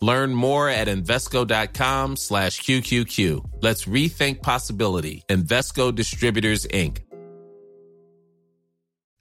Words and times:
Learn 0.00 0.34
more 0.34 0.68
at 0.68 0.88
Invesco.com 0.88 2.16
slash 2.16 2.60
QQQ. 2.62 3.50
Let's 3.60 3.84
rethink 3.84 4.42
possibility. 4.42 5.24
Invesco 5.28 5.94
Distributors, 5.94 6.66
Inc. 6.66 6.98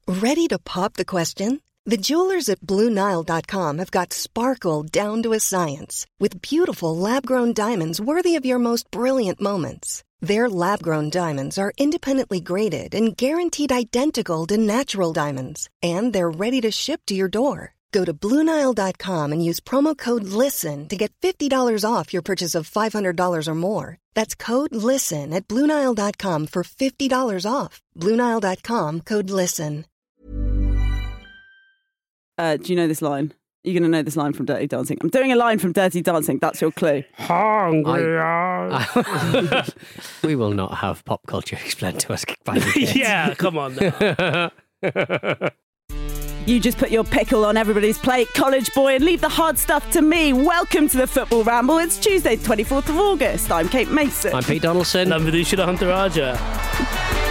Ready 0.07 0.47
to 0.47 0.57
pop 0.57 0.95
the 0.95 1.05
question? 1.05 1.61
The 1.85 1.97
jewelers 1.97 2.49
at 2.49 2.61
BlueNile.com 2.61 3.77
have 3.77 3.91
got 3.91 4.13
sparkle 4.13 4.83
down 4.83 5.21
to 5.23 5.33
a 5.33 5.39
science 5.39 6.07
with 6.19 6.41
beautiful 6.41 6.95
lab 6.95 7.25
grown 7.25 7.53
diamonds 7.53 8.01
worthy 8.01 8.35
of 8.35 8.45
your 8.45 8.59
most 8.59 8.89
brilliant 8.89 9.39
moments. 9.39 10.03
Their 10.19 10.49
lab 10.49 10.81
grown 10.81 11.09
diamonds 11.09 11.57
are 11.57 11.73
independently 11.77 12.41
graded 12.41 12.93
and 12.95 13.15
guaranteed 13.15 13.71
identical 13.71 14.45
to 14.47 14.57
natural 14.57 15.13
diamonds, 15.13 15.69
and 15.81 16.11
they're 16.11 16.29
ready 16.29 16.61
to 16.61 16.71
ship 16.71 17.01
to 17.07 17.15
your 17.15 17.29
door. 17.29 17.73
Go 17.91 18.05
to 18.05 18.13
Bluenile.com 18.13 19.31
and 19.31 19.45
use 19.45 19.59
promo 19.59 19.97
code 19.97 20.23
LISTEN 20.23 20.87
to 20.89 20.95
get 20.95 21.11
$50 21.21 21.85
off 21.85 22.13
your 22.13 22.21
purchase 22.21 22.55
of 22.55 22.69
$500 22.69 23.47
or 23.47 23.55
more. 23.55 23.97
That's 24.13 24.35
code 24.35 24.75
LISTEN 24.75 25.33
at 25.33 25.47
Bluenile.com 25.47 26.47
for 26.47 26.63
$50 26.63 27.51
off. 27.51 27.81
Bluenile.com 27.97 29.01
code 29.01 29.29
LISTEN. 29.29 29.85
Uh, 32.37 32.57
do 32.57 32.71
you 32.71 32.75
know 32.75 32.87
this 32.87 33.01
line? 33.01 33.33
You're 33.65 33.73
going 33.73 33.83
to 33.83 33.89
know 33.89 34.01
this 34.01 34.15
line 34.15 34.31
from 34.31 34.45
Dirty 34.45 34.67
Dancing. 34.67 34.97
I'm 35.01 35.09
doing 35.09 35.33
a 35.33 35.35
line 35.35 35.59
from 35.59 35.73
Dirty 35.73 36.01
Dancing. 36.01 36.39
That's 36.39 36.61
your 36.61 36.71
clue. 36.71 37.03
Hungry 37.15 38.03
we 40.23 40.37
will 40.37 40.53
not 40.53 40.75
have 40.75 41.03
pop 41.03 41.27
culture 41.27 41.57
explained 41.65 41.99
to 42.01 42.13
us 42.13 42.23
by 42.45 42.59
the 42.59 42.71
kids. 42.71 42.95
yeah, 42.95 43.33
come 43.33 43.57
on. 43.57 43.75
Now. 46.49 46.55
You 46.55 46.59
just 46.59 46.77
put 46.79 46.89
your 46.89 47.03
pickle 47.03 47.45
on 47.45 47.57
everybody's 47.57 47.99
plate, 47.99 48.27
college 48.33 48.73
boy, 48.73 48.95
and 48.95 49.03
leave 49.03 49.21
the 49.21 49.29
hard 49.29 49.57
stuff 49.57 49.89
to 49.91 50.01
me. 50.01 50.33
Welcome 50.33 50.89
to 50.89 50.97
the 50.97 51.05
Football 51.05 51.43
Ramble. 51.43 51.77
It's 51.77 51.97
Tuesday, 51.97 52.37
24th 52.37 52.89
of 52.89 52.97
August. 52.97 53.51
I'm 53.51 53.69
Kate 53.69 53.91
Mason. 53.91 54.33
I'm 54.33 54.43
Pete 54.43 54.63
Donaldson. 54.63 55.09
Lambadushila 55.09 55.65
Hunter 55.65 55.87
Raja. 55.87 57.28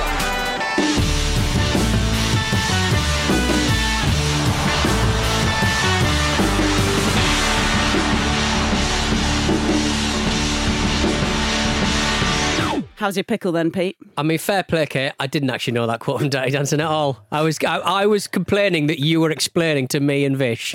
How's 12.98 13.16
your 13.16 13.22
pickle 13.22 13.53
then, 13.53 13.70
Pete? 13.70 13.97
I 14.16 14.25
mean, 14.25 14.38
fair 14.38 14.64
play, 14.64 14.84
Kate. 14.84 15.12
I 15.20 15.28
didn't 15.28 15.50
actually 15.50 15.75
know 15.75 15.86
that 15.86 16.00
quote 16.00 16.19
from 16.19 16.31
Dirty 16.31 16.50
Dancing 16.50 16.81
at 16.81 16.86
all. 16.88 17.25
I 17.31 17.42
was, 17.42 17.56
I, 17.64 17.76
I 17.78 18.06
was 18.06 18.26
complaining 18.26 18.88
that 18.88 18.98
you 18.98 19.20
were 19.20 19.31
explaining 19.31 19.86
to 19.88 20.00
me 20.00 20.25
and 20.25 20.36
Vish 20.36 20.75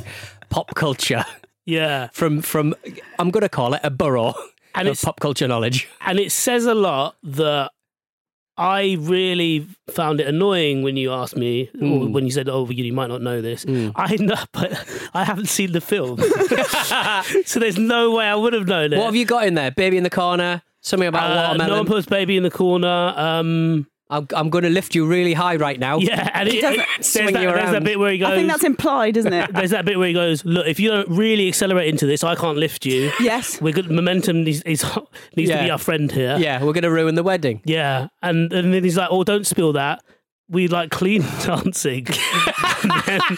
pop 0.50 0.73
culture 0.73 1.25
Yeah. 1.66 2.07
from, 2.13 2.41
from 2.41 2.75
I'm 3.19 3.29
going 3.29 3.41
to 3.41 3.50
call 3.50 3.73
it 3.73 3.81
a 3.83 3.89
burrow 3.89 4.33
And 4.73 4.88
of 4.88 4.94
it's- 4.94 5.03
pop 5.03 5.19
culture 5.19 5.50
knowledge. 5.50 5.89
And 6.00 6.17
it 6.17 6.31
says 6.31 6.66
a 6.66 6.73
lot 6.73 7.17
that 7.23 7.72
I 8.57 8.95
really 9.01 9.67
found 9.89 10.22
it 10.22 10.28
annoying 10.28 10.81
when 10.81 10.95
you 10.95 11.12
asked 11.12 11.35
me, 11.35 11.69
or 11.81 12.06
hmm. 12.06 12.12
when 12.13 12.23
you 12.23 12.31
said, 12.31 12.47
"Oh, 12.47 12.69
you, 12.69 12.83
you 12.83 12.94
might 12.94 13.07
not 13.07 13.23
know 13.23 13.41
this." 13.41 13.63
Hmm. 13.63 13.89
I 13.95 14.16
know, 14.17 14.35
but 14.51 14.85
I 15.16 15.23
haven't 15.23 15.47
seen 15.47 15.72
the 15.72 15.81
film, 15.81 16.19
so 17.45 17.59
there's 17.59 17.79
no 17.79 18.12
way 18.12 18.25
I 18.28 18.35
would 18.35 18.53
have 18.53 18.67
known 18.67 18.94
it. 18.94 18.97
What 18.97 19.06
have 19.06 19.16
you 19.16 19.25
got 19.25 19.47
in 19.47 19.56
there? 19.56 19.72
Baby 19.72 19.97
in 19.97 20.03
the 20.03 20.12
corner. 20.12 20.62
Something 20.83 21.07
about 21.07 21.59
Uh, 21.59 21.66
no 21.67 21.77
one 21.77 21.85
puts 21.85 22.05
baby 22.05 22.38
in 22.38 22.44
the 22.44 22.51
corner. 22.51 23.13
Um, 23.16 23.88
I'm, 24.09 24.27
I'm 24.35 24.49
going 24.51 24.66
to 24.66 24.69
lift 24.69 24.94
you 24.94 25.07
really 25.07 25.33
high 25.33 25.55
right 25.55 25.79
now. 25.79 25.97
yeah, 25.97 26.29
and 26.35 26.47
it, 26.47 26.61
doesn't 26.61 26.81
it- 26.81 26.88
there's, 26.97 27.13
that, 27.31 27.33
there's 27.33 27.71
that 27.71 27.83
bit 27.83 27.97
where 27.97 28.11
he 28.11 28.19
goes. 28.19 28.29
I 28.29 28.35
think 28.35 28.47
that's 28.49 28.63
implied, 28.63 29.17
isn't 29.17 29.31
it? 29.33 29.51
there's 29.55 29.71
that 29.71 29.85
bit 29.85 29.97
where 29.97 30.07
he 30.09 30.13
goes, 30.13 30.45
"Look, 30.45 30.67
if 30.67 30.79
you 30.79 30.89
don't 30.89 31.07
really 31.09 31.47
accelerate 31.47 31.88
into 31.88 32.05
this, 32.05 32.23
I 32.23 32.35
can't 32.35 32.57
lift 32.57 32.85
you." 32.85 33.11
yes. 33.19 33.59
We're 33.61 33.73
good. 33.73 33.89
Momentum 33.89 34.44
needs, 34.44 34.61
is, 34.63 34.83
needs 35.35 35.49
to 35.49 35.57
be 35.63 35.71
our 35.71 35.79
friend 35.79 36.11
here. 36.11 36.38
Yeah, 36.38 36.59
we're 36.63 36.73
going 36.73 36.83
to 36.83 36.91
ruin 36.91 37.15
the 37.15 37.23
wedding. 37.23 37.61
Yeah, 37.65 38.09
and 38.21 38.51
and 38.53 38.71
then 38.73 38.83
he's 38.83 38.97
like, 38.97 39.07
"Oh, 39.09 39.23
don't 39.23 39.47
spill 39.47 39.73
that." 39.73 40.03
We 40.50 40.67
like 40.67 40.91
clean 40.91 41.21
dancing. 41.44 42.05
and 42.83 42.91
then, 43.07 43.21
and 43.21 43.38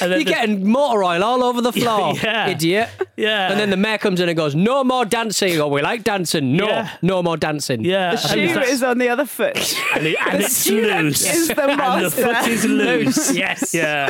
You're 0.00 0.18
the- 0.18 0.24
getting 0.24 0.66
motor 0.68 1.02
oil 1.04 1.22
all 1.24 1.42
over 1.42 1.60
the 1.60 1.72
floor, 1.80 2.14
Yeah. 2.22 2.48
idiot. 2.48 2.88
yeah, 3.16 3.50
And 3.50 3.58
then 3.60 3.70
the 3.70 3.76
mayor 3.76 3.98
comes 3.98 4.20
in 4.20 4.28
and 4.28 4.36
goes, 4.36 4.54
"No 4.54 4.84
more 4.84 5.04
dancing." 5.04 5.60
Oh, 5.60 5.68
we 5.68 5.82
like 5.82 6.04
dancing. 6.04 6.56
No, 6.56 6.66
Yeah. 6.66 6.90
no 7.02 7.22
more 7.22 7.36
dancing. 7.36 7.84
yeah, 7.84 8.14
The 8.16 8.32
and 8.32 8.50
shoe 8.50 8.60
is 8.60 8.82
on 8.82 8.98
the 8.98 9.08
other 9.08 9.26
foot. 9.26 9.56
and, 9.94 10.06
it, 10.06 10.16
and 10.26 10.40
the 10.40 10.44
it's 10.44 10.56
student 10.56 11.04
loose. 11.04 11.34
is 11.34 11.48
the 11.48 11.62
and 11.62 11.70
the 11.72 11.76
master. 11.76 12.34
foot 12.34 12.46
is 12.48 12.64
loose. 12.64 13.32
yes. 13.34 13.74
Yeah, 13.74 14.06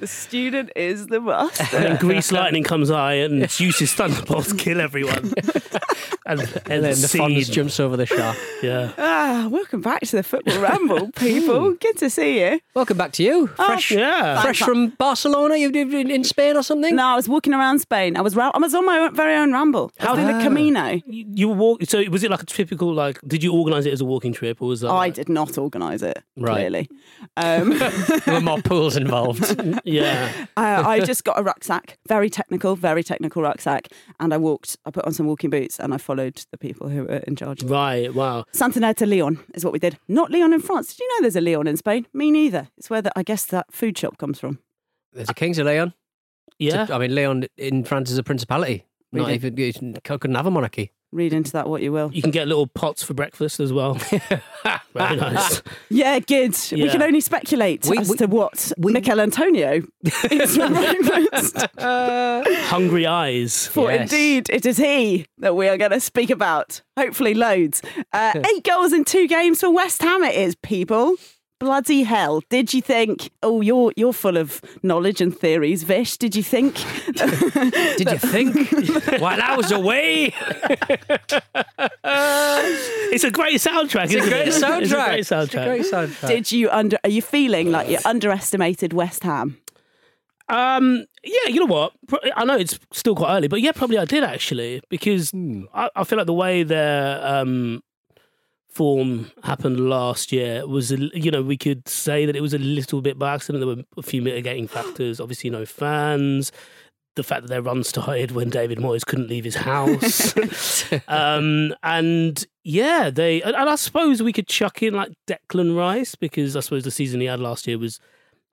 the 0.00 0.06
student 0.06 0.70
is 0.76 1.06
the 1.08 1.20
master. 1.20 1.76
and 1.76 1.84
then 1.84 1.96
grease 1.96 2.32
lightning 2.32 2.64
comes 2.64 2.88
high 2.90 3.14
and 3.14 3.48
juices 3.48 3.92
thunderbolts 3.94 4.52
kill 4.52 4.80
everyone. 4.80 5.32
and, 6.26 6.40
and, 6.40 6.62
And 6.66 6.84
then 6.84 7.00
the 7.00 7.08
scene. 7.08 7.20
Fonz 7.22 7.50
jumps 7.50 7.78
over 7.80 7.96
the 7.96 8.06
shark. 8.06 8.36
Yeah, 8.62 8.90
Ah, 8.98 9.48
welcome 9.50 9.80
back 9.80 10.00
to 10.02 10.16
the 10.16 10.22
Football 10.22 10.58
Ramble, 10.60 11.10
people. 11.12 11.72
Good 11.74 11.98
to 11.98 12.10
see 12.10 12.40
you. 12.40 12.60
Welcome 12.74 12.96
back 12.96 13.12
to 13.12 13.22
you. 13.22 13.46
Fresh, 13.48 13.90
yeah. 13.90 14.40
fresh 14.42 14.60
from 14.60 14.92
Barcelona. 15.18 15.56
You 15.56 15.70
did 15.70 15.94
in 15.94 16.10
in 16.10 16.24
Spain 16.24 16.56
or 16.56 16.62
something? 16.64 16.96
No, 16.96 17.06
I 17.06 17.14
was 17.16 17.28
walking 17.28 17.54
around 17.54 17.78
Spain. 17.78 18.16
I 18.16 18.20
was 18.20 18.34
ra- 18.34 18.50
I 18.52 18.58
was 18.58 18.74
on 18.74 18.84
my 18.84 18.98
own, 18.98 19.14
very 19.14 19.36
own 19.36 19.52
ramble. 19.52 19.92
I 20.00 20.10
was 20.12 20.18
doing 20.18 20.36
the 20.38 20.42
Camino. 20.44 20.86
You, 21.06 21.24
you 21.40 21.48
were 21.48 21.54
walk. 21.54 21.82
So 21.84 22.02
was 22.10 22.24
it 22.24 22.30
like 22.32 22.42
a 22.42 22.46
typical 22.46 22.92
like? 22.92 23.20
Did 23.26 23.42
you 23.44 23.52
organise 23.54 23.86
it 23.86 23.92
as 23.92 24.00
a 24.00 24.04
walking 24.04 24.32
trip 24.32 24.60
or 24.60 24.68
was 24.68 24.80
that? 24.80 24.88
I 24.88 24.92
like- 25.06 25.14
did 25.14 25.28
not 25.28 25.56
organise 25.56 26.02
it, 26.02 26.18
Right. 26.36 26.54
clearly. 26.56 26.88
Um, 27.36 27.70
There 27.78 28.34
were 28.34 28.40
more 28.40 28.60
pools 28.62 28.96
involved. 28.96 29.44
Yeah. 29.84 30.46
I, 30.56 30.82
I 30.94 31.00
just 31.00 31.24
got 31.24 31.38
a 31.38 31.42
rucksack, 31.42 31.98
very 32.08 32.30
technical, 32.30 32.76
very 32.76 33.02
technical 33.02 33.42
rucksack, 33.42 33.88
and 34.20 34.32
I 34.34 34.36
walked. 34.36 34.76
I 34.86 34.90
put 34.90 35.04
on 35.06 35.12
some 35.12 35.26
walking 35.26 35.50
boots 35.50 35.78
and 35.80 35.92
I 35.94 35.98
followed 35.98 36.36
the 36.50 36.58
people 36.58 36.88
who 36.88 37.04
were 37.04 37.22
in 37.28 37.36
charge. 37.36 37.62
Right. 37.62 38.12
Wow. 38.14 38.44
Santander 38.52 38.94
to 38.94 39.06
Leon 39.06 39.38
is 39.54 39.64
what 39.64 39.72
we 39.72 39.78
did. 39.78 39.96
Not 40.08 40.30
Leon 40.30 40.52
in 40.52 40.60
France. 40.60 40.88
Did 40.88 41.00
you 41.00 41.08
know 41.08 41.22
there's 41.22 41.36
a 41.36 41.40
Leon 41.40 41.66
in 41.66 41.76
Spain? 41.76 42.06
Me 42.12 42.30
neither. 42.30 42.68
It's 42.78 42.90
where 42.90 43.02
the, 43.02 43.12
I 43.18 43.22
guess 43.22 43.46
that 43.46 43.66
food 43.72 43.96
shop 43.98 44.18
comes 44.18 44.38
from. 44.40 44.58
There's 45.14 45.30
a 45.30 45.34
Kings 45.34 45.58
of 45.58 45.66
Leon. 45.66 45.94
Yeah. 46.58 46.86
I 46.90 46.98
mean, 46.98 47.14
Leon 47.14 47.46
in 47.56 47.84
France 47.84 48.10
is 48.10 48.18
a 48.18 48.22
principality. 48.22 48.84
Not 49.12 49.22
Really? 49.28 49.34
even 49.34 49.56
you 49.56 49.72
couldn't 50.04 50.34
have 50.34 50.46
a 50.46 50.50
monarchy. 50.50 50.92
Read 51.12 51.32
into 51.32 51.52
that 51.52 51.68
what 51.68 51.80
you 51.80 51.92
will. 51.92 52.10
You 52.12 52.20
can 52.22 52.32
get 52.32 52.48
little 52.48 52.66
pots 52.66 53.04
for 53.04 53.14
breakfast 53.14 53.60
as 53.60 53.72
well. 53.72 53.94
Very 54.94 55.14
nice. 55.16 55.62
Yeah, 55.88 56.18
good. 56.18 56.56
We 56.72 56.88
can 56.90 57.00
only 57.02 57.20
speculate 57.20 57.84
We- 57.86 57.98
as 57.98 58.08
we- 58.08 58.16
to 58.16 58.26
what 58.26 58.72
Michail 58.78 59.20
Antonio 59.20 59.82
is 60.30 60.56
for 60.56 60.68
breakfast. 60.68 61.56
Hungry 61.78 63.06
eyes. 63.06 63.68
For 63.68 63.92
Yes. 63.92 64.12
indeed, 64.12 64.50
it 64.50 64.66
is 64.66 64.76
he 64.78 65.26
that 65.38 65.54
we 65.54 65.68
are 65.68 65.76
going 65.76 65.92
to 65.92 66.00
speak 66.00 66.30
about. 66.30 66.82
Hopefully, 66.98 67.34
loads. 67.34 67.80
Uh, 68.12 68.32
eight 68.52 68.64
goals 68.64 68.92
in 68.92 69.04
two 69.04 69.28
games 69.28 69.60
for 69.60 69.70
West 69.70 70.02
Ham. 70.02 70.24
It 70.24 70.34
is 70.34 70.56
people. 70.56 71.14
Bloody 71.60 72.02
hell! 72.02 72.42
Did 72.50 72.74
you 72.74 72.82
think? 72.82 73.30
Oh, 73.42 73.60
you're 73.60 73.92
you're 73.96 74.12
full 74.12 74.36
of 74.36 74.60
knowledge 74.82 75.20
and 75.20 75.34
theories, 75.34 75.82
Vish. 75.84 76.16
Did 76.18 76.34
you 76.36 76.42
think? 76.42 76.74
Did 77.14 78.10
you 78.10 78.18
think 78.34 78.56
while 79.20 79.40
I 79.40 79.56
was 79.56 79.70
away? 79.70 80.34
It's 83.14 83.24
a 83.24 83.30
great 83.30 83.60
soundtrack, 83.60 84.04
It's 84.10 84.14
a 84.26 84.28
great 84.28 84.48
it? 84.48 84.54
soundtrack. 84.54 84.82
It's 84.82 84.92
a 84.92 84.96
great 84.96 85.18
It's 85.20 85.30
a 85.30 85.34
soundtrack. 85.34 85.64
great 85.66 85.82
soundtrack. 85.84 86.28
Did 86.28 86.52
you 86.52 86.68
under? 86.70 86.98
Are 87.04 87.10
you 87.10 87.22
feeling 87.22 87.70
like 87.70 87.88
you 87.88 87.98
underestimated 88.04 88.92
West 88.92 89.22
Ham? 89.22 89.58
Um, 90.48 91.06
yeah, 91.22 91.48
you 91.48 91.60
know 91.60 91.66
what? 91.72 91.92
I 92.36 92.44
know 92.44 92.56
it's 92.56 92.78
still 92.92 93.14
quite 93.14 93.34
early, 93.36 93.48
but 93.48 93.60
yeah, 93.62 93.72
probably 93.72 93.98
I 93.98 94.04
did 94.04 94.24
actually 94.24 94.82
because 94.90 95.32
I, 95.72 95.88
I 95.96 96.04
feel 96.04 96.18
like 96.18 96.26
the 96.26 96.34
way 96.34 96.64
their 96.64 97.24
um 97.24 97.82
form 98.74 99.30
happened 99.44 99.88
last 99.88 100.32
year 100.32 100.66
was, 100.66 100.90
a 100.90 100.96
you 101.16 101.30
know, 101.30 101.42
we 101.42 101.56
could 101.56 101.88
say 101.88 102.26
that 102.26 102.36
it 102.36 102.40
was 102.40 102.54
a 102.54 102.58
little 102.58 103.00
bit 103.00 103.18
by 103.18 103.34
accident. 103.34 103.64
There 103.64 103.76
were 103.76 103.82
a 103.96 104.02
few 104.02 104.20
mitigating 104.20 104.66
factors. 104.66 105.20
Obviously, 105.20 105.50
no 105.50 105.64
fans. 105.64 106.50
The 107.16 107.22
fact 107.22 107.42
that 107.42 107.48
their 107.48 107.62
run 107.62 107.84
started 107.84 108.32
when 108.32 108.50
David 108.50 108.78
Moyes 108.78 109.06
couldn't 109.06 109.28
leave 109.28 109.44
his 109.44 109.54
house, 109.54 110.34
um, 111.08 111.72
and 111.84 112.44
yeah, 112.64 113.08
they 113.08 113.40
and 113.40 113.54
and 113.54 113.70
I 113.70 113.76
suppose 113.76 114.20
we 114.20 114.32
could 114.32 114.48
chuck 114.48 114.82
in 114.82 114.94
like 114.94 115.12
Declan 115.28 115.76
Rice 115.76 116.16
because 116.16 116.56
I 116.56 116.60
suppose 116.60 116.82
the 116.82 116.90
season 116.90 117.20
he 117.20 117.28
had 117.28 117.38
last 117.38 117.68
year 117.68 117.78
was 117.78 118.00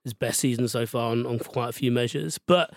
his 0.03 0.13
best 0.13 0.39
season 0.39 0.67
so 0.67 0.85
far 0.85 1.11
on, 1.11 1.25
on 1.25 1.39
quite 1.39 1.69
a 1.69 1.73
few 1.73 1.91
measures. 1.91 2.37
But 2.37 2.71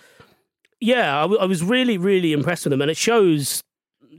yeah, 0.81 1.19
I, 1.19 1.23
w- 1.23 1.41
I 1.41 1.45
was 1.45 1.63
really, 1.63 1.99
really 1.99 2.33
impressed 2.33 2.65
with 2.65 2.71
them, 2.71 2.81
and 2.81 2.91
it 2.91 2.97
shows 2.97 3.63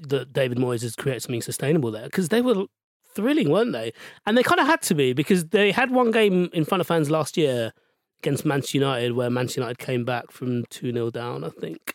that 0.08 0.34
David 0.34 0.60
Moyes 0.60 0.84
has 0.84 0.96
created 0.96 1.24
something 1.24 1.42
sustainable 1.42 1.90
there 1.90 2.06
because 2.06 2.30
they 2.30 2.42
were 2.42 2.66
thrilling, 3.16 3.50
weren't 3.50 3.72
they? 3.72 3.94
And 4.26 4.38
they 4.38 4.44
kind 4.44 4.60
of 4.60 4.68
had 4.68 4.82
to 4.84 4.96
be 4.96 5.14
because 5.14 5.46
they 5.46 5.72
had 5.72 5.92
one 5.92 6.12
game 6.12 6.50
in 6.54 6.66
front 6.66 6.82
of 6.82 6.88
fans 6.88 7.10
last 7.10 7.38
year 7.38 7.74
against 8.20 8.46
Manchester 8.46 8.78
United 8.78 9.14
where 9.14 9.30
Manchester 9.30 9.62
United 9.62 9.78
came 9.78 10.06
back 10.06 10.32
from 10.32 10.66
2 10.66 10.92
0 10.92 11.10
down, 11.12 11.44
I 11.44 11.50
think. 11.50 11.94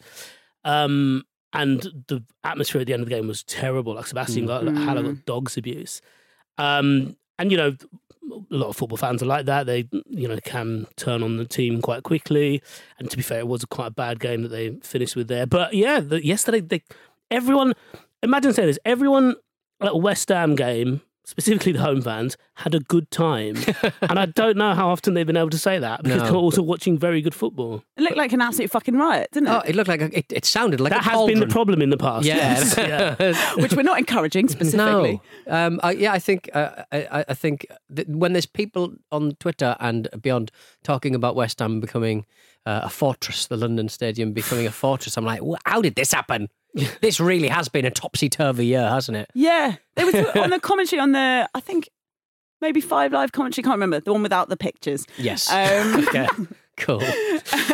Um, 0.64 1.24
and 1.52 1.82
the 2.08 2.22
atmosphere 2.44 2.80
at 2.80 2.86
the 2.86 2.92
end 2.92 3.02
of 3.02 3.08
the 3.08 3.14
game 3.14 3.26
was 3.26 3.42
terrible. 3.42 3.94
Like 3.94 4.06
Sebastian 4.06 4.46
got, 4.46 4.64
like, 4.64 4.76
Haller 4.76 5.02
got 5.02 5.24
dog's 5.26 5.56
abuse. 5.56 6.00
Um, 6.58 7.16
and, 7.38 7.50
you 7.50 7.56
know, 7.56 7.74
a 8.30 8.54
lot 8.54 8.68
of 8.68 8.76
football 8.76 8.98
fans 8.98 9.22
are 9.22 9.26
like 9.26 9.46
that. 9.46 9.66
They, 9.66 9.88
you 10.06 10.28
know, 10.28 10.38
can 10.44 10.86
turn 10.96 11.22
on 11.22 11.38
the 11.38 11.44
team 11.44 11.82
quite 11.82 12.04
quickly. 12.04 12.62
And 12.98 13.10
to 13.10 13.16
be 13.16 13.22
fair, 13.22 13.40
it 13.40 13.48
was 13.48 13.64
quite 13.64 13.88
a 13.88 13.92
bad 13.92 14.20
game 14.20 14.42
that 14.42 14.48
they 14.48 14.76
finished 14.82 15.16
with 15.16 15.26
there. 15.28 15.46
But 15.46 15.74
yeah, 15.74 16.00
the, 16.00 16.24
yesterday, 16.24 16.60
they, 16.60 16.82
everyone, 17.30 17.74
imagine 18.22 18.52
saying 18.52 18.68
this, 18.68 18.78
everyone 18.84 19.34
at 19.80 19.88
a 19.88 19.96
West 19.96 20.28
Ham 20.28 20.54
game, 20.54 21.00
specifically 21.24 21.72
the 21.72 21.80
home 21.80 22.00
fans, 22.02 22.36
had 22.54 22.74
a 22.74 22.80
good 22.80 23.10
time. 23.10 23.56
and 24.02 24.18
I 24.18 24.26
don't 24.26 24.56
know 24.56 24.74
how 24.74 24.88
often 24.88 25.14
they've 25.14 25.26
been 25.26 25.36
able 25.36 25.50
to 25.50 25.58
say 25.58 25.78
that 25.78 26.02
because 26.02 26.22
No. 26.22 26.26
they're 26.26 26.34
also 26.36 26.62
watching 26.62 26.98
very 26.98 27.20
good 27.22 27.34
football. 27.34 27.82
It 27.96 28.02
looked 28.02 28.16
like 28.16 28.32
an 28.32 28.40
absolute 28.40 28.70
fucking 28.70 28.96
riot, 28.96 29.28
didn't 29.32 29.48
it? 29.48 29.52
Oh, 29.52 29.60
it 29.60 29.74
looked 29.76 29.88
like 29.88 30.00
a, 30.00 30.16
it, 30.18 30.26
it 30.32 30.44
sounded 30.44 30.80
like 30.80 30.92
that 30.92 31.00
a 31.06 31.10
has 31.10 31.26
been 31.26 31.40
the 31.40 31.46
problem 31.46 31.82
in 31.82 31.90
the 31.90 31.96
past. 31.96 32.24
Yeah. 32.26 32.36
yes. 32.36 32.76
yeah. 32.78 33.54
Which 33.62 33.72
we're 33.74 33.82
not 33.82 33.98
encouraging 33.98 34.48
specifically. 34.48 35.20
No, 35.46 35.52
um, 35.66 35.80
I, 35.82 35.92
yeah, 35.92 36.12
I 36.12 36.18
think 36.18 36.50
uh, 36.54 36.84
I, 36.92 36.98
I- 37.20 37.24
I 37.28 37.34
think 37.34 37.66
that 37.90 38.08
when 38.08 38.32
there's 38.32 38.46
people 38.46 38.94
on 39.12 39.32
Twitter 39.38 39.76
and 39.78 40.08
beyond 40.20 40.50
talking 40.82 41.14
about 41.14 41.36
West 41.36 41.60
Ham 41.60 41.80
becoming 41.80 42.26
uh, 42.66 42.80
a 42.84 42.88
fortress, 42.90 43.46
the 43.46 43.56
London 43.56 43.88
Stadium 43.88 44.32
becoming 44.32 44.66
a 44.66 44.70
fortress, 44.72 45.16
I'm 45.16 45.24
like, 45.24 45.42
"Wha- 45.42 45.58
how 45.64 45.80
did 45.80 45.94
this 45.94 46.12
happen? 46.12 46.48
this 47.00 47.20
really 47.20 47.48
has 47.48 47.68
been 47.68 47.84
a 47.84 47.90
topsy 47.90 48.28
turvy 48.28 48.66
year, 48.66 48.88
hasn't 48.88 49.16
it? 49.16 49.30
Yeah, 49.34 49.76
they 49.96 50.04
were 50.04 50.10
on 50.40 50.50
the 50.50 50.60
commentary 50.60 51.00
on 51.00 51.12
the. 51.12 51.48
I 51.54 51.60
think 51.60 51.88
maybe 52.60 52.80
five 52.80 53.12
live 53.12 53.32
commentary. 53.32 53.62
Can't 53.62 53.74
remember 53.74 54.00
the 54.00 54.12
one 54.12 54.22
without 54.22 54.48
the 54.48 54.56
pictures. 54.56 55.06
Yes. 55.18 55.50
Um, 55.50 56.04
okay. 56.08 56.28
Cool. 56.76 57.02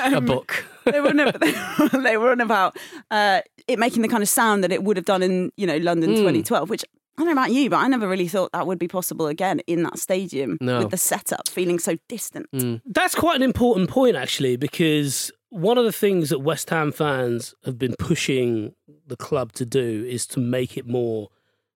a 0.04 0.20
book. 0.20 0.64
they 0.84 1.00
were 1.00 1.08
on, 1.10 2.02
they 2.02 2.16
were 2.16 2.30
on 2.32 2.40
about 2.40 2.76
uh, 3.10 3.40
it 3.68 3.78
making 3.78 4.02
the 4.02 4.08
kind 4.08 4.22
of 4.22 4.28
sound 4.28 4.64
that 4.64 4.72
it 4.72 4.82
would 4.82 4.96
have 4.96 5.06
done 5.06 5.22
in 5.22 5.52
you 5.56 5.66
know 5.66 5.76
London 5.76 6.10
Hmm. 6.10 6.16
2012, 6.16 6.70
which. 6.70 6.84
I 7.18 7.22
don't 7.22 7.28
know 7.34 7.40
about 7.40 7.50
you, 7.50 7.70
but 7.70 7.78
I 7.78 7.88
never 7.88 8.06
really 8.06 8.28
thought 8.28 8.52
that 8.52 8.66
would 8.66 8.78
be 8.78 8.88
possible 8.88 9.26
again 9.26 9.60
in 9.66 9.84
that 9.84 9.98
stadium 9.98 10.58
No. 10.60 10.80
with 10.80 10.90
the 10.90 10.98
setup 10.98 11.48
feeling 11.48 11.78
so 11.78 11.96
distant. 12.10 12.46
That's 12.84 13.14
quite 13.14 13.36
an 13.36 13.42
important 13.42 13.88
point, 13.88 14.16
actually, 14.16 14.58
because 14.58 15.32
one 15.48 15.78
of 15.78 15.86
the 15.86 15.92
things 15.92 16.28
that 16.28 16.40
West 16.40 16.68
Ham 16.68 16.92
fans 16.92 17.54
have 17.64 17.78
been 17.78 17.94
pushing 17.98 18.74
the 19.06 19.16
club 19.16 19.52
to 19.54 19.64
do 19.64 20.04
is 20.08 20.26
to 20.28 20.40
make 20.40 20.76
it 20.76 20.86
more 20.86 21.28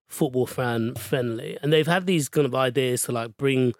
football 0.07 0.45
fan 0.45 0.95
friendly. 0.95 1.57
And 1.61 1.71
they've 1.71 1.87
had 1.87 2.05
these 2.05 2.27
kind 2.29 2.45
of 2.45 2.53
ideas 2.53 3.03
to 3.03 3.11
like 3.11 3.37
bring, 3.37 3.73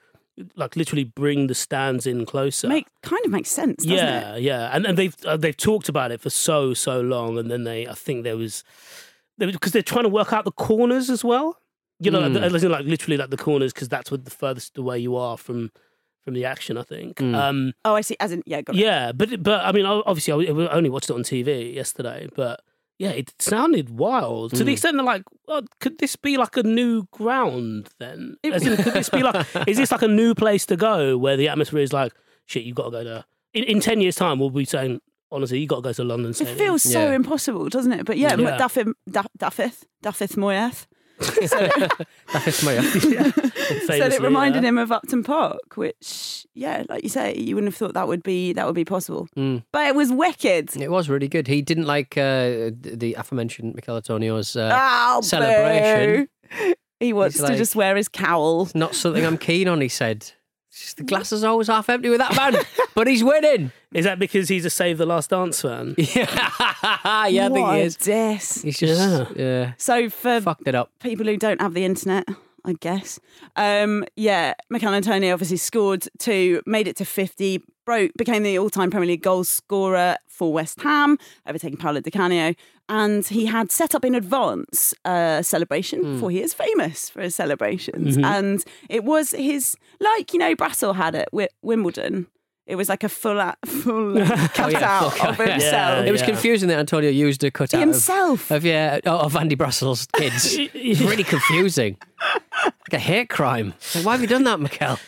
like 0.55 0.75
literally 0.75 1.03
bring 1.03 1.47
the 1.47 1.55
stands 1.55 2.07
in 2.07 2.25
closer. 2.25 2.67
Make 2.67 2.87
kind 3.03 3.23
of 3.25 3.31
makes 3.31 3.49
sense, 3.49 3.83
doesn't 3.83 3.97
yeah, 4.07 4.35
it? 4.35 4.41
yeah, 4.43 4.69
and 4.73 4.85
and 4.85 4.97
they've 4.97 5.15
uh, 5.25 5.37
they've 5.37 5.57
talked 5.57 5.89
about 5.89 6.11
it 6.11 6.21
for 6.21 6.29
so 6.29 6.73
so 6.73 7.01
long, 7.01 7.37
and 7.37 7.51
then 7.51 7.63
they 7.65 7.87
I 7.87 7.93
think 7.93 8.23
there 8.23 8.37
was 8.37 8.63
because 9.37 9.71
they're 9.71 9.81
trying 9.81 10.03
to 10.03 10.09
work 10.09 10.31
out 10.33 10.45
the 10.45 10.51
corners 10.51 11.09
as 11.09 11.23
well. 11.23 11.57
You 11.99 12.09
know, 12.11 12.19
like, 12.21 12.33
the- 12.33 12.41
as 12.41 12.63
in, 12.63 12.71
like 12.71 12.85
literally 12.85 13.17
like 13.17 13.29
the 13.29 13.37
corners 13.37 13.73
because 13.73 13.89
that's 13.89 14.09
what 14.09 14.25
the 14.25 14.31
furthest 14.31 14.77
away 14.77 14.97
you 14.99 15.15
are 15.17 15.37
from 15.37 15.71
from 16.23 16.33
the 16.33 16.45
action. 16.45 16.77
I 16.77 16.83
think. 16.83 17.21
Um, 17.21 17.73
Oh, 17.83 17.93
I 17.95 18.01
see. 18.01 18.15
As 18.19 18.31
in, 18.31 18.41
yeah, 18.45 18.61
got 18.61 18.75
it. 18.75 18.79
yeah, 18.79 19.11
but 19.11 19.43
but 19.43 19.63
I 19.65 19.71
mean, 19.71 19.85
obviously, 19.85 20.47
I 20.47 20.51
I 20.65 20.69
only 20.69 20.89
watched 20.89 21.09
it 21.09 21.13
on 21.13 21.23
TV 21.23 21.73
yesterday, 21.75 22.27
but 22.35 22.61
yeah, 23.01 23.09
it 23.09 23.33
sounded 23.39 23.89
wild 23.89 24.51
to 24.51 24.57
the 24.57 24.65
hmm. 24.65 24.69
extent 24.69 24.97
that 24.97 25.03
like, 25.03 25.23
well, 25.47 25.63
could 25.79 25.97
this 25.97 26.15
be 26.15 26.37
like 26.37 26.55
a 26.55 26.61
new 26.61 27.07
ground 27.09 27.89
then? 27.97 28.37
As 28.43 28.63
in, 28.63 28.77
could 28.77 28.93
this 28.93 29.09
be 29.09 29.23
like, 29.23 29.43
is 29.67 29.77
this 29.77 29.91
like 29.91 30.03
a 30.03 30.07
new 30.07 30.35
place 30.35 30.67
to 30.67 30.77
go 30.77 31.17
where 31.17 31.35
the 31.35 31.49
atmosphere 31.49 31.79
is 31.79 31.91
like, 31.91 32.13
shit, 32.45 32.61
you 32.61 32.75
got 32.75 32.85
to 32.85 32.91
go 32.91 33.03
there. 33.03 33.25
In, 33.55 33.63
in 33.63 33.79
ten 33.79 34.01
years' 34.01 34.17
time, 34.17 34.37
we'll 34.37 34.51
be 34.51 34.65
saying, 34.65 35.01
honestly, 35.31 35.57
you 35.57 35.65
got 35.65 35.77
to 35.77 35.81
go 35.81 35.93
to 35.93 36.03
London. 36.03 36.29
It 36.29 36.35
Stadium. 36.35 36.57
feels 36.59 36.83
so 36.83 37.09
Yeah. 37.09 37.15
impossible, 37.15 37.69
doesn't 37.69 37.91
it? 37.91 38.05
But 38.05 38.19
yeah, 38.19 38.35
Yeah. 38.35 38.57
Daffith, 38.57 38.89
Da- 39.09 39.23
Daffith, 39.35 39.83
Daffith 40.03 40.35
Moyeth 40.35 40.85
That 42.33 42.47
is 42.47 42.63
my 42.63 42.75
said 42.81 43.33
Famously, 43.33 43.99
it 44.15 44.21
reminded 44.21 44.63
yeah. 44.63 44.69
him 44.69 44.77
of 44.77 44.91
Upton 44.91 45.23
Park, 45.23 45.75
which, 45.75 46.47
yeah, 46.53 46.83
like 46.89 47.03
you 47.03 47.09
say, 47.09 47.35
you 47.35 47.55
wouldn't 47.55 47.73
have 47.73 47.77
thought 47.77 47.93
that 47.93 48.07
would 48.07 48.23
be 48.23 48.53
that 48.53 48.65
would 48.65 48.75
be 48.75 48.85
possible. 48.85 49.27
Mm. 49.37 49.63
But 49.71 49.87
it 49.87 49.95
was 49.95 50.11
wicked. 50.11 50.75
It 50.77 50.89
was 50.91 51.09
really 51.09 51.27
good. 51.27 51.47
He 51.47 51.61
didn't 51.61 51.85
like 51.87 52.17
uh, 52.17 52.71
the 52.79 53.15
aforementioned 53.17 53.75
Michail 53.75 53.97
Antonio's 53.97 54.55
uh, 54.55 54.71
Oh, 54.73 55.21
celebration. 55.21 56.27
boo. 56.49 56.73
He 56.99 57.13
wants 57.13 57.35
He's 57.35 57.41
to 57.43 57.49
like- 57.49 57.57
just 57.57 57.75
wear 57.75 57.95
his 57.95 58.07
cowl. 58.07 58.63
It's 58.63 58.75
not 58.75 58.95
something 58.95 59.25
I'm 59.25 59.37
keen 59.37 59.67
on, 59.67 59.81
he 59.81 59.89
said. 59.89 60.31
Just 60.73 60.95
the 60.97 61.03
glass 61.03 61.33
is 61.33 61.43
always 61.43 61.67
half 61.67 61.89
empty 61.89 62.07
with 62.09 62.19
that 62.19 62.33
man, 62.33 62.55
but 62.95 63.05
he's 63.05 63.25
winning. 63.25 63.73
Is 63.93 64.05
that 64.05 64.19
because 64.19 64.47
he's 64.47 64.63
a 64.63 64.69
Save 64.69 64.99
the 64.99 65.05
Last 65.05 65.29
Dance 65.31 65.61
fan? 65.61 65.95
Yeah, 65.97 66.90
yeah 67.27 67.45
I 67.47 67.49
think 67.49 67.65
What 67.67 67.75
he 67.75 67.81
a 67.81 67.85
is. 67.85 67.95
diss. 67.95 68.61
He's 68.61 68.77
just 68.77 69.35
yeah. 69.35 69.73
So 69.77 70.09
for 70.09 70.41
fucked 70.41 70.67
it 70.67 70.75
up. 70.75 70.89
people 70.99 71.25
who 71.25 71.37
don't 71.37 71.61
have 71.61 71.73
the 71.73 71.85
internet, 71.85 72.27
I 72.65 72.73
guess. 72.79 73.19
Um, 73.55 74.05
yeah, 74.15 74.53
Michail 74.69 74.93
Antonio 74.93 75.33
obviously 75.33 75.57
scored 75.57 76.07
two, 76.19 76.61
made 76.65 76.87
it 76.87 76.95
to 76.97 77.05
50, 77.05 77.63
broke, 77.85 78.11
became 78.17 78.43
the 78.43 78.57
all-time 78.59 78.91
Premier 78.91 79.07
League 79.07 79.23
goal 79.23 79.43
scorer 79.43 80.15
for 80.27 80.53
West 80.53 80.81
Ham, 80.81 81.17
overtaking 81.47 81.77
Paolo 81.77 81.99
Di 82.01 82.11
Canio. 82.11 82.53
And 82.89 83.25
he 83.25 83.45
had 83.45 83.71
set 83.71 83.95
up 83.95 84.03
in 84.03 84.15
advance 84.15 84.93
a 85.05 85.41
celebration, 85.43 86.19
for 86.19 86.29
he 86.29 86.41
is 86.41 86.53
famous 86.53 87.09
for 87.09 87.21
his 87.21 87.35
celebrations. 87.35 88.17
And 88.17 88.63
it 88.89 89.05
was 89.05 89.31
his, 89.31 89.77
like, 90.01 90.33
you 90.33 90.39
know, 90.39 90.55
Brassell 90.55 90.95
had 90.95 91.15
at 91.15 91.31
Wi- 91.31 91.47
Wimbledon. 91.61 92.27
It 92.67 92.75
was 92.75 92.87
like 92.89 93.03
a 93.03 93.09
full, 93.09 93.39
a- 93.39 93.55
full 93.65 94.17
oh, 94.21 94.25
cutout 94.53 95.13
full 95.17 95.29
of 95.29 95.37
cut, 95.37 95.47
yeah. 95.47 95.51
himself. 95.53 96.05
It 96.05 96.11
was 96.11 96.21
Yeah. 96.21 96.27
confusing 96.27 96.69
that 96.69 96.79
Antonio 96.79 97.09
used 97.09 97.43
a 97.43 97.51
cutout 97.51 97.73
of, 97.75 97.79
Himself. 97.81 98.51
of 98.51 98.63
yeah 98.63 98.99
of 99.05 99.35
Andy 99.35 99.55
Brassell's 99.55 100.07
kids. 100.13 100.55
It's 100.73 101.01
really 101.01 101.23
confusing. 101.23 101.97
Like 102.63 102.93
a 102.93 102.99
hate 102.99 103.29
crime. 103.29 103.73
Like, 103.95 104.05
why 104.05 104.11
have 104.13 104.21
you 104.21 104.27
done 104.27 104.43
that, 104.45 104.59
Michail? 104.59 104.99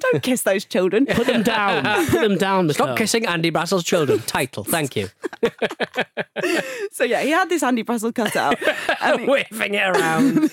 Don't 0.00 0.22
kiss 0.22 0.42
those 0.42 0.64
children. 0.64 1.04
Put 1.06 1.26
them 1.26 1.42
down. 1.42 1.84
Put 2.06 2.20
them 2.22 2.36
down. 2.38 2.70
Stop 2.72 2.96
kissing 2.96 3.26
Andy 3.26 3.50
Brassell's 3.50 3.84
children. 3.84 4.20
Title. 4.20 4.64
Thank 4.64 4.96
you. 4.96 5.08
So 6.92 7.04
yeah, 7.04 7.22
he 7.22 7.30
had 7.30 7.48
this 7.48 7.62
Andy 7.62 7.84
Brassell 7.84 8.14
cutout. 8.14 8.56
and 9.02 9.20
he- 9.20 9.26
Waving 9.26 9.74
it 9.74 9.88
around. 9.96 10.50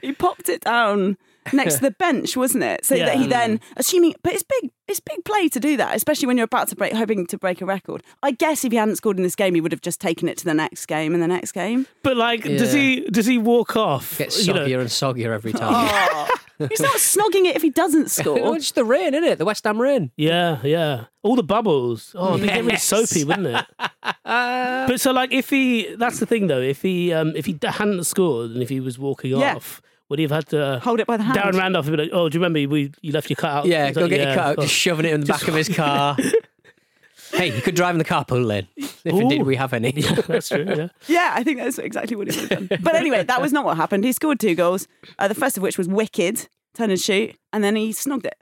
he 0.00 0.12
popped 0.12 0.48
it 0.48 0.60
down 0.62 1.16
next 1.52 1.76
to 1.76 1.80
the 1.82 1.90
bench, 1.92 2.36
wasn't 2.36 2.64
it? 2.64 2.84
So 2.84 2.96
that 2.96 3.16
he 3.16 3.26
then, 3.26 3.60
assuming, 3.76 4.14
but 4.22 4.32
it's 4.34 4.42
big, 4.42 4.70
it's 4.88 5.00
big 5.00 5.24
play 5.24 5.48
to 5.48 5.60
do 5.60 5.76
that, 5.76 5.96
especially 5.96 6.26
when 6.26 6.36
you're 6.36 6.44
about 6.44 6.68
to 6.68 6.76
break, 6.76 6.92
hoping 6.92 7.26
to 7.26 7.38
break 7.38 7.60
a 7.60 7.66
record. 7.66 8.02
I 8.22 8.32
guess 8.32 8.64
if 8.64 8.72
he 8.72 8.78
hadn't 8.78 8.96
scored 8.96 9.16
in 9.16 9.22
this 9.22 9.36
game, 9.36 9.54
he 9.54 9.60
would 9.60 9.72
have 9.72 9.80
just 9.80 10.00
taken 10.00 10.28
it 10.28 10.36
to 10.38 10.44
the 10.44 10.54
next 10.54 10.86
game 10.86 11.14
and 11.14 11.22
the 11.22 11.28
next 11.28 11.52
game. 11.52 11.86
But 12.02 12.16
like, 12.16 12.42
does 12.42 12.72
he 12.72 13.00
does 13.10 13.26
he 13.26 13.38
walk 13.38 13.76
off? 13.76 14.18
Gets 14.18 14.46
you 14.46 14.54
know, 14.54 14.64
and 14.64 14.88
soggier 14.88 15.32
every 15.32 15.52
time. 15.52 15.70
Oh, 15.74 16.28
he's 16.68 16.80
not 16.80 16.96
snogging 16.96 17.46
it 17.46 17.56
if 17.56 17.62
he 17.62 17.70
doesn't 17.70 18.02
Well, 18.24 18.36
score. 18.36 18.56
it's 18.56 18.72
the 18.72 18.84
rain, 18.84 19.14
isn't 19.14 19.24
it? 19.24 19.38
The 19.38 19.44
West 19.44 19.64
Ham 19.64 19.80
rain. 19.80 20.10
yeah, 20.16 20.58
yeah. 20.62 21.04
All 21.22 21.36
the 21.36 21.42
bubbles. 21.42 22.14
Oh, 22.18 22.34
it'd 22.36 22.48
get 22.48 22.64
really 22.64 22.76
soapy, 22.76 23.24
wouldn't 23.24 23.46
it? 23.46 23.64
but 24.24 25.00
so 25.00 25.12
like, 25.12 25.32
if 25.32 25.50
he, 25.50 25.94
that's 25.96 26.18
the 26.18 26.26
thing 26.26 26.46
though. 26.48 26.60
If 26.60 26.82
he, 26.82 27.12
um, 27.12 27.32
if 27.36 27.46
he 27.46 27.58
hadn't 27.62 28.04
scored 28.04 28.50
and 28.50 28.62
if 28.62 28.68
he 28.68 28.80
was 28.80 28.98
walking 28.98 29.30
Yeah. 29.32 29.56
off, 29.56 29.80
would 30.08 30.18
he 30.18 30.24
have 30.24 30.30
had 30.32 30.48
to 30.48 30.80
Hold 30.82 31.00
it 31.00 31.06
by 31.06 31.16
the 31.16 31.22
hand. 31.22 31.38
Darren 31.38 31.58
Randolph 31.58 31.86
would 31.88 31.96
be 31.96 32.02
like, 32.04 32.10
"Oh, 32.12 32.28
do 32.28 32.36
you 32.36 32.44
remember 32.44 32.68
we 32.72 32.92
you 33.00 33.12
left 33.12 33.30
your 33.30 33.36
cut 33.36 33.50
out? 33.50 33.64
Yeah, 33.66 33.86
He's 33.86 33.94
go 33.96 34.02
like, 34.02 34.10
get 34.10 34.20
"Yeah, 34.20 34.26
your 34.26 34.34
car 34.36 34.44
out, 34.52 34.58
oh." 34.58 34.62
just 34.62 34.74
shoving 34.74 35.06
it 35.06 35.12
in 35.12 35.20
the 35.20 35.26
back 35.26 35.46
of 35.48 35.54
his 35.54 35.68
car. 35.74 36.16
hey, 37.32 37.54
you 37.54 37.62
could 37.62 37.74
drive 37.74 37.94
in 37.94 37.98
the 37.98 38.04
carpool 38.04 38.44
lane, 38.44 38.68
if 38.76 39.06
indeed 39.06 39.40
Ooh. 39.40 39.44
we 39.44 39.56
have 39.56 39.72
any. 39.72 39.92
That's 40.26 40.48
true. 40.48 40.64
Yeah. 40.68 40.88
Yeah, 41.06 41.32
I 41.34 41.42
think 41.42 41.58
that's 41.58 41.78
exactly 41.78 42.16
what 42.16 42.30
he 42.30 42.38
would 42.40 42.50
have 42.50 42.68
done. 42.68 42.78
But 42.82 42.94
anyway, 42.94 43.22
that 43.24 43.40
was 43.40 43.52
not 43.52 43.64
what 43.64 43.76
happened. 43.76 44.04
He 44.04 44.12
scored 44.12 44.38
two 44.40 44.54
goals, 44.54 44.86
uh, 45.18 45.28
the 45.28 45.34
first 45.34 45.56
of 45.56 45.62
which 45.62 45.78
was 45.78 45.88
wicked, 45.88 46.48
turn 46.74 46.90
and 46.90 47.00
shoot, 47.00 47.36
and 47.52 47.64
then 47.64 47.76
he 47.76 47.90
snogged 47.90 48.26
it 48.26 48.34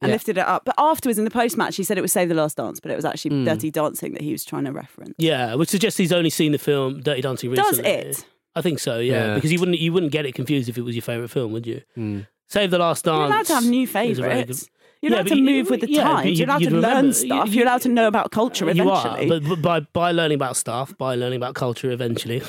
and 0.00 0.08
Yeah. 0.10 0.14
lifted 0.14 0.38
it 0.38 0.46
up. 0.46 0.64
But 0.64 0.74
afterwards, 0.78 1.18
in 1.18 1.24
the 1.24 1.30
post 1.30 1.56
match, 1.56 1.76
he 1.76 1.82
said 1.82 1.98
it 1.98 2.02
was 2.02 2.12
Save 2.12 2.28
the 2.28 2.34
Last 2.34 2.56
Dance, 2.56 2.78
but 2.80 2.90
it 2.92 2.96
was 2.96 3.04
actually 3.04 3.36
Hmm. 3.36 3.44
Dirty 3.44 3.70
Dancing 3.70 4.12
that 4.12 4.22
he 4.22 4.32
was 4.32 4.44
trying 4.44 4.64
to 4.64 4.72
reference. 4.72 5.14
Yeah, 5.18 5.54
which 5.56 5.68
suggests 5.70 5.98
he's 5.98 6.12
only 6.12 6.30
seen 6.30 6.52
the 6.52 6.58
film 6.58 7.00
Dirty 7.00 7.20
Dancing 7.22 7.52
Does 7.52 7.78
recently. 7.78 7.90
it? 7.90 8.24
I 8.54 8.62
think 8.62 8.78
so. 8.78 8.98
Yeah, 8.98 9.12
Yeah. 9.28 9.34
because 9.34 9.52
you 9.52 9.58
wouldn't 9.60 9.78
you 9.78 9.92
wouldn't 9.92 10.12
get 10.12 10.26
it 10.26 10.34
confused 10.34 10.68
if 10.68 10.76
it 10.78 10.82
was 10.82 10.94
your 10.96 11.02
favorite 11.02 11.28
film, 11.30 11.52
would 11.52 11.66
you? 11.66 11.82
Hmm. 11.94 12.20
Save 12.48 12.70
the 12.72 12.78
Last 12.78 13.04
Dance. 13.04 13.16
You're 13.16 13.26
allowed 13.26 13.46
to 13.46 13.54
have 13.54 13.64
new 13.66 13.82
is 13.84 13.88
a 13.90 13.92
very 13.92 14.06
favourites. 14.34 14.62
good- 14.64 14.70
You're 15.02 15.10
Yeah, 15.12 15.16
allowed 15.16 15.22
but 15.24 15.28
to 15.30 15.36
you- 15.36 15.44
move 15.44 15.70
with 15.70 15.80
the 15.82 15.90
yeah, 15.90 16.02
but 16.04 16.10
times. 16.10 16.26
you- 16.26 16.32
You're 16.34 16.48
allowed 16.48 16.60
you'd 16.62 16.70
to 16.70 16.76
learn 16.80 17.12
stuff. 17.12 17.48
you- 17.48 17.54
You're 17.54 17.64
allowed 17.66 17.82
to 17.82 17.88
know 17.88 18.06
about 18.08 18.30
culture 18.32 18.64
You 18.66 18.70
eventually. 18.72 19.26
are, 19.26 19.40
but, 19.40 19.48
but 19.48 19.62
by 19.62 19.80
by 19.92 20.12
learning 20.12 20.34
about 20.34 20.56
stuff, 20.56 20.96
by 20.98 21.14
learning 21.14 21.36
about 21.36 21.54
culture, 21.54 21.90
eventually, 21.92 22.42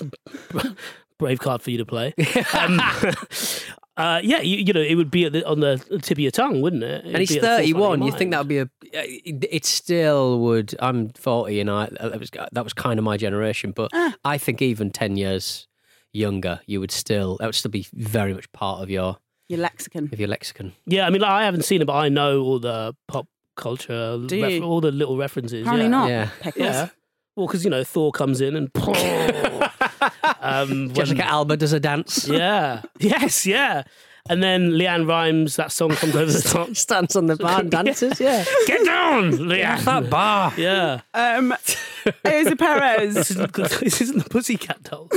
brave 1.19 1.39
card 1.39 1.61
for 1.61 1.71
you 1.71 1.77
to 1.77 1.85
play. 1.85 2.13
Um, 2.57 2.81
uh, 3.97 4.19
yeah, 4.23 4.41
you, 4.41 4.57
you 4.57 4.73
know, 4.73 4.81
it 4.81 4.95
would 4.95 5.11
be 5.11 5.25
at 5.25 5.33
the, 5.33 5.45
on 5.47 5.59
the 5.59 5.77
tip 6.01 6.17
of 6.17 6.19
your 6.19 6.31
tongue, 6.31 6.61
wouldn't 6.61 6.83
it? 6.83 7.05
and 7.05 7.17
he's 7.17 7.35
31. 7.37 8.01
You 8.01 8.11
think 8.11 8.31
that 8.31 8.39
would 8.39 8.47
be 8.47 8.57
a? 8.59 8.69
It 8.93 9.45
it 9.49 9.65
still 9.65 10.39
would. 10.39 10.75
I'm 10.79 11.09
40, 11.09 11.59
and 11.59 11.69
I 11.69 11.89
that 12.01 12.19
was 12.19 12.29
that 12.51 12.63
was 12.63 12.73
kind 12.73 12.97
of 12.99 13.05
my 13.05 13.17
generation. 13.17 13.71
But 13.71 13.91
Ah. 13.93 14.15
I 14.25 14.37
think 14.37 14.61
even 14.61 14.89
10 14.91 15.15
years 15.17 15.67
younger, 16.13 16.59
you 16.65 16.79
would 16.79 16.91
still 16.91 17.37
that 17.37 17.45
would 17.45 17.55
still 17.55 17.71
be 17.71 17.85
very 17.93 18.33
much 18.33 18.51
part 18.51 18.81
of 18.83 18.89
your 18.89 19.17
Your 19.49 19.59
lexicon. 19.59 20.09
of 20.11 20.19
your 20.19 20.27
lexicon. 20.29 20.73
Yeah, 20.85 21.05
I 21.05 21.09
mean, 21.09 21.21
like, 21.21 21.31
I 21.31 21.43
haven't 21.45 21.63
seen 21.65 21.81
it, 21.81 21.85
but 21.85 21.95
I 21.95 22.09
know 22.09 22.41
all 22.41 22.59
the 22.59 22.95
pop 23.07 23.27
culture, 23.55 24.17
Do 24.25 24.35
you? 24.35 24.63
all 24.63 24.81
the 24.81 24.91
little 24.91 25.17
references. 25.17 25.61
Apparently 25.61 25.85
yeah. 25.85 25.89
not. 25.89 26.09
Yeah. 26.09 26.29
Pickles. 26.41 26.65
Yeah. 26.65 26.89
Well, 27.35 27.47
because 27.47 27.63
you 27.63 27.69
know 27.69 27.83
Thor 27.83 28.11
comes 28.11 28.41
in 28.41 28.55
and 28.55 28.69
um, 30.41 30.69
when- 30.87 30.93
Jessica 30.93 31.25
Alba 31.25 31.57
does 31.57 31.73
a 31.73 31.79
dance. 31.79 32.27
yeah, 32.27 32.81
yes, 32.99 33.45
yeah, 33.45 33.83
and 34.29 34.41
then 34.43 34.71
LeAnn 34.71 35.07
Rimes 35.07 35.55
that 35.57 35.71
song 35.71 35.91
comes 35.91 36.15
over 36.15 36.31
the 36.31 36.41
top. 36.41 36.75
Stands 36.75 37.15
on 37.15 37.25
the 37.27 37.35
bar 37.35 37.61
and 37.61 37.71
dances. 37.71 38.19
Yeah. 38.19 38.43
Get 38.67 38.85
down, 38.85 39.31
LeAnn. 39.33 39.83
that 39.85 40.09
bar. 40.09 40.53
Yeah, 40.57 41.01
Um, 41.13 41.53
Ayoze 42.25 42.57
Perez. 42.57 43.13
this 43.15 43.31
isn't, 43.31 43.53
this 43.53 44.01
isn't 44.01 44.23
the 44.23 44.29
Pussycat 44.29 44.83
Dolls. 44.83 45.09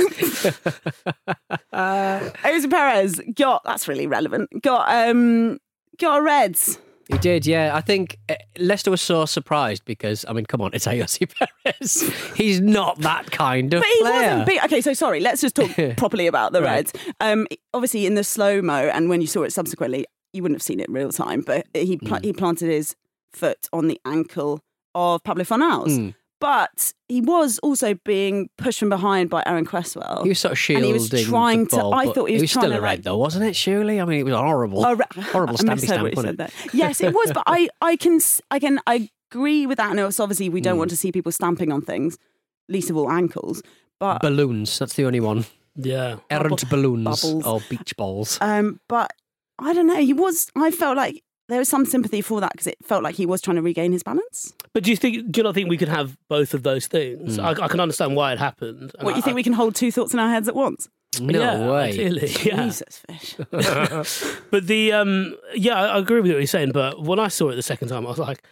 Ayoze 1.73 2.69
Perez 2.69 3.21
got 3.35 3.63
that's 3.63 3.87
really 3.87 4.07
relevant. 4.07 4.49
Got 4.61 5.09
um 5.09 5.59
got 5.99 6.19
a 6.19 6.21
Reds. 6.21 6.79
He 7.09 7.17
did, 7.19 7.45
yeah. 7.45 7.75
I 7.75 7.81
think 7.81 8.17
uh, 8.29 8.35
Leicester 8.57 8.89
was 8.91 9.01
so 9.01 9.25
surprised 9.25 9.85
because, 9.85 10.25
I 10.27 10.33
mean, 10.33 10.45
come 10.45 10.59
on, 10.61 10.71
it's 10.73 10.85
Ayoze 10.87 11.29
Perez. 11.63 12.01
He's 12.35 12.59
not 12.59 12.99
that 13.01 13.29
kind 13.31 13.73
of 13.73 13.81
But 13.81 13.87
he 13.87 14.01
player. 14.01 14.13
wasn't 14.29 14.45
big. 14.47 14.63
Okay, 14.65 14.81
so 14.81 14.93
sorry. 14.93 15.19
Let's 15.19 15.41
just 15.41 15.55
talk 15.55 15.69
properly 15.97 16.25
about 16.27 16.51
the 16.51 16.61
Right. 16.61 16.75
Reds. 16.75 16.93
Um, 17.19 17.47
obviously 17.73 18.05
in 18.05 18.15
the 18.15 18.23
slow 18.23 18.61
mo, 18.61 18.73
and 18.93 19.07
when 19.09 19.21
you 19.21 19.27
saw 19.27 19.43
it 19.43 19.53
subsequently, 19.53 20.05
you 20.33 20.41
wouldn't 20.41 20.55
have 20.57 20.63
seen 20.63 20.79
it 20.79 20.87
in 20.87 20.93
real 20.93 21.11
time. 21.11 21.41
But 21.41 21.67
he 21.73 21.97
pl- 21.97 22.17
Mm. 22.17 22.23
he 22.25 22.33
planted 22.33 22.69
his 22.69 22.95
foot 23.31 23.67
on 23.71 23.87
the 23.87 23.99
ankle 24.05 24.61
of 24.95 25.23
Pablo 25.23 25.43
Fornals. 25.43 25.87
Mm. 25.97 26.15
But 26.41 26.93
he 27.07 27.21
was 27.21 27.59
also 27.59 27.93
being 28.03 28.49
pushed 28.57 28.79
from 28.79 28.89
behind 28.89 29.29
by 29.29 29.41
Aaron 29.45 29.65
Cresswell. 29.65 30.23
He 30.23 30.29
was 30.29 30.39
sort 30.39 30.51
of 30.51 30.57
And 30.57 30.59
shielding 30.59 30.87
he 30.87 30.93
was 30.93 31.09
trying 31.25 31.63
the 31.65 31.77
to- 31.77 31.85
I 31.89 32.05
but 32.05 32.15
thought 32.15 32.29
he 32.29 32.37
was 32.41 32.51
still 32.51 32.61
trying 32.63 32.73
a 32.73 32.75
to, 32.75 32.81
red, 32.81 32.89
like- 32.97 33.03
though, 33.03 33.17
wasn't 33.17 33.45
it? 33.45 33.55
Surely, 33.55 34.01
I 34.01 34.05
mean, 34.05 34.19
it 34.19 34.23
was 34.23 34.33
horrible, 34.35 34.85
Oh, 34.85 34.93
ra- 34.95 35.05
horrible 35.31 35.53
I 35.59 35.63
stampy 35.63 35.81
misheard 35.81 36.01
what 36.01 36.11
stamp, 36.11 36.15
wasn't 36.15 36.39
it? 36.41 36.53
Yes, 36.73 37.01
it 37.01 37.13
was, 37.13 37.31
but 37.31 37.43
I, 37.47 37.69
I 37.81 37.95
can, 37.95 38.19
I 38.51 38.59
can, 38.59 38.79
I 38.85 39.09
agree 39.31 39.65
with 39.65 39.77
that. 39.77 39.91
And 39.91 39.99
it's 39.99 40.19
obviously 40.19 40.49
we 40.49 40.61
don't 40.61 40.77
want 40.77 40.89
to 40.91 40.97
see 40.97 41.11
people 41.11 41.31
stamping 41.31 41.71
on 41.71 41.81
things, 41.81 42.17
least 42.67 42.89
of 42.89 42.97
all 42.97 43.09
ankles. 43.09 43.61
But 43.99 44.21
Balloons, 44.21 44.77
that's 44.77 44.93
the 44.95 45.05
only 45.05 45.21
one. 45.21 45.45
Yeah, 45.77 46.17
Errant 46.29 46.69
balloons 46.69 47.03
bubbles. 47.21 47.45
or 47.45 47.61
beach 47.69 47.95
balls. 47.97 48.37
Um, 48.41 48.79
but 48.87 49.11
I 49.59 49.73
don't 49.73 49.87
know. 49.87 49.97
He 50.01 50.13
was. 50.13 50.49
I 50.55 50.71
felt 50.71 50.95
like 50.97 51.23
there 51.47 51.59
was 51.59 51.69
some 51.69 51.85
sympathy 51.85 52.21
for 52.21 52.41
that 52.41 52.51
because 52.53 52.67
it 52.67 52.77
felt 52.83 53.03
like 53.03 53.15
he 53.15 53.25
was 53.25 53.41
trying 53.41 53.55
to 53.55 53.61
regain 53.61 53.91
his 53.91 54.01
balance. 54.03 54.53
but 54.73 54.83
do 54.83 54.91
you 54.91 54.97
think? 54.97 55.31
Do 55.31 55.39
you 55.39 55.43
not 55.43 55.53
think 55.55 55.69
we 55.69 55.77
could 55.77 55.87
have 55.89 56.17
both 56.27 56.53
of 56.53 56.63
those 56.63 56.87
things? 56.87 57.37
I, 57.39 57.51
I 57.51 57.67
can 57.67 57.79
understand 57.79 58.15
why 58.15 58.33
it 58.33 58.39
happened. 58.39 58.91
and 58.97 59.03
What 59.05 59.13
I- 59.13 59.17
you 59.17 59.21
think 59.21 59.33
I- 59.33 59.35
we 59.35 59.43
can 59.43 59.53
hold 59.53 59.75
two 59.75 59.91
thoughts 59.91 60.13
in 60.13 60.19
our 60.19 60.29
heads 60.29 60.47
at 60.47 60.55
once? 60.55 60.87
No 61.21 61.39
yeah, 61.39 61.71
way. 61.71 61.89
Ideally, 61.89 62.27
yeah. 62.43 62.63
Jesus 62.65 63.01
fish. 63.07 63.35
but 64.51 64.67
the 64.67 64.91
um, 64.91 65.35
yeah, 65.53 65.75
I, 65.81 65.85
I 65.95 65.97
agree 65.99 66.19
with 66.21 66.31
what 66.31 66.37
you're 66.39 66.47
saying. 66.47 66.71
But 66.73 67.01
when 67.03 67.19
I 67.19 67.29
saw 67.29 67.49
it 67.49 67.55
the 67.55 67.61
second 67.61 67.87
time, 67.87 68.05
I 68.05 68.09
was 68.09 68.19
like, 68.19 68.43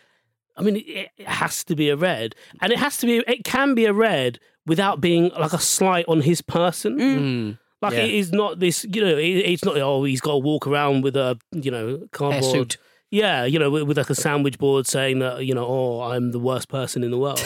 I 0.55 0.61
mean, 0.61 0.77
it, 0.77 1.09
it 1.17 1.27
has 1.27 1.63
to 1.65 1.75
be 1.75 1.89
a 1.89 1.95
red, 1.97 2.35
and 2.61 2.71
it 2.71 2.79
has 2.79 2.97
to 2.99 3.05
be. 3.05 3.17
It 3.27 3.43
can 3.43 3.75
be 3.75 3.85
a 3.85 3.91
red 3.93 4.39
without 4.65 5.01
being 5.01 5.29
like 5.37 5.51
a 5.51 5.59
slight 5.59 6.05
on 6.07 6.21
his 6.21 6.41
person. 6.41 6.97
Mm. 6.97 7.57
Like 7.83 7.93
Yeah. 7.93 8.03
it 8.05 8.13
is 8.15 8.31
not 8.31 8.59
this, 8.59 8.83
you 8.85 9.01
know. 9.03 9.17
It, 9.17 9.27
it's 9.51 9.63
not. 9.63 9.77
Oh, 9.77 10.03
he's 10.05 10.21
got 10.21 10.31
to 10.31 10.37
walk 10.39 10.65
around 10.65 11.03
with 11.03 11.15
a, 11.15 11.37
you 11.51 11.69
know, 11.69 12.07
cardboard. 12.11 12.77
Yeah, 13.11 13.45
you 13.45 13.59
know, 13.59 13.69
with, 13.69 13.83
with 13.83 13.97
like 13.97 14.09
a 14.09 14.15
sandwich 14.15 14.57
board 14.57 14.87
saying 14.87 15.19
that, 15.19 15.45
you 15.45 15.53
know, 15.53 15.67
oh, 15.67 16.01
I'm 16.01 16.31
the 16.31 16.39
worst 16.39 16.67
person 16.69 17.03
in 17.03 17.11
the 17.11 17.17
world. 17.19 17.39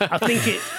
I 0.00 0.18
think 0.18 0.46
it. 0.46 0.60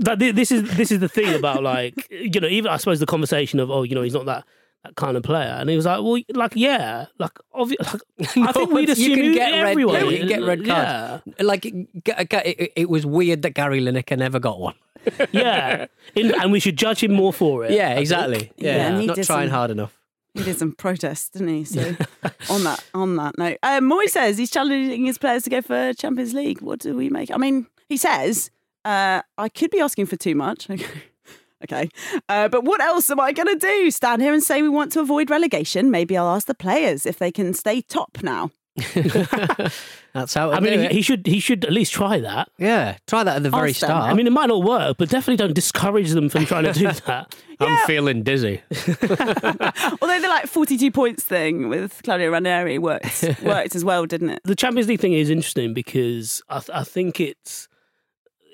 That 0.00 0.18
this 0.18 0.52
is 0.52 0.76
this 0.76 0.92
is 0.92 1.00
the 1.00 1.08
thing 1.08 1.32
about 1.34 1.62
like 1.62 1.94
you 2.10 2.38
know 2.38 2.48
even 2.48 2.70
I 2.70 2.76
suppose 2.76 3.00
the 3.00 3.06
conversation 3.06 3.58
of 3.60 3.70
oh 3.70 3.82
you 3.82 3.94
know 3.94 4.02
he's 4.02 4.12
not 4.12 4.26
that 4.26 4.44
that 4.84 4.94
kind 4.94 5.16
of 5.16 5.22
player 5.22 5.56
and 5.58 5.70
he 5.70 5.74
was 5.76 5.86
like 5.86 6.02
well 6.02 6.20
like 6.34 6.52
yeah 6.54 7.06
like 7.18 7.30
obviously 7.54 7.98
like, 8.18 8.36
I 8.48 8.52
think 8.52 8.70
we'd 8.72 8.90
assume 8.90 9.16
you 9.16 9.22
can 9.22 9.32
get 9.32 9.52
red- 9.52 9.70
everyone 9.70 9.94
yeah, 9.94 10.04
you 10.10 10.18
can 10.18 10.28
get 10.28 10.42
red 10.42 10.66
yeah 10.66 11.20
cards. 11.24 11.40
Like, 11.40 11.62
g- 11.62 11.82
it, 12.04 12.72
it 12.76 12.90
was 12.90 13.06
weird 13.06 13.40
that 13.40 13.54
Gary 13.54 13.80
Lineker 13.80 14.18
never 14.18 14.38
got 14.38 14.60
one. 14.60 14.74
yeah 15.32 15.86
In, 16.14 16.34
and 16.40 16.52
we 16.52 16.60
should 16.60 16.76
judge 16.76 17.02
him 17.02 17.12
more 17.12 17.32
for 17.32 17.64
it 17.64 17.70
Yeah, 17.72 17.86
I 17.86 17.88
think. 17.90 18.00
exactly. 18.00 18.52
Yeah, 18.56 18.76
Yeah, 18.76 18.86
and 18.88 19.00
he 19.00 19.06
not 19.06 19.16
did 19.16 19.26
trying 19.26 19.48
some- 19.48 19.54
hard 19.54 19.70
enough. 19.70 19.96
He 20.34 20.42
did 20.42 20.58
some 20.58 20.72
protests, 20.72 21.30
didn't 21.30 21.48
he? 21.48 21.64
So 21.64 21.80
on 22.50 22.62
that 22.64 22.84
on 22.92 23.16
that 23.16 23.38
note, 23.38 23.56
um, 23.62 23.84
Moyes 23.90 24.10
says 24.10 24.36
he's 24.36 24.50
challenging 24.50 25.06
his 25.06 25.16
players 25.16 25.44
to 25.44 25.50
go 25.50 25.62
for 25.62 25.94
Champions 25.94 26.34
League. 26.34 26.60
What 26.60 26.78
do 26.80 26.94
we 26.94 27.08
make? 27.08 27.30
I 27.30 27.38
mean, 27.38 27.66
he 27.88 27.96
says 27.96 28.50
uh, 28.84 29.22
I 29.38 29.48
could 29.48 29.70
be 29.70 29.80
asking 29.80 30.04
for 30.06 30.16
too 30.16 30.34
much. 30.34 30.68
okay, 31.64 31.88
uh, 32.28 32.48
but 32.48 32.64
what 32.64 32.82
else 32.82 33.08
am 33.08 33.18
I 33.18 33.32
going 33.32 33.48
to 33.48 33.66
do? 33.66 33.90
Stand 33.90 34.20
here 34.20 34.34
and 34.34 34.42
say 34.42 34.60
we 34.60 34.68
want 34.68 34.92
to 34.92 35.00
avoid 35.00 35.30
relegation? 35.30 35.90
Maybe 35.90 36.18
I'll 36.18 36.28
ask 36.28 36.46
the 36.46 36.54
players 36.54 37.06
if 37.06 37.18
they 37.18 37.32
can 37.32 37.54
stay 37.54 37.80
top 37.80 38.18
now. 38.22 38.50
That's 40.12 40.34
how. 40.34 40.50
I 40.50 40.56
I 40.56 40.60
mean 40.60 40.80
mean, 40.80 40.90
he, 40.90 40.96
he 40.96 41.02
should 41.02 41.26
he 41.26 41.40
should 41.40 41.64
at 41.64 41.72
least 41.72 41.92
try 41.92 42.20
that 42.20 42.48
yeah, 42.58 42.96
try 43.06 43.22
that 43.24 43.36
at 43.36 43.42
the 43.42 43.50
very 43.50 43.70
Ask 43.70 43.80
them. 43.80 43.88
start. 43.88 44.10
I 44.10 44.14
mean 44.14 44.26
it 44.26 44.32
might 44.32 44.46
not 44.46 44.62
work 44.62 44.96
but 44.98 45.08
definitely 45.08 45.36
don't 45.36 45.54
discourage 45.54 46.10
them 46.10 46.28
from 46.28 46.46
trying 46.46 46.64
to 46.64 46.72
do 46.72 46.90
that 47.06 47.34
I'm 47.60 47.86
feeling 47.86 48.22
dizzy. 48.22 48.62
Although 48.70 50.20
the 50.20 50.26
like 50.28 50.46
forty-two 50.46 50.90
points 50.90 51.24
thing 51.24 51.68
with 51.68 52.00
Claudio 52.04 52.30
Ranieri 52.30 52.78
worked 52.78 53.24
worked 53.42 53.74
as 53.74 53.84
well, 53.84 54.06
didn't 54.06 54.30
it? 54.30 54.40
the 54.44 54.54
Champions 54.56 54.88
League 54.88 55.00
thing 55.00 55.12
is 55.12 55.30
interesting 55.30 55.74
because 55.74 56.42
I, 56.48 56.58
th- 56.60 56.70
I 56.72 56.84
think 56.84 57.20
it's 57.20 57.68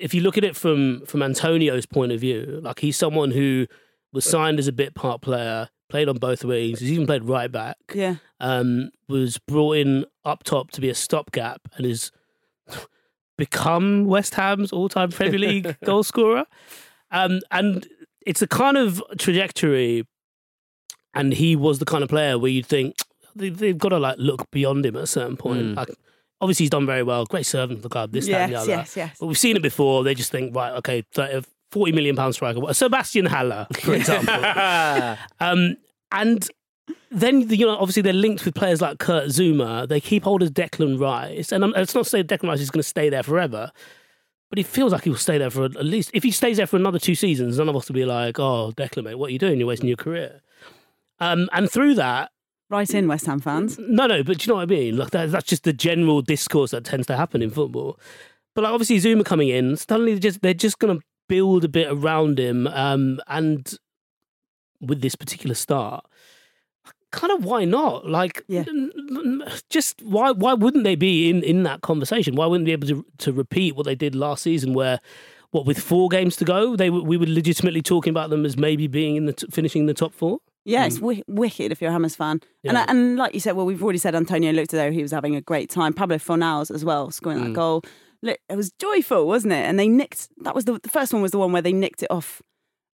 if 0.00 0.14
you 0.14 0.20
look 0.22 0.36
at 0.38 0.44
it 0.44 0.56
from 0.56 1.04
from 1.06 1.22
Antonio's 1.22 1.86
point 1.86 2.12
of 2.12 2.20
view, 2.20 2.60
like 2.62 2.80
he's 2.80 2.96
someone 2.96 3.30
who 3.30 3.66
was 4.12 4.24
signed 4.24 4.58
as 4.58 4.68
a 4.68 4.72
bit 4.72 4.94
part 4.94 5.22
player, 5.22 5.68
played 5.92 6.08
on 6.08 6.16
both 6.16 6.42
wings, 6.44 6.80
he's 6.80 6.90
even 6.90 7.06
played 7.06 7.22
right 7.24 7.52
back, 7.52 7.76
Yeah. 7.94 8.16
um, 8.40 8.90
was 9.08 9.38
brought 9.38 9.76
in 9.76 10.06
up 10.24 10.42
top 10.42 10.70
to 10.72 10.80
be 10.80 10.88
a 10.88 10.94
stopgap, 10.94 11.60
and 11.76 11.86
has 11.86 12.10
become 13.38 14.06
West 14.06 14.34
Ham's 14.34 14.72
all-time 14.72 15.10
Premier 15.10 15.38
League 15.48 15.76
goal 15.84 16.02
scorer. 16.02 16.44
Um, 17.10 17.40
and 17.50 17.86
it's 18.24 18.42
a 18.42 18.46
kind 18.46 18.76
of 18.76 19.02
trajectory, 19.18 20.06
and 21.14 21.34
he 21.34 21.56
was 21.56 21.78
the 21.78 21.84
kind 21.84 22.02
of 22.02 22.08
player 22.08 22.38
where 22.38 22.50
you'd 22.50 22.66
think 22.66 22.96
they, 23.36 23.50
they've 23.50 23.78
got 23.78 23.90
to 23.90 23.98
like 23.98 24.16
look 24.18 24.50
beyond 24.50 24.86
him 24.86 24.96
at 24.96 25.02
a 25.02 25.06
certain 25.06 25.36
point. 25.36 25.60
Mm. 25.62 25.76
Like, 25.76 25.90
obviously, 26.40 26.64
he's 26.64 26.70
done 26.70 26.86
very 26.86 27.02
well, 27.02 27.24
great 27.26 27.46
servant 27.46 27.78
for 27.80 27.82
the 27.82 27.88
club. 27.88 28.12
This, 28.12 28.26
that, 28.28 28.42
and 28.42 28.48
the 28.50 28.54
Yes, 28.54 28.62
other. 28.62 28.70
yes, 28.72 28.96
yes. 28.96 29.16
But 29.20 29.26
we've 29.26 29.38
seen 29.38 29.56
it 29.56 29.62
before. 29.62 30.04
They 30.04 30.14
just 30.14 30.30
think, 30.32 30.54
right, 30.56 30.72
okay, 30.74 31.04
30, 31.12 31.46
40 31.72 31.92
million 31.92 32.14
pound 32.14 32.34
striker, 32.34 32.60
Sebastian 32.74 33.26
Haller, 33.26 33.66
for 33.80 33.94
example. 33.94 34.34
um, 35.40 35.76
and 36.12 36.48
then 37.10 37.48
you 37.50 37.66
know 37.66 37.76
obviously 37.76 38.02
they're 38.02 38.12
linked 38.12 38.44
with 38.44 38.54
players 38.54 38.80
like 38.80 38.98
Kurt 38.98 39.28
Zouma. 39.28 39.88
They 39.88 40.00
keep 40.00 40.24
hold 40.24 40.42
of 40.42 40.50
Declan 40.50 41.00
Rice, 41.00 41.50
and 41.50 41.64
I'm, 41.64 41.74
it's 41.74 41.94
not 41.94 42.04
to 42.04 42.10
say 42.10 42.22
Declan 42.22 42.48
Rice 42.48 42.60
is 42.60 42.70
going 42.70 42.82
to 42.82 42.88
stay 42.88 43.08
there 43.08 43.22
forever, 43.22 43.72
but 44.50 44.58
it 44.58 44.66
feels 44.66 44.92
like 44.92 45.04
he 45.04 45.10
will 45.10 45.16
stay 45.16 45.38
there 45.38 45.50
for 45.50 45.64
at 45.64 45.84
least 45.84 46.10
if 46.12 46.22
he 46.22 46.30
stays 46.30 46.58
there 46.58 46.66
for 46.66 46.76
another 46.76 46.98
two 46.98 47.14
seasons. 47.14 47.58
None 47.58 47.68
of 47.68 47.76
us 47.76 47.88
will 47.88 47.94
be 47.94 48.04
like, 48.04 48.38
"Oh, 48.38 48.72
Declan, 48.76 49.04
mate, 49.04 49.16
what 49.16 49.30
are 49.30 49.32
you 49.32 49.38
doing? 49.38 49.58
You're 49.58 49.68
wasting 49.68 49.88
your 49.88 49.96
career." 49.96 50.42
Um, 51.20 51.48
and 51.52 51.70
through 51.70 51.94
that, 51.94 52.30
Right 52.68 52.88
in, 52.94 53.06
West 53.06 53.26
Ham 53.26 53.38
fans. 53.38 53.78
no, 53.78 54.06
no, 54.06 54.22
but 54.22 54.38
do 54.38 54.44
you 54.44 54.52
know 54.52 54.56
what 54.56 54.62
I 54.62 54.66
mean? 54.66 54.96
Like 54.96 55.10
that, 55.10 55.30
that's 55.30 55.46
just 55.46 55.64
the 55.64 55.74
general 55.74 56.22
discourse 56.22 56.70
that 56.70 56.84
tends 56.84 57.06
to 57.08 57.16
happen 57.16 57.42
in 57.42 57.50
football. 57.50 57.98
But 58.54 58.64
like 58.64 58.72
obviously 58.72 58.98
Zouma 58.98 59.24
coming 59.24 59.48
in, 59.48 59.76
suddenly 59.76 60.12
they're 60.12 60.20
just 60.20 60.40
they're 60.40 60.54
just 60.54 60.78
going 60.78 60.98
to 60.98 61.04
build 61.32 61.64
a 61.64 61.68
bit 61.78 61.88
around 61.90 62.38
him, 62.38 62.66
um, 62.68 63.20
and 63.38 63.60
with 64.80 65.00
this 65.00 65.14
particular 65.14 65.54
start, 65.54 66.04
kind 67.10 67.32
of 67.32 67.44
why 67.44 67.64
not? 67.64 68.06
Like, 68.08 68.42
Yeah. 68.48 68.64
n- 68.68 68.90
n- 69.10 69.42
just 69.70 70.02
why 70.02 70.30
why 70.32 70.54
wouldn't 70.54 70.84
they 70.84 70.96
be 70.96 71.28
in 71.30 71.42
in 71.42 71.62
that 71.68 71.80
conversation? 71.82 72.34
Why 72.34 72.46
wouldn't 72.46 72.66
they 72.66 72.74
be 72.76 72.86
able 72.86 73.02
to 73.02 73.06
to 73.24 73.32
repeat 73.32 73.76
what 73.76 73.86
they 73.86 73.94
did 73.94 74.14
last 74.14 74.42
season, 74.42 74.74
where 74.74 74.98
what 75.52 75.66
with 75.66 75.78
four 75.78 76.08
games 76.08 76.34
to 76.36 76.44
go, 76.44 76.76
they 76.76 76.88
we 76.90 77.16
were 77.16 77.26
legitimately 77.40 77.82
talking 77.82 78.10
about 78.10 78.30
them 78.30 78.44
as 78.46 78.56
maybe 78.56 78.86
being 78.86 79.16
in 79.16 79.26
the 79.26 79.34
t- 79.34 79.46
finishing 79.50 79.86
the 79.86 79.94
top 79.94 80.12
four. 80.14 80.38
Yeah, 80.64 80.86
it's 80.86 80.96
wi- 80.98 81.24
wicked 81.26 81.72
if 81.72 81.80
you're 81.80 81.90
a 81.90 81.92
Hammers 81.92 82.14
fan. 82.16 82.40
And, 82.64 82.74
Yeah. 82.78 82.86
and 82.88 83.16
like 83.16 83.34
you 83.34 83.40
said, 83.40 83.56
well, 83.56 83.66
we've 83.66 83.82
already 83.82 83.98
said 83.98 84.14
Antonio 84.14 84.52
looked 84.52 84.72
as 84.72 84.78
though 84.78 84.92
he 84.92 85.02
was 85.02 85.10
having 85.10 85.34
a 85.34 85.40
great 85.40 85.68
time. 85.70 85.92
Pablo 85.92 86.18
Fornals 86.18 86.70
as 86.72 86.84
well, 86.84 87.10
scoring 87.10 87.42
that 87.44 87.52
goal. 87.52 87.82
Look, 88.22 88.38
it 88.48 88.56
was 88.56 88.72
joyful, 88.78 89.26
wasn't 89.26 89.52
it? 89.52 89.64
And 89.64 89.78
they 89.78 89.88
nicked, 89.88 90.28
that 90.42 90.54
was 90.54 90.64
the, 90.64 90.78
the 90.80 90.88
first 90.88 91.12
one 91.12 91.22
was 91.22 91.32
the 91.32 91.38
one 91.38 91.52
where 91.52 91.62
they 91.62 91.72
nicked 91.72 92.02
it 92.02 92.10
off, 92.10 92.40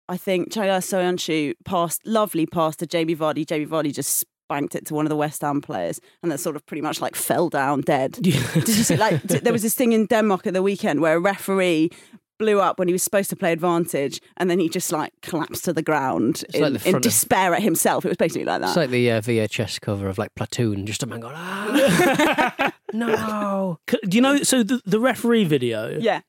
I 0.07 0.17
think, 0.17 0.51
Caglar 0.51 0.79
Soyuncu 0.79 1.53
passed, 1.65 2.05
lovely 2.05 2.45
pass 2.45 2.75
to 2.77 2.87
Jamie 2.87 3.15
Vardy. 3.15 3.45
Jamie 3.45 3.65
Vardy 3.65 3.93
just 3.93 4.25
spanked 4.49 4.75
it 4.75 4.85
to 4.85 4.93
one 4.93 5.05
of 5.05 5.09
the 5.09 5.17
West 5.17 5.41
Ham 5.41 5.59
players 5.59 5.99
and 6.23 6.31
then 6.31 6.37
sort 6.37 6.55
of 6.55 6.65
pretty 6.65 6.81
much 6.81 7.01
like 7.01 7.15
fell 7.15 7.49
down 7.49 7.81
dead. 7.81 8.13
Did 8.21 8.27
you 8.67 8.83
see, 8.83 8.95
like, 8.95 9.21
there 9.23 9.51
was 9.51 9.63
this 9.63 9.75
thing 9.75 9.91
in 9.91 10.05
Denmark 10.05 10.47
at 10.47 10.53
the 10.53 10.63
weekend 10.63 11.01
where 11.01 11.17
a 11.17 11.19
referee 11.19 11.89
blew 12.37 12.59
up 12.59 12.79
when 12.79 12.87
he 12.87 12.91
was 12.91 13.03
supposed 13.03 13.29
to 13.29 13.35
play 13.35 13.51
advantage 13.51 14.21
and 14.37 14.49
then 14.49 14.59
he 14.59 14.69
just 14.69 14.91
like 14.91 15.11
collapsed 15.21 15.65
to 15.65 15.73
the 15.73 15.81
ground 15.81 16.43
in, 16.53 16.61
like 16.61 16.71
the 16.73 16.75
in 16.75 16.91
front 16.91 16.95
of- 16.97 17.01
despair 17.01 17.53
at 17.53 17.61
himself. 17.61 18.05
It 18.05 18.09
was 18.09 18.17
basically 18.17 18.45
like 18.45 18.61
that. 18.61 18.67
It's 18.69 18.77
like 18.77 18.89
the 18.89 19.11
uh, 19.11 19.21
VHS 19.21 19.81
cover 19.81 20.07
of 20.07 20.17
like 20.17 20.33
Platoon, 20.35 20.85
just 20.85 21.03
a 21.03 21.05
man 21.05 21.19
going, 21.19 21.35
ah, 21.35 22.73
no. 22.93 23.79
Do 23.87 23.97
you 24.11 24.21
know? 24.21 24.43
So 24.43 24.63
the, 24.63 24.81
the 24.85 24.99
referee 24.99 25.45
video, 25.45 25.97
yeah. 25.99 26.21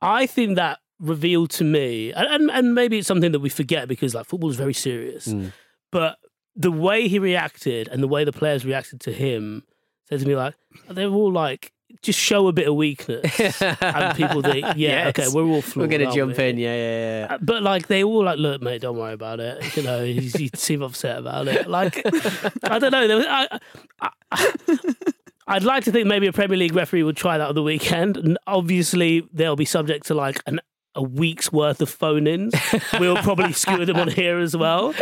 I 0.00 0.26
think 0.26 0.56
that 0.56 0.80
revealed 1.00 1.50
to 1.50 1.64
me, 1.64 2.12
and, 2.12 2.26
and 2.26 2.50
and 2.50 2.74
maybe 2.74 2.98
it's 2.98 3.08
something 3.08 3.32
that 3.32 3.40
we 3.40 3.48
forget 3.48 3.88
because 3.88 4.14
like 4.14 4.26
football 4.26 4.50
is 4.50 4.56
very 4.56 4.74
serious. 4.74 5.28
Mm. 5.28 5.52
But 5.90 6.18
the 6.56 6.70
way 6.70 7.08
he 7.08 7.18
reacted 7.18 7.88
and 7.88 8.02
the 8.02 8.08
way 8.08 8.24
the 8.24 8.32
players 8.32 8.64
reacted 8.64 9.00
to 9.00 9.12
him 9.12 9.64
said 10.08 10.20
to 10.20 10.26
me 10.26 10.36
like 10.36 10.54
they 10.88 11.06
were 11.06 11.16
all 11.16 11.32
like 11.32 11.72
just 12.02 12.18
show 12.18 12.48
a 12.48 12.52
bit 12.52 12.68
of 12.68 12.74
weakness, 12.74 13.40
and 13.60 14.16
people 14.16 14.42
think 14.42 14.64
yeah 14.76 15.06
Yes. 15.06 15.08
okay 15.18 15.28
we're 15.32 15.44
all 15.44 15.62
flawed. 15.62 15.88
We're 15.90 15.98
going 15.98 16.08
to 16.10 16.14
jump 16.14 16.36
we? 16.36 16.48
in, 16.50 16.58
yeah, 16.58 16.74
yeah, 16.74 17.18
yeah. 17.28 17.34
Uh, 17.34 17.38
But 17.40 17.62
like 17.62 17.86
they 17.86 18.04
all 18.04 18.24
like, 18.24 18.38
look, 18.38 18.60
mate, 18.62 18.80
don't 18.82 18.96
worry 18.96 19.12
about 19.14 19.40
it. 19.40 19.76
You 19.76 19.82
know, 19.82 20.02
you, 20.04 20.20
you 20.38 20.50
seem 20.54 20.82
upset 20.82 21.18
about 21.18 21.48
it. 21.48 21.66
Like, 21.68 22.02
I 22.64 22.78
don't 22.78 22.90
know. 22.92 23.08
There 23.08 23.16
was, 23.16 23.26
I, 23.28 23.58
I, 24.00 24.78
I'd 25.46 25.62
like 25.64 25.84
to 25.84 25.92
think 25.92 26.06
maybe 26.06 26.26
a 26.26 26.32
Premier 26.32 26.56
League 26.56 26.74
referee 26.74 27.02
would 27.02 27.16
try 27.16 27.36
that 27.38 27.48
on 27.48 27.54
the 27.54 27.62
weekend, 27.62 28.16
and 28.16 28.38
obviously 28.46 29.28
they'll 29.32 29.56
be 29.56 29.64
subject 29.66 30.06
to 30.06 30.14
like 30.14 30.40
an 30.46 30.60
a 30.96 31.02
week's 31.02 31.52
worth 31.52 31.80
of 31.80 31.90
phone-ins. 31.90 32.54
we'll 33.00 33.16
probably 33.16 33.52
skewer 33.52 33.84
them 33.84 33.96
on 33.96 34.06
here 34.08 34.38
as 34.38 34.56
well. 34.56 34.94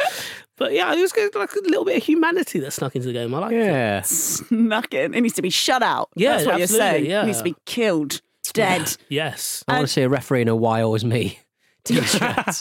But 0.56 0.72
yeah, 0.72 0.92
it 0.94 1.00
was 1.00 1.12
good, 1.12 1.34
like 1.34 1.52
a 1.52 1.60
little 1.62 1.84
bit 1.84 1.96
of 1.96 2.02
humanity 2.04 2.60
that 2.60 2.70
snuck 2.72 2.94
into 2.94 3.08
the 3.08 3.12
game. 3.14 3.34
I 3.34 3.38
like 3.38 3.52
it. 3.52 3.64
Yeah. 3.64 4.02
Snuck 4.02 4.92
in. 4.94 5.14
It 5.14 5.20
needs 5.22 5.34
to 5.34 5.42
be 5.42 5.50
shut 5.50 5.82
out. 5.82 6.10
Yeah, 6.14 6.32
That's 6.32 6.46
what 6.46 6.54
you're 6.56 6.62
absolutely, 6.64 6.88
saying. 6.90 7.06
yeah. 7.10 7.22
It 7.22 7.26
needs 7.26 7.38
to 7.38 7.44
be 7.44 7.56
killed, 7.66 8.20
dead. 8.52 8.96
Yes. 9.08 9.64
I 9.66 9.74
want 9.76 9.86
to 9.88 9.92
see 9.92 10.02
a 10.02 10.08
referee 10.08 10.42
in 10.42 10.48
a 10.48 10.54
why 10.56 10.82
always 10.82 11.04
me 11.04 11.38
t-shirt. 11.84 12.60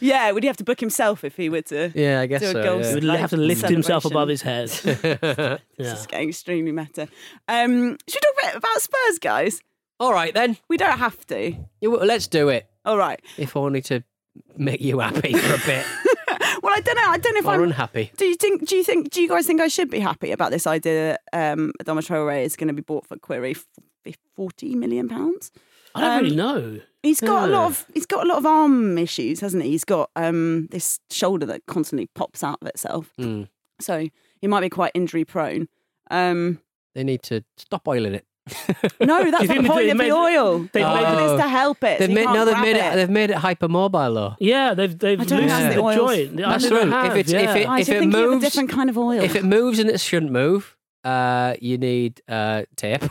yeah, 0.00 0.30
would 0.32 0.42
he 0.42 0.46
have 0.48 0.56
to 0.56 0.64
book 0.64 0.80
himself 0.80 1.22
if 1.24 1.36
he 1.36 1.48
were 1.48 1.62
to? 1.62 1.92
yeah, 1.94 2.20
I 2.20 2.26
guess 2.26 2.40
Do 2.40 2.48
a 2.48 2.52
so. 2.52 2.62
ghost. 2.62 2.84
He 2.84 2.88
yeah. 2.88 2.94
would 2.94 3.04
Like 3.04 3.20
have 3.20 3.30
to 3.30 3.36
lift 3.36 3.68
himself 3.68 4.04
above 4.04 4.28
his 4.28 4.42
head. 4.42 4.64
It's 4.84 4.84
Yeah. 5.04 5.58
just 5.78 6.08
getting 6.08 6.28
extremely 6.30 6.72
meta. 6.72 7.08
Um, 7.46 7.96
should 8.08 8.22
we 8.36 8.42
talk 8.42 8.56
about 8.56 8.80
Spurs, 8.80 9.18
guys? 9.20 9.60
All 10.00 10.12
right, 10.12 10.32
then. 10.34 10.56
We 10.68 10.76
don't 10.76 10.98
have 10.98 11.24
to. 11.26 11.50
Yeah, 11.80 11.88
well, 11.88 12.04
Let's 12.06 12.26
do 12.26 12.48
it. 12.48 12.66
All 12.84 12.96
right. 12.98 13.20
If 13.36 13.56
only 13.56 13.82
to 13.82 14.02
make 14.56 14.80
you 14.80 15.00
happy 15.00 15.32
for 15.34 15.54
a 15.54 15.66
bit. 15.66 15.84
Well, 16.68 16.76
I 16.76 16.80
don't 16.80 16.96
know. 16.96 17.08
I 17.10 17.16
don't 17.18 17.34
know 17.34 17.40
if 17.40 17.46
or 17.46 17.54
I'm. 17.54 17.62
unhappy. 17.62 18.12
Do 18.16 18.26
you 18.26 18.34
think? 18.34 18.68
Do 18.68 18.76
you 18.76 18.84
think? 18.84 19.10
Do 19.10 19.22
you 19.22 19.28
guys 19.28 19.46
think 19.46 19.60
I 19.60 19.68
should 19.68 19.90
be 19.90 20.00
happy 20.00 20.32
about 20.32 20.50
this 20.50 20.66
idea? 20.66 21.16
that 21.32 21.52
Um, 21.52 21.72
Adama 21.82 22.00
Traore 22.06 22.44
is 22.44 22.56
going 22.56 22.68
to 22.68 22.74
be 22.74 22.82
bought 22.82 23.06
for 23.06 23.16
query 23.18 23.56
forty 24.36 24.74
million 24.74 25.08
pounds. 25.08 25.50
I 25.94 26.00
don't 26.02 26.10
Um, 26.10 26.22
really 26.24 26.36
know. 26.36 26.80
He's 27.02 27.20
got 27.20 27.48
a 27.48 27.52
lot 27.52 27.66
of 27.70 27.86
he's 27.94 28.06
got 28.06 28.24
a 28.24 28.28
lot 28.28 28.38
of 28.38 28.44
arm 28.46 28.98
issues, 28.98 29.40
hasn't 29.40 29.62
he? 29.62 29.70
He's 29.70 29.84
got 29.84 30.10
um 30.14 30.66
this 30.70 31.00
shoulder 31.10 31.46
that 31.46 31.64
constantly 31.66 32.08
pops 32.14 32.44
out 32.44 32.58
of 32.60 32.68
itself, 32.68 33.10
Mm. 33.18 33.48
so 33.80 34.06
he 34.40 34.46
might 34.46 34.60
be 34.60 34.68
quite 34.68 34.92
injury 34.94 35.24
prone. 35.24 35.68
Um, 36.10 36.60
They 36.94 37.04
need 37.04 37.22
to 37.24 37.44
stop 37.56 37.88
oiling 37.88 38.14
it. 38.14 38.26
No, 39.00 39.30
that's 39.30 39.32
not 39.32 39.40
the 39.40 39.46
they 39.62 39.68
point 39.68 39.90
of 39.90 39.96
made- 39.96 40.10
the 40.10 40.14
oil. 40.16 40.58
they 40.72 40.82
the 40.82 40.88
made- 40.94 41.04
oil 41.06 41.34
is 41.34 41.40
to 41.40 41.48
help 41.48 41.82
it. 41.84 41.98
They've 41.98 42.08
you 42.08 42.14
made 42.14 42.24
no, 42.24 42.44
they've 42.44 42.58
made 42.58 42.76
it. 42.76 42.84
it. 42.84 42.94
They've 42.96 43.10
made 43.10 43.30
it 43.30 43.36
hypermobile 43.36 44.14
though. 44.14 44.34
Yeah, 44.40 44.74
they've 44.74 44.96
they've 44.98 45.20
I 45.20 45.24
don't 45.24 45.42
loosened 45.42 45.50
have 45.62 45.74
the, 45.74 45.82
the 45.82 45.94
joint. 45.94 46.36
That's 46.36 46.64
never 46.64 46.76
true. 46.80 46.86
If 46.88 46.92
have, 46.94 47.16
it's- 47.16 47.28
if 47.34 47.40
yeah. 47.42 47.54
it- 47.54 47.68
I 47.68 47.80
if 47.80 47.88
it 47.88 47.98
think 48.00 48.14
a 48.14 48.16
moves- 48.16 48.44
different 48.44 48.70
kind 48.70 48.90
of 48.90 48.96
oil. 48.98 49.20
If 49.22 49.34
it 49.34 49.44
moves 49.44 49.78
and 49.78 49.90
it 49.90 50.00
shouldn't 50.00 50.32
move, 50.32 50.76
uh, 51.04 51.54
you 51.60 51.78
need 51.78 52.22
uh, 52.28 52.62
tape, 52.76 53.02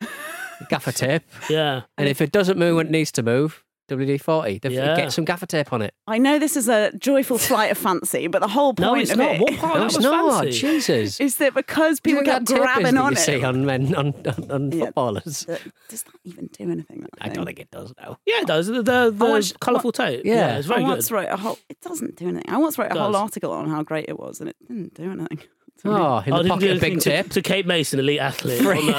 gaffer 0.68 0.92
tape, 0.92 1.22
yeah. 1.50 1.82
and 1.98 2.08
if 2.08 2.20
it 2.20 2.32
doesn't 2.32 2.58
move 2.58 2.76
when 2.76 2.86
it 2.86 2.90
needs 2.92 3.12
to 3.12 3.22
move, 3.22 3.63
WD 3.88 4.20
forty. 4.20 4.60
Yeah. 4.62 4.96
Get 4.96 5.12
some 5.12 5.24
gaffer 5.24 5.46
tape 5.46 5.72
on 5.72 5.82
it. 5.82 5.92
I 6.06 6.18
know 6.18 6.38
this 6.38 6.56
is 6.56 6.68
a 6.68 6.90
joyful 6.96 7.36
flight 7.38 7.70
of 7.70 7.76
fancy, 7.78 8.26
but 8.28 8.40
the 8.40 8.48
whole 8.48 8.72
point 8.74 8.80
No, 8.80 8.94
it's 8.94 9.10
of 9.10 9.18
not. 9.18 9.34
it 9.36 9.40
What 9.42 9.56
part 9.58 9.76
No, 9.78 9.84
it's 9.86 9.94
that 9.96 10.00
was 10.00 10.04
not. 10.32 10.42
fancy? 10.44 10.58
Jesus. 10.58 11.20
is 11.26 11.36
that 11.36 11.54
because 11.54 12.00
Do 12.00 12.10
you 12.10 12.16
people 12.16 12.24
think 12.32 12.34
kept 12.34 12.46
that 12.48 12.54
tape 12.54 12.62
is 12.62 12.64
grabbing 12.64 12.94
that 12.94 13.00
on 13.04 13.12
you 13.12 13.18
it. 13.18 13.20
see 13.20 13.44
on 13.44 13.66
men 13.66 13.94
on 13.94 14.14
on, 14.26 14.50
on 14.50 14.72
Yeah. 14.72 14.84
footballers. 14.86 15.44
does 15.88 16.02
that 16.02 16.12
even 16.24 16.46
do 16.46 16.70
anything? 16.70 17.00
That 17.02 17.10
I 17.20 17.28
don't 17.28 17.44
think 17.44 17.60
it 17.60 17.70
does 17.70 17.92
now. 18.00 18.18
Yeah, 18.24 18.40
it 18.40 18.46
does. 18.46 18.68
The, 18.68 18.82
the, 18.82 19.10
the 19.14 19.24
once- 19.24 19.52
colourful 19.52 19.92
tape. 19.92 20.22
Yeah. 20.24 20.56
it's 20.56 20.66
very 20.66 20.82
I 20.82 20.88
once 20.88 21.08
good. 21.08 21.14
wrote 21.16 21.28
a 21.28 21.36
whole. 21.36 21.58
It 21.68 21.80
doesn't 21.82 22.16
do 22.16 22.28
anything. 22.28 22.48
I 22.48 22.56
once 22.58 22.78
wrote 22.78 22.90
a 22.90 22.98
whole 22.98 23.14
article 23.16 23.52
on 23.52 23.68
how 23.68 23.82
great 23.82 24.06
it 24.08 24.18
was, 24.18 24.40
and 24.40 24.48
it 24.48 24.56
didn't 24.66 24.94
do 24.94 25.10
anything. 25.10 25.40
Oh, 25.86 26.22
in 26.24 26.32
Oh, 26.32 26.38
the 26.38 26.42
didn't 26.44 26.44
do 26.44 26.48
pocket 26.48 26.64
of 26.64 26.70
anything 26.70 26.94
big 26.94 27.00
to, 27.02 27.10
tape. 27.10 27.30
to 27.32 27.42
Kate 27.42 27.66
Mason, 27.66 27.98
elite 28.00 28.20
athlete. 28.20 28.62
Free. 28.62 28.78
Oh, 28.80 28.90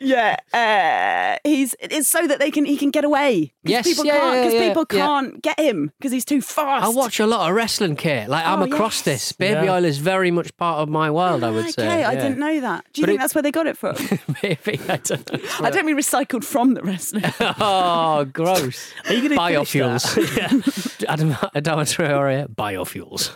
yeah, 0.00 0.36
uh, 0.52 1.38
he's 1.48 1.74
it's 1.80 2.08
so 2.08 2.26
that 2.26 2.38
they 2.38 2.50
can 2.50 2.64
he 2.64 2.76
can 2.76 2.90
get 2.90 3.04
away. 3.04 3.52
'Cause 3.64 3.70
Yes, 3.70 3.86
people 3.86 4.04
yeah, 4.06 4.18
can't 4.18 4.34
yeah, 4.34 4.40
because 4.40 4.54
yeah, 4.54 4.68
people 4.68 4.86
yeah. 4.92 5.06
can't 5.06 5.42
get 5.42 5.60
him 5.60 5.92
because 5.98 6.12
he's 6.12 6.24
too 6.24 6.40
fast. 6.42 6.84
I 6.84 6.88
watch 6.88 7.20
a 7.20 7.26
lot 7.26 7.48
of 7.48 7.54
wrestling, 7.54 7.96
Kate. 7.96 8.26
Like 8.28 8.44
I'm 8.46 8.60
Oh, 8.62 8.64
across 8.64 8.96
yes. 8.98 9.04
this. 9.04 9.32
Baby 9.32 9.66
Yeah. 9.66 9.74
oil 9.74 9.84
is 9.84 9.98
very 9.98 10.30
much 10.30 10.56
part 10.56 10.78
of 10.80 10.88
my 10.88 11.10
world. 11.10 11.44
I 11.44 11.50
would 11.50 11.60
okay, 11.64 11.72
say. 11.72 12.04
I 12.04 12.14
didn't 12.14 12.38
know 12.38 12.60
that. 12.60 12.84
Do 12.92 13.00
you 13.00 13.06
But 13.06 13.08
think 13.10 13.18
it- 13.18 13.22
that's 13.22 13.34
where 13.34 13.42
they 13.42 13.52
got 13.52 13.66
it 13.66 13.76
from? 13.76 13.96
Maybe 14.42 14.80
I 14.88 14.96
don't 14.98 15.32
know. 15.32 15.38
I 15.60 15.70
don't 15.70 15.86
mean 15.86 15.96
recycled 15.96 16.44
from 16.44 16.74
the 16.74 16.82
wrestling. 16.82 17.24
Oh, 17.40 18.24
gross. 18.32 18.90
Are 19.06 19.12
you 19.14 19.20
going 19.20 19.30
to 19.30 19.35
Biofuels. 19.36 20.16
yeah. 21.00 21.12
Adam 21.12 21.32
Adama 21.32 21.84
Traore, 21.84 22.48
biofuels. 22.48 23.30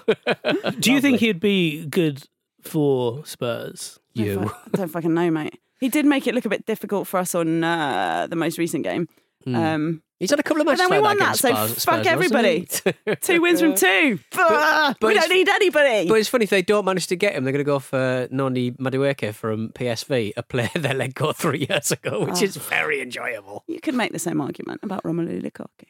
Do 0.80 0.92
you 0.92 1.00
think 1.00 1.20
he'd 1.20 1.40
be 1.40 1.86
good 1.86 2.22
for 2.62 3.24
Spurs? 3.24 3.98
you. 4.14 4.52
I 4.66 4.76
don't 4.76 4.88
fucking 4.88 5.14
know, 5.14 5.30
mate. 5.30 5.58
He 5.78 5.88
did 5.88 6.04
make 6.04 6.26
it 6.26 6.34
look 6.34 6.44
a 6.44 6.48
bit 6.48 6.66
difficult 6.66 7.06
for 7.06 7.18
us 7.18 7.34
on 7.34 7.64
uh, 7.64 8.26
the 8.28 8.36
most 8.36 8.58
recent 8.58 8.84
game. 8.84 9.08
Um, 9.46 10.02
He's 10.20 10.28
had 10.30 10.38
a 10.38 10.42
couple 10.42 10.60
of 10.60 10.66
But 10.66 10.72
And 10.72 10.80
then 10.80 10.90
we 10.90 10.98
won 11.02 11.18
that, 11.18 11.36
so 11.38 11.48
Spurs- 11.48 11.84
fuck 11.84 12.04
Spurs, 12.04 12.06
everybody. 12.06 12.68
two 13.22 13.40
wins 13.40 13.60
from 13.60 13.74
two. 13.74 14.18
but 14.36 14.96
we 15.02 15.14
don't 15.14 15.30
need 15.30 15.48
anybody. 15.48 16.06
But 16.08 16.14
it's 16.20 16.28
funny 16.28 16.44
if 16.44 16.50
they 16.50 16.60
don't 16.62 16.84
manage 16.84 17.06
to 17.08 17.16
get 17.16 17.32
him, 17.34 17.44
they're 17.44 17.52
going 17.54 17.64
to 17.64 17.68
go 17.68 17.78
for 17.78 17.98
uh, 17.98 18.26
Noni 18.30 18.72
Madueke 18.72 19.32
from 19.34 19.70
PSV, 19.70 20.34
a 20.36 20.42
player 20.42 20.70
they 20.74 20.92
let 20.94 21.14
go 21.14 21.32
three 21.32 21.66
years 21.68 21.90
ago, 21.90 22.20
which 22.26 22.40
Oh. 22.42 22.44
is 22.44 22.56
very 22.56 23.00
enjoyable. 23.00 23.64
you 23.66 23.80
could 23.80 23.94
make 23.94 24.12
the 24.12 24.18
same 24.18 24.40
argument 24.40 24.80
about 24.82 25.02
Romelu 25.04 25.42
Lukaku. 25.42 25.86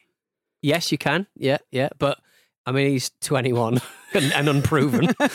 Yes, 0.61 0.91
you 0.91 0.97
can. 0.97 1.27
Yeah, 1.35 1.57
yeah. 1.71 1.89
But 1.99 2.17
I 2.65 2.71
mean, 2.71 2.91
he's 2.91 3.11
21 3.21 3.79
and, 4.13 4.33
and 4.33 4.49
unproven. 4.49 5.13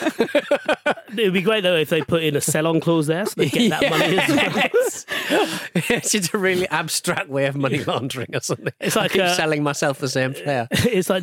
It 1.09 1.23
would 1.25 1.33
be 1.33 1.41
great 1.41 1.62
though 1.62 1.77
if 1.77 1.89
they 1.89 2.03
put 2.03 2.23
in 2.25 2.37
a 2.37 2.43
sell-on 2.43 2.79
clause 2.81 3.07
there, 3.07 3.25
so 3.25 3.33
they 3.37 3.49
get 3.49 3.71
that 3.71 3.91
money. 3.91 4.19
As 4.19 5.07
well. 5.31 5.61
Yes. 5.75 5.91
it's 5.91 6.12
just 6.12 6.35
a 6.35 6.39
really 6.39 6.69
abstract 6.69 7.29
way 7.29 7.47
of 7.47 7.57
money 7.57 7.83
laundering 7.85 8.29
or 8.35 8.41
something. 8.41 8.73
It's 8.81 8.97
I 8.97 9.03
like 9.03 9.12
keep 9.12 9.23
uh, 9.23 9.35
selling 9.35 9.62
myself 9.62 9.99
the 9.99 10.09
same 10.09 10.35
player. 10.35 10.69
It's 10.71 11.09
like 11.09 11.23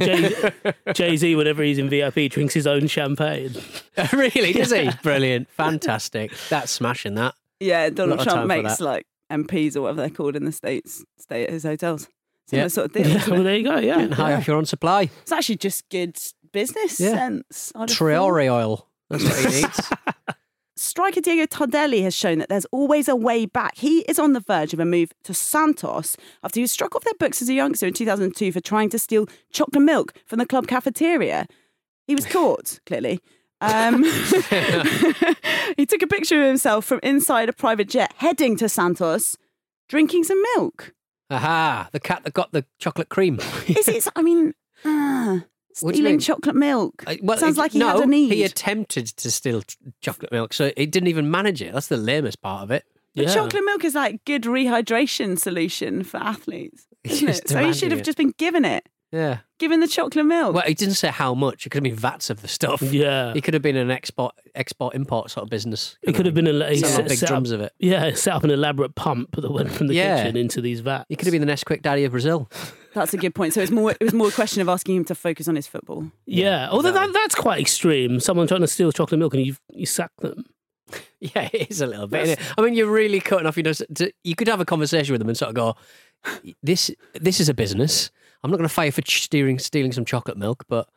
Jay 0.94 1.16
Z 1.18 1.36
whenever 1.36 1.64
he's 1.64 1.78
in 1.78 1.90
VIP 1.90 2.32
drinks 2.32 2.54
his 2.54 2.66
own 2.66 2.88
champagne. 2.88 3.54
really? 4.14 4.54
Does 4.54 4.72
he? 4.72 4.90
Brilliant. 5.04 5.50
Fantastic. 5.52 6.32
That's 6.50 6.72
smashing 6.72 7.16
that. 7.16 7.36
Yeah, 7.60 7.90
Donald 7.90 8.22
Trump 8.22 8.48
makes 8.48 8.80
like 8.80 9.06
MPs 9.32 9.76
or 9.76 9.82
whatever 9.82 10.02
they're 10.02 10.10
called 10.10 10.36
in 10.36 10.46
the 10.46 10.52
states 10.52 11.04
stay 11.20 11.44
at 11.44 11.50
his 11.50 11.64
hotels. 11.64 12.08
Similar 12.48 12.64
Yeah. 12.64 12.68
sort 12.68 12.86
of 12.88 12.94
deal. 12.94 13.08
Yeah, 13.08 13.30
well, 13.30 13.44
there 13.44 13.56
you 13.56 13.64
go. 13.64 13.78
Yeah. 13.78 13.96
Getting 13.98 14.12
high 14.14 14.34
off 14.34 14.48
your 14.48 14.58
own 14.58 14.66
supply. 14.66 15.10
It's 15.22 15.32
actually 15.32 15.58
just 15.58 15.88
good 15.90 16.18
business 16.52 17.00
Yeah. 17.00 17.14
sense. 17.14 17.72
I'd 17.76 17.90
have 17.90 17.98
thought. 17.98 18.08
Traore 18.08 18.52
oil. 18.52 18.88
That's 19.10 19.24
what 19.24 19.54
he 19.54 19.62
needs. 19.62 19.90
Striker 20.76 21.22
Diego 21.22 21.46
Tardelli 21.46 22.02
has 22.04 22.16
shown 22.16 22.40
that 22.40 22.50
there's 22.50 22.66
always 22.72 23.08
a 23.08 23.16
way 23.16 23.46
back. 23.46 23.78
He 23.78 24.00
is 24.02 24.18
on 24.20 24.34
the 24.34 24.40
verge 24.40 24.74
of 24.74 24.80
a 24.80 24.86
move 24.86 25.12
to 25.24 25.34
Santos 25.34 26.18
after 26.44 26.60
he 26.60 26.64
was 26.64 26.72
struck 26.72 26.96
off 26.96 27.04
their 27.04 27.14
books 27.20 27.42
as 27.42 27.48
a 27.50 27.54
youngster 27.54 27.86
in 27.88 27.94
2002 27.94 28.52
for 28.52 28.60
trying 28.60 28.90
to 28.90 29.00
steal 29.00 29.28
chocolate 29.52 29.84
milk 29.84 30.14
from 30.26 30.40
the 30.40 30.46
club 30.46 30.68
cafeteria. 30.68 31.46
He 32.08 32.16
was 32.16 32.26
caught, 32.26 32.80
clearly. 32.86 33.20
Um, 33.62 34.04
he 35.78 35.86
took 35.86 36.02
a 36.02 36.08
picture 36.08 36.42
of 36.42 36.48
himself 36.48 36.86
from 36.86 37.00
inside 37.04 37.50
a 37.50 37.54
private 37.54 37.88
jet 37.88 38.12
heading 38.18 38.58
to 38.58 38.68
Santos, 38.68 39.38
drinking 39.88 40.24
some 40.26 40.42
milk. 40.56 40.94
Aha, 41.34 41.90
the 41.92 42.00
cat 42.00 42.24
that 42.24 42.34
got 42.34 42.52
the 42.52 42.66
chocolate 42.80 43.10
cream. 43.10 43.40
Is 43.68 43.88
it? 43.88 44.08
I 44.16 44.22
mean, 44.22 44.54
uh, 44.86 45.40
What 45.82 45.82
do 45.82 45.88
you 45.88 45.94
stealing 46.04 46.12
mean? 46.14 46.20
chocolate 46.20 46.56
milk. 46.56 47.04
Uh, 47.08 47.16
well, 47.24 47.38
Sounds 47.38 47.58
it- 47.58 47.62
like 47.62 47.72
he 47.72 47.80
no, 47.80 47.88
had 47.88 48.00
a 48.02 48.06
need. 48.06 48.32
He 48.32 48.44
attempted 48.44 49.08
to 49.08 49.32
steal 49.32 49.62
ch- 49.64 49.78
chocolate 50.02 50.32
milk, 50.32 50.54
so 50.54 50.72
he 50.78 50.86
didn't 50.86 51.08
even 51.10 51.32
manage 51.32 51.62
it. 51.62 51.74
That's 51.74 51.88
the 51.88 51.98
lamest 51.98 52.42
part 52.42 52.64
of 52.64 52.72
it. 52.72 52.86
But 53.16 53.28
chocolate 53.34 53.64
milk 53.66 53.84
is 53.84 53.94
like 53.96 54.24
good 54.26 54.44
rehydration 54.44 55.38
solution 55.40 56.04
for 56.04 56.18
athletes. 56.18 56.86
He's 57.04 57.14
Isn't 57.18 57.28
just 57.28 57.44
it? 57.44 57.50
So 57.50 57.56
he 57.56 57.60
demanding 57.60 57.80
should 57.80 57.92
have 57.92 58.00
it. 58.00 58.06
just 58.06 58.18
been 58.18 58.34
given 58.38 58.66
it, 58.66 58.88
Yeah. 59.14 59.38
given 59.60 59.80
the 59.80 59.88
chocolate 59.88 60.26
milk. 60.26 60.56
Well, 60.56 60.64
he 60.66 60.74
didn't 60.74 60.96
say 60.96 61.10
how 61.10 61.34
much. 61.36 61.66
It 61.66 61.70
could 61.70 61.86
have 61.86 61.92
been 61.92 61.96
vats 62.00 62.30
of 62.32 62.42
the 62.42 62.48
stuff. 62.48 62.82
Yeah. 62.82 63.34
He 63.34 63.42
could 63.42 63.54
have 63.54 63.62
been 63.62 63.76
an 63.78 63.92
export, 63.92 64.34
export, 64.56 64.96
import 64.96 65.30
sort 65.30 65.44
of 65.44 65.50
business. 65.52 65.98
It 66.02 66.16
could 66.16 66.26
have 66.26 66.34
been 66.34 66.48
a 66.48 66.70
he 66.70 66.78
Set 66.80 66.90
set, 66.90 67.00
up 67.02 67.08
big 67.10 67.18
set 67.20 67.30
drums 67.30 67.52
up, 67.52 67.60
of 67.60 67.66
it. 67.68 67.74
Yeah, 67.78 68.14
set 68.16 68.34
up 68.34 68.44
an 68.44 68.50
elaborate 68.50 68.96
pump 68.96 69.36
that 69.36 69.52
went 69.52 69.72
from 69.72 69.88
the 69.88 69.94
Yeah. 69.94 70.24
kitchen 70.24 70.36
into 70.36 70.60
these 70.62 70.80
vats. 70.80 71.06
He 71.10 71.16
could 71.16 71.28
have 71.28 71.32
been 71.32 71.46
the 71.46 71.54
Nesquik 71.54 71.84
daddy 71.84 72.04
of 72.06 72.12
Brazil. 72.12 72.50
That's 72.96 73.14
a 73.14 73.18
good 73.18 73.36
point. 73.36 73.54
So 73.54 73.62
it's 73.62 73.72
more 73.72 73.92
it 73.92 74.02
was 74.04 74.14
more 74.14 74.30
a 74.30 74.32
question 74.32 74.62
of 74.62 74.70
asking 74.70 74.96
him 74.98 75.06
to 75.06 75.16
focus 75.16 75.48
on 75.48 75.56
his 75.56 75.68
football. 75.68 76.12
Yeah, 76.26 76.68
although 76.72 76.92
that, 76.92 77.12
that's 77.14 77.34
quite 77.36 77.60
extreme. 77.62 78.20
Someone 78.20 78.48
trying 78.48 78.62
to 78.62 78.68
steal 78.68 78.92
chocolate 78.92 79.20
milk 79.20 79.34
and 79.36 79.46
you 79.46 79.56
you 79.72 79.86
sack 79.86 80.12
them. 80.20 80.46
Yeah, 81.20 81.50
it 81.54 81.72
is 81.72 81.80
a 81.82 81.88
little 81.88 82.06
bit. 82.08 82.24
Isn't 82.24 82.40
it? 82.40 82.46
I 82.58 82.62
mean, 82.62 82.74
you're 82.74 82.92
really 82.92 83.20
cutting 83.22 83.48
off. 83.48 83.56
You 83.58 83.64
know, 83.64 83.72
to, 83.72 84.12
you 84.26 84.36
could 84.36 84.48
have 84.50 84.60
a 84.60 84.66
conversation 84.66 85.14
with 85.14 85.20
them 85.22 85.30
and 85.30 85.38
sort 85.38 85.50
of 85.50 85.56
go, 85.56 85.76
"This, 86.62 86.92
this 87.14 87.40
is 87.40 87.48
a 87.48 87.54
business. 87.54 88.12
I'm 88.44 88.52
not 88.52 88.58
going 88.58 88.68
to 88.68 88.74
fire 88.74 88.92
for 88.92 89.02
ch- 89.02 89.24
stealing 89.24 89.60
stealing 89.60 89.92
some 89.92 90.06
chocolate 90.06 90.38
milk, 90.38 90.66
but 90.68 90.88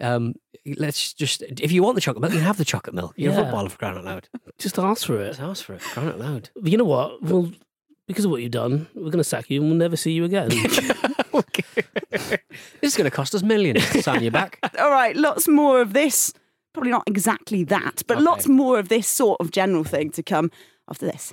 um, 0.00 0.34
let's 0.76 1.12
just 1.12 1.42
if 1.42 1.70
you 1.72 1.82
want 1.82 1.94
the 1.94 2.00
chocolate 2.00 2.22
milk, 2.22 2.34
you 2.34 2.40
have 2.40 2.56
the 2.58 2.64
chocolate 2.64 2.94
milk. 2.94 3.14
You're 3.16 3.32
Yeah. 3.32 3.40
a 3.40 3.42
footballer 3.44 3.68
for 3.68 3.78
crying 3.78 3.98
out 3.98 4.04
loud. 4.04 4.28
Just 4.58 4.78
ask 4.78 5.06
for 5.06 5.20
it. 5.20 5.28
Just 5.28 5.40
ask 5.40 5.64
for 5.64 5.74
it. 5.74 5.80
Crying 5.80 6.08
out 6.08 6.18
loud. 6.18 6.50
But 6.60 6.70
you 6.72 6.78
know 6.78 6.84
what? 6.84 7.22
Well, 7.22 7.50
because 8.06 8.24
of 8.24 8.30
what 8.30 8.40
you've 8.42 8.50
done, 8.52 8.86
we're 8.94 9.04
going 9.10 9.18
to 9.18 9.24
sack 9.24 9.50
you 9.50 9.60
and 9.60 9.68
we'll 9.70 9.78
never 9.78 9.96
see 9.96 10.12
you 10.12 10.24
again. 10.24 10.48
this 11.60 12.38
is 12.82 12.96
going 12.96 13.04
to 13.04 13.10
cost 13.10 13.34
us 13.34 13.42
millions 13.42 13.88
to 13.90 14.02
sign 14.02 14.22
you 14.22 14.30
back. 14.30 14.58
All 14.78 14.90
right, 14.90 15.16
lots 15.16 15.48
more 15.48 15.80
of 15.80 15.92
this. 15.92 16.32
Probably 16.72 16.90
not 16.90 17.04
exactly 17.06 17.64
that, 17.64 18.02
but 18.06 18.18
Okay. 18.18 18.24
lots 18.24 18.46
more 18.48 18.78
of 18.78 18.88
this 18.88 19.06
sort 19.08 19.40
of 19.40 19.50
general 19.50 19.82
thing 19.84 20.10
to 20.10 20.22
come 20.22 20.50
after 20.90 21.06
this. 21.06 21.32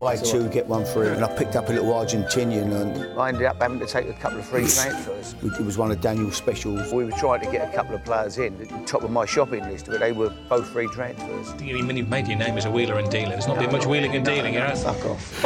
Buy 0.00 0.16
two, 0.16 0.48
get 0.48 0.66
one 0.66 0.84
free, 0.84 1.08
and 1.08 1.24
I 1.24 1.36
picked 1.36 1.56
up 1.56 1.68
a 1.68 1.72
little 1.72 1.92
Argentinian, 1.92 2.72
and 2.72 3.20
I 3.20 3.28
ended 3.28 3.44
up 3.44 3.60
having 3.60 3.78
to 3.80 3.86
take 3.86 4.06
a 4.08 4.12
couple 4.14 4.38
of 4.38 4.46
free 4.46 4.60
transfers. 4.68 5.34
It 5.42 5.64
was 5.64 5.76
one 5.76 5.90
of 5.90 6.00
Daniel's 6.00 6.36
specials. 6.36 6.92
We 6.92 7.04
were 7.04 7.10
trying 7.12 7.40
to 7.40 7.50
get 7.50 7.68
a 7.68 7.76
couple 7.76 7.94
of 7.94 8.04
players 8.04 8.38
in 8.38 8.60
at 8.60 8.68
the 8.68 8.78
top 8.86 9.02
of 9.02 9.10
my 9.10 9.26
shopping 9.26 9.64
list, 9.64 9.86
but 9.86 10.00
they 10.00 10.12
were 10.12 10.30
both 10.48 10.68
free 10.68 10.86
transfers. 10.88 11.48
I 11.50 11.56
think 11.56 11.86
when 11.86 11.96
you've 11.96 12.08
made 12.08 12.26
your 12.28 12.38
name 12.38 12.56
as 12.56 12.64
a 12.64 12.70
wheeler 12.70 12.98
and 12.98 13.10
dealer, 13.10 13.30
there's 13.30 13.48
not 13.48 13.58
been 13.58 13.72
much 13.72 13.86
wheeling 13.86 14.14
and 14.14 14.24
dealing, 14.24 14.54
you 14.54 14.60
know? 14.60 14.74
Fuck 14.74 15.04
off. 15.06 15.44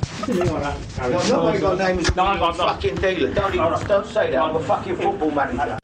No, 0.30 1.06
nobody 1.28 1.58
got 1.60 1.80
a 1.80 1.88
name 1.88 1.98
as 1.98 2.08
a 2.08 2.12
fucking 2.12 2.96
dealer. 2.96 3.32
Don't, 3.34 3.54
even, 3.54 3.86
don't 3.86 4.06
say 4.06 4.30
that. 4.30 4.38
I'm 4.38 4.56
a 4.56 4.62
fucking 4.62 4.96
football 4.96 5.30
manager. 5.30 5.78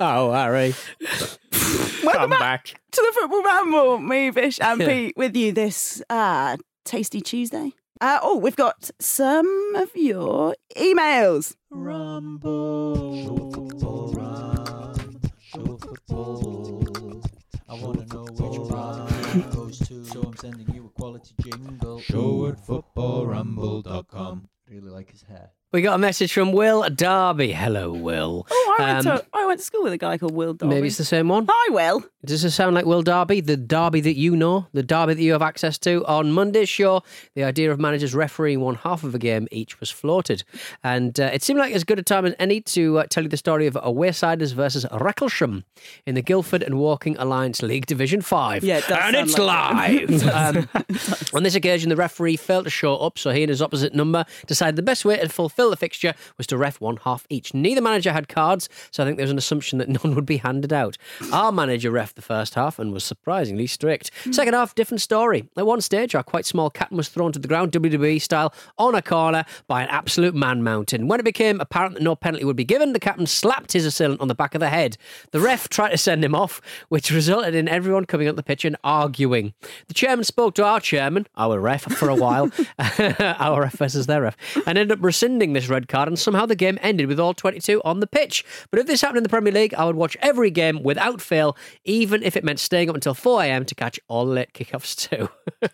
Oh, 0.00 0.32
Harry. 0.32 0.74
Welcome 2.04 2.30
Come 2.30 2.38
back. 2.38 2.66
to 2.66 2.74
the 2.92 3.12
Football 3.20 3.42
Ramble. 3.44 3.98
Me, 3.98 4.30
Vish, 4.30 4.58
and 4.60 4.80
Pete 4.80 5.16
with 5.16 5.36
you 5.36 5.52
this 5.52 6.02
uh, 6.10 6.56
tasty 6.84 7.20
Tuesday. 7.20 7.72
Uh, 8.00 8.18
oh, 8.22 8.36
we've 8.36 8.56
got 8.56 8.90
some 8.98 9.74
of 9.76 9.90
your 9.94 10.56
emails. 10.76 11.54
Rumble. 11.70 13.26
Football, 15.52 15.78
football. 15.78 17.22
I 17.68 17.74
wanna 17.74 18.04
know 18.06 18.24
which 18.24 18.58
one 18.58 19.38
it 19.40 19.50
goes 19.54 19.78
to. 19.88 20.04
So 20.04 20.22
I'm 20.22 20.36
sending 20.36 20.74
you 20.74 20.86
a 20.86 20.90
quality 20.90 21.34
jingle. 21.40 22.00
Show 22.00 22.48
at 22.48 22.56
footballramble.com. 22.66 24.48
Really 24.68 24.90
like 24.90 25.10
his 25.10 25.22
hair. 25.22 25.50
We 25.72 25.80
got 25.80 25.94
a 25.94 25.98
message 25.98 26.34
from 26.34 26.52
Will 26.52 26.86
Darby. 26.90 27.50
Hello, 27.52 27.94
Will. 27.94 28.46
Oh, 28.50 28.76
I 28.78 28.82
went, 28.92 29.06
Um, 29.06 29.16
to, 29.16 29.26
I 29.32 29.46
went 29.46 29.58
to 29.60 29.64
school 29.64 29.82
with 29.84 29.94
a 29.94 29.98
guy 29.98 30.18
called 30.18 30.34
Will 30.34 30.52
Darby. 30.52 30.74
Maybe 30.74 30.88
it's 30.88 30.98
the 30.98 31.04
same 31.04 31.28
one. 31.28 31.46
Hi, 31.48 31.72
Will. 31.72 32.04
Does 32.26 32.44
it 32.44 32.50
sound 32.50 32.74
like 32.74 32.84
Will 32.84 33.00
Darby, 33.00 33.40
the 33.40 33.56
Derby 33.56 34.02
that 34.02 34.14
you 34.14 34.36
know, 34.36 34.66
the 34.74 34.82
Derby 34.82 35.14
that 35.14 35.22
you 35.22 35.32
have 35.32 35.40
access 35.40 35.78
to? 35.78 36.04
On 36.04 36.30
Monday's 36.30 36.68
show, 36.68 37.02
the 37.34 37.42
idea 37.42 37.72
of 37.72 37.80
managers 37.80 38.14
refereeing 38.14 38.60
one 38.60 38.74
half 38.74 39.02
of 39.02 39.14
a 39.14 39.18
game 39.18 39.48
each 39.50 39.80
was 39.80 39.88
floated. 39.90 40.44
And 40.84 41.18
uh, 41.18 41.30
it 41.32 41.42
seemed 41.42 41.58
like 41.58 41.72
as 41.72 41.84
good 41.84 41.98
a 41.98 42.02
time 42.02 42.26
as 42.26 42.34
any 42.38 42.60
to 42.60 42.98
uh, 42.98 43.06
tell 43.08 43.22
you 43.22 43.30
the 43.30 43.38
story 43.38 43.66
of 43.66 43.72
Waysiders 43.74 44.52
versus 44.52 44.84
Recklesham 44.92 45.64
in 46.06 46.14
the 46.16 46.22
Guildford 46.22 46.62
and 46.62 46.78
Woking 46.78 47.16
Alliance 47.16 47.62
League 47.62 47.86
Division 47.86 48.20
5. 48.20 48.62
Yeah, 48.62 48.76
it 48.76 48.90
And 48.90 49.16
it's 49.16 49.38
like 49.38 50.08
live. 50.10 50.26
um, 50.34 50.68
on 51.32 51.44
this 51.44 51.54
occasion, 51.54 51.88
the 51.88 51.96
referee 51.96 52.36
failed 52.36 52.64
to 52.64 52.70
show 52.70 52.96
up, 52.98 53.18
so 53.18 53.30
he 53.30 53.42
and 53.42 53.48
his 53.48 53.62
opposite 53.62 53.94
number 53.94 54.26
decided 54.46 54.76
the 54.76 54.82
best 54.82 55.06
way 55.06 55.16
to 55.16 55.28
fulfill 55.30 55.61
fill 55.62 55.70
the 55.70 55.76
fixture 55.76 56.12
was 56.36 56.48
to 56.48 56.58
ref 56.58 56.80
one 56.80 56.96
half 56.96 57.24
each. 57.30 57.54
Neither 57.54 57.80
manager 57.80 58.12
had 58.12 58.28
cards, 58.28 58.68
so 58.90 59.02
I 59.02 59.06
think 59.06 59.16
there's 59.16 59.30
an 59.30 59.38
assumption 59.38 59.78
that 59.78 59.88
none 60.04 60.16
would 60.16 60.26
be 60.26 60.38
handed 60.38 60.72
out. 60.72 60.98
Our 61.32 61.52
manager 61.52 61.92
ref 61.92 62.16
the 62.16 62.22
first 62.22 62.54
half 62.54 62.80
and 62.80 62.92
was 62.92 63.04
surprisingly 63.04 63.68
strict. 63.68 64.10
Second 64.32 64.54
half, 64.54 64.74
different 64.74 65.00
story. 65.00 65.48
At 65.56 65.64
one 65.64 65.80
stage, 65.80 66.16
our 66.16 66.24
quite 66.24 66.46
small 66.46 66.68
captain 66.68 66.96
was 66.96 67.08
thrown 67.08 67.30
to 67.30 67.38
the 67.38 67.46
ground, 67.46 67.70
WWE 67.70 68.20
style, 68.20 68.52
on 68.76 68.96
a 68.96 69.02
corner 69.02 69.44
by 69.68 69.84
an 69.84 69.88
absolute 69.88 70.34
man 70.34 70.64
mountain. 70.64 71.06
When 71.06 71.20
it 71.20 71.24
became 71.24 71.60
apparent 71.60 71.94
that 71.94 72.02
no 72.02 72.16
penalty 72.16 72.44
would 72.44 72.56
be 72.56 72.64
given, 72.64 72.92
the 72.92 72.98
captain 72.98 73.26
slapped 73.26 73.72
his 73.72 73.86
assailant 73.86 74.20
on 74.20 74.26
the 74.26 74.34
back 74.34 74.56
of 74.56 74.60
the 74.60 74.68
head. 74.68 74.96
The 75.30 75.38
ref 75.38 75.68
tried 75.68 75.90
to 75.90 75.98
send 75.98 76.24
him 76.24 76.34
off, 76.34 76.60
which 76.88 77.12
resulted 77.12 77.54
in 77.54 77.68
everyone 77.68 78.06
coming 78.06 78.26
up 78.26 78.34
the 78.34 78.42
pitch 78.42 78.64
and 78.64 78.76
arguing. 78.82 79.54
The 79.86 79.94
chairman 79.94 80.24
spoke 80.24 80.56
to 80.56 80.64
our 80.64 80.80
chairman, 80.80 81.28
our 81.36 81.60
ref, 81.60 81.82
for 81.82 82.08
a 82.08 82.16
while, 82.16 82.50
our 83.38 83.60
ref 83.60 83.74
versus 83.74 84.06
their 84.06 84.22
ref, 84.22 84.36
and 84.66 84.76
ended 84.76 84.98
up 84.98 85.04
rescinding 85.04 85.51
this 85.52 85.68
red 85.68 85.88
card, 85.88 86.08
and 86.08 86.18
somehow 86.18 86.46
the 86.46 86.56
game 86.56 86.78
ended 86.82 87.06
with 87.06 87.18
all 87.20 87.34
22 87.34 87.80
on 87.84 88.00
the 88.00 88.06
pitch. 88.06 88.44
But 88.70 88.80
if 88.80 88.86
this 88.86 89.00
happened 89.00 89.18
in 89.18 89.22
the 89.22 89.28
Premier 89.28 89.52
League, 89.52 89.74
I 89.74 89.84
would 89.84 89.96
watch 89.96 90.16
every 90.20 90.50
game 90.50 90.82
without 90.82 91.20
fail, 91.20 91.56
even 91.84 92.22
if 92.22 92.36
it 92.36 92.44
meant 92.44 92.58
staying 92.60 92.88
up 92.88 92.94
until 92.94 93.14
4am 93.14 93.66
to 93.66 93.74
catch 93.74 93.98
all 94.08 94.26
late 94.26 94.52
kickoffs 94.52 94.96
too. 95.08 95.28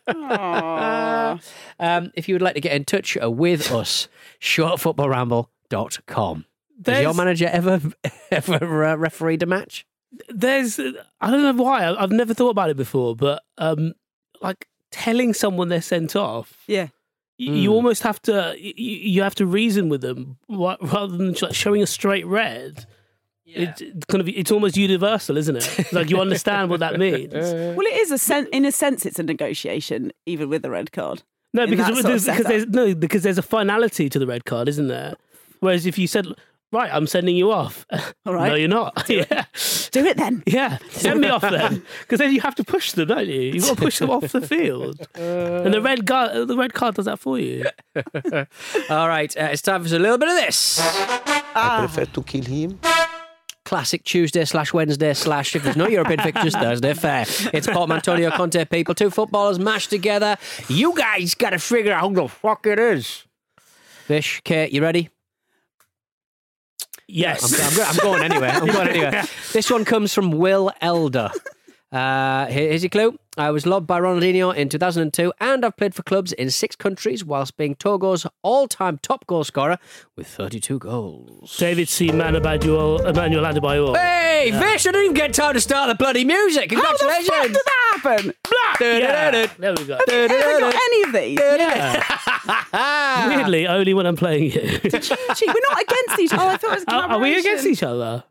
um, 1.81 2.11
if 2.15 2.29
you 2.29 2.35
would 2.35 2.43
like 2.43 2.55
to 2.55 2.61
get 2.61 2.73
in 2.73 2.85
touch 2.85 3.17
with 3.21 3.71
us, 3.73 4.09
shortfootballramble.com. 4.41 6.37
Has 6.39 6.85
There's- 6.85 7.03
your 7.03 7.15
manager 7.15 7.49
ever 7.51 7.81
ever 8.31 8.85
uh, 8.85 8.95
refereed 8.97 9.43
a 9.43 9.47
match? 9.47 9.85
There's, 10.29 10.79
I 10.81 11.31
don't 11.31 11.43
know 11.43 11.63
why. 11.63 11.85
I- 11.85 12.03
I've 12.03 12.13
never 12.13 12.35
thought 12.35 12.51
about 12.51 12.71
it 12.71 12.77
before, 12.77 13.15
but 13.17 13.43
um, 13.59 13.95
like 14.41 14.69
telling 14.91 15.35
someone 15.35 15.69
they're 15.69 15.83
sent 15.83 16.17
off, 16.17 16.63
Yeah. 16.67 16.89
You, 17.39 17.53
you 17.55 17.71
Mm. 17.71 17.75
almost 17.75 18.03
have 18.03 18.21
to, 18.23 18.55
you, 18.59 18.73
you 18.77 19.23
have 19.23 19.35
to 19.37 19.47
reason 19.47 19.89
with 19.89 20.01
them 20.03 20.37
rather 20.49 21.17
than 21.17 21.35
like 21.41 21.55
showing 21.55 21.83
a 21.83 21.87
straight 21.87 22.27
red. 22.27 22.85
It's 23.47 23.81
it's 23.81 24.05
kind 24.07 24.21
of, 24.21 24.29
it's 24.29 24.51
almost 24.53 24.77
universal, 24.77 25.39
isn't 25.39 25.57
it? 25.57 25.93
Like 25.93 26.11
you 26.11 26.21
understand 26.21 26.69
what 26.69 26.81
that 26.81 26.99
means. 26.99 27.33
Well, 27.77 27.87
it 27.87 27.97
is 28.03 28.11
a 28.11 28.19
sen- 28.19 28.49
in 28.53 28.65
a 28.67 28.73
sense, 28.73 29.07
it's 29.07 29.19
a 29.19 29.23
negotiation, 29.23 30.13
even 30.27 30.51
with 30.51 30.61
the 30.63 30.69
red 30.71 30.93
card. 30.93 31.23
No, 31.55 31.67
because 31.67 31.87
that 31.87 31.95
sort 31.95 32.05
of 32.05 32.11
there's, 32.11 32.27
because 32.27 32.45
there's 32.47 32.67
no 32.67 32.95
because 32.95 33.23
there's 33.23 33.39
a 33.39 33.43
finality 33.43 34.11
to 34.11 34.19
the 34.19 34.27
red 34.27 34.45
card, 34.45 34.69
isn't 34.69 34.89
there? 34.89 35.15
Whereas 35.61 35.87
if 35.87 35.97
you 35.99 36.07
said, 36.07 36.27
"Right, 36.73 36.91
I'm 36.93 37.07
sending 37.07 37.37
you 37.37 37.51
off," 37.51 37.87
All 38.27 38.35
right. 38.35 38.49
no, 38.49 38.55
you're 38.55 38.69
not. 38.69 39.05
yeah, 39.09 39.45
do 39.91 40.05
it 40.05 40.17
then. 40.17 40.43
Yeah, 40.47 40.79
send 40.91 41.21
me 41.21 41.29
off 41.29 41.43
then, 41.43 41.83
because 42.01 42.19
then 42.19 42.33
you 42.33 42.41
have 42.41 42.55
to 42.57 42.65
push 42.65 42.93
them, 42.93 43.09
don't 43.09 43.27
you? 43.27 43.41
You've 43.41 43.65
got 43.65 43.77
to 43.77 43.83
push 43.83 43.99
them 43.99 44.11
off 44.11 44.31
the 44.33 44.41
field, 44.41 45.07
and 45.15 45.73
the 45.73 45.81
red 45.81 46.07
card, 46.07 46.49
the 46.49 46.57
red 46.57 46.75
card 46.75 46.95
does 46.95 47.05
that 47.07 47.19
for 47.19 47.39
you. 47.39 47.65
All 48.91 49.09
right, 49.09 49.35
uh, 49.37 49.49
it's 49.53 49.63
time 49.63 49.85
for 49.85 49.95
a 49.95 49.99
little 49.99 50.19
bit 50.19 50.29
of 50.29 50.37
this. 50.37 50.79
I 51.55 51.87
prefer 51.87 52.05
to 52.07 52.23
kill 52.23 52.45
him. 52.45 52.81
Classic 53.65 54.03
Tuesday 54.03 54.47
slash 54.47 54.73
Wednesday 54.73 55.13
slash 55.13 55.55
if 55.55 55.63
there's 55.63 55.77
no 55.77 55.87
European 55.87 56.21
fixtures 56.21 56.55
Thursday 56.55 56.95
fair. 56.95 57.27
It's 57.53 57.67
Port 57.67 57.91
Antonio 57.91 58.31
Conte 58.31 58.65
people, 58.65 58.95
two 58.95 59.11
footballers 59.11 59.59
mashed 59.59 59.91
together. 59.91 60.39
You 60.69 60.97
guys 60.97 61.35
got 61.35 61.51
to 61.51 61.59
figure 61.59 61.93
out 61.93 62.09
who 62.09 62.15
the 62.15 62.29
fuck 62.29 62.67
it 62.67 62.79
is. 62.79 63.27
Fish, 64.07 64.41
Kate, 64.43 64.73
you 64.73 64.81
ready? 64.81 65.11
Yes, 67.09 67.59
I'm, 67.59 67.81
I'm, 67.81 67.91
I'm 67.91 67.97
going 67.97 68.23
anyway. 68.23 68.49
I'm 68.49 68.67
going 68.67 68.89
anyway. 68.89 69.23
This 69.53 69.71
one 69.71 69.85
comes 69.87 70.13
from 70.13 70.31
Will 70.31 70.71
Elder. 70.83 71.31
Uh, 71.91 72.45
here- 72.47 72.69
here's 72.69 72.83
your 72.83 72.91
clue. 72.91 73.19
I 73.39 73.51
was 73.51 73.65
lobbed 73.65 73.87
by 73.87 73.99
Ronaldinho 74.01 74.55
in 74.55 74.69
2002, 74.69 75.33
and 75.41 75.65
I've 75.65 75.77
played 75.77 75.95
for 75.95 76.03
clubs 76.03 76.33
in 76.33 76.51
six 76.51 76.77
countries 76.77 77.25
whilst 77.25 77.57
being 77.57 77.77
Togo's 77.77 78.27
all-time 78.43 78.99
top 79.01 79.27
goal 79.27 79.43
scorer 79.45 79.79
with 80.17 80.27
32 80.27 80.79
goals. 80.81 81.57
David 81.57 81.89
C. 81.89 82.09
Manabadjo, 82.09 83.07
Emmanuel 83.09 83.45
Adebayor. 83.45 83.97
Hey, 83.97 84.51
Vish, 84.51 84.87
I 84.87 84.91
didn't 84.91 85.03
even 85.05 85.15
get 85.15 85.33
time 85.33 85.55
to 85.55 85.61
start 85.61 85.89
the 85.89 85.95
bloody 85.95 86.25
music. 86.25 86.69
Congratulations. 86.69 87.29
How 87.31 87.47
the 87.49 87.55
fuck 87.55 87.57
Congratulations. 87.57 87.57
did 87.57 87.65
that 87.65 88.01
happen? 88.03 88.35
Yeah, 88.81 89.47
there 89.59 89.75
we 89.75 89.85
go. 89.85 89.95
Have 89.95 90.31
you 90.31 90.37
ever 90.37 90.61
got 90.61 90.75
any 90.75 91.03
of 91.05 91.13
these? 91.13 91.39
Yeah. 91.41 93.29
Weirdly, 93.37 93.67
only 93.67 93.95
when 93.95 94.05
I'm 94.07 94.17
playing 94.17 94.45
you. 94.45 94.51
Gee, 94.51 95.47
we're 95.47 95.55
not 95.71 95.83
against 95.83 96.19
each 96.19 96.33
other. 96.35 96.43
I 96.43 96.57
thought 96.57 96.73
it 96.73 96.75
was 96.75 96.85
a 96.89 96.93
Are, 96.95 97.09
are 97.13 97.19
we 97.19 97.39
against 97.39 97.67
each 97.67 97.83
other? 97.83 98.25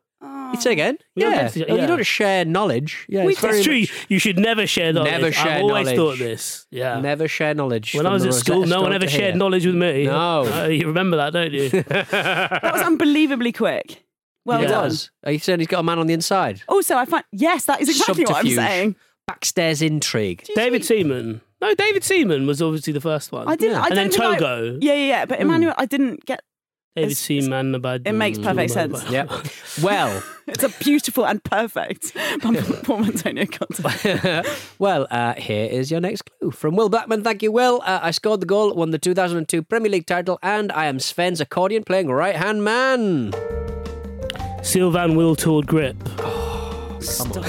You 0.54 0.62
say 0.62 0.72
again? 0.72 0.98
We're 1.16 1.28
yeah. 1.30 1.36
against 1.36 1.58
each- 1.58 1.66
Oh, 1.68 1.74
You 1.76 1.82
yeah. 1.82 1.86
don't 1.88 2.06
share 2.06 2.46
knowledge. 2.46 3.06
Yeah, 3.10 3.26
We 3.26 3.34
it's 3.34 3.42
very 3.42 3.62
true. 3.64 3.80
much- 3.82 4.06
You 4.08 4.18
should 4.18 4.40
never 4.40 4.66
share 4.66 4.94
knowledge. 4.94 5.12
Never 5.12 5.32
share 5.34 5.44
knowledge. 5.46 5.58
I've 5.58 5.62
always 5.64 5.86
knowledge. 5.88 5.98
thought 5.98 6.18
this. 6.20 6.68
Yeah. 6.72 7.00
Never 7.02 7.28
share 7.28 7.54
knowledge. 7.54 7.94
When 7.94 8.06
I 8.06 8.14
was 8.14 8.26
at 8.26 8.34
school, 8.34 8.66
no 8.66 8.82
one 8.82 8.94
ever 8.94 9.08
shared 9.10 9.32
here. 9.32 9.36
knowledge 9.36 9.66
with 9.66 9.76
me. 9.76 10.06
No. 10.06 10.46
Uh, 10.46 10.68
you 10.68 10.88
remember 10.88 11.18
that, 11.18 11.34
don't 11.34 11.52
you? 11.52 11.70
That 11.90 12.72
was 12.74 12.82
unbelievably 12.82 13.52
quick. 13.54 14.04
Well 14.46 14.64
it 14.64 14.68
done. 14.68 14.86
was. 14.86 15.12
Are 15.26 15.34
you 15.34 15.40
saying 15.40 15.60
he's 15.60 15.68
got 15.68 15.80
a 15.80 15.84
man 15.84 16.00
on 16.00 16.08
the 16.08 16.14
inside? 16.14 16.62
Also, 16.70 16.96
I 16.96 17.04
find 17.04 17.26
yes, 17.34 17.66
that 17.66 17.82
is 17.82 17.90
exactly 17.90 18.24
what 18.24 18.38
I'm 18.38 18.48
saying. 18.50 18.96
Backstairs 19.30 19.82
intrigue. 19.82 20.48
David 20.56 20.86
Seaman. 20.86 21.42
No, 21.62 21.74
David 21.76 22.06
Seaman 22.06 22.48
was 22.48 22.62
obviously 22.62 22.94
the 22.94 23.02
first 23.02 23.34
one. 23.34 23.48
I 23.50 23.58
didn't. 23.58 23.76
I 23.78 23.88
and 23.88 23.98
then 23.98 24.10
don't 24.10 24.20
think 24.20 24.24
I- 24.24 24.38
Togo. 24.38 24.78
yeah, 24.82 24.94
yeah, 24.94 25.08
yeah. 25.08 25.26
But 25.26 25.42
Emmanuel, 25.42 25.74
I 25.78 25.86
didn't 25.86 26.26
get. 26.26 26.42
David 26.98 27.12
It's- 27.12 27.20
Seaman. 27.20 27.76
About 27.76 28.02
It 28.06 28.14
makes 28.14 28.38
perfect 28.40 28.72
sense. 28.72 29.10
Yep. 29.10 29.32
Well, 29.84 30.24
It's 30.48 30.64
a 30.64 30.70
beautiful 30.84 31.26
and 31.28 31.44
perfect 31.44 32.14
Paul 32.84 33.04
Antonio 33.06 33.46
content. 33.46 34.48
well, 34.80 35.06
uh, 35.12 35.34
here 35.36 35.66
is 35.70 35.92
your 35.92 36.00
next 36.02 36.24
clue 36.24 36.52
from 36.52 36.76
Will 36.76 36.90
Blackman. 36.90 37.22
Thank 37.24 37.44
you, 37.44 37.52
Will. 37.52 37.82
Uh, 37.86 38.00
I 38.02 38.12
scored 38.12 38.40
the 38.40 38.46
goal, 38.48 38.74
won 38.74 38.90
the 38.92 38.98
2002 38.98 39.62
Premier 39.64 39.92
League 39.92 40.06
title, 40.08 40.40
and 40.42 40.72
I 40.72 40.86
am 40.86 41.00
Sven's 41.00 41.42
accordion 41.42 41.84
playing 41.84 42.08
right 42.10 42.36
hand 42.36 42.64
man. 42.64 43.34
Sylvain 44.64 45.12
Wiltord 45.16 45.66
Grip. 45.68 45.98
Come 46.18 47.32
on! 47.34 47.44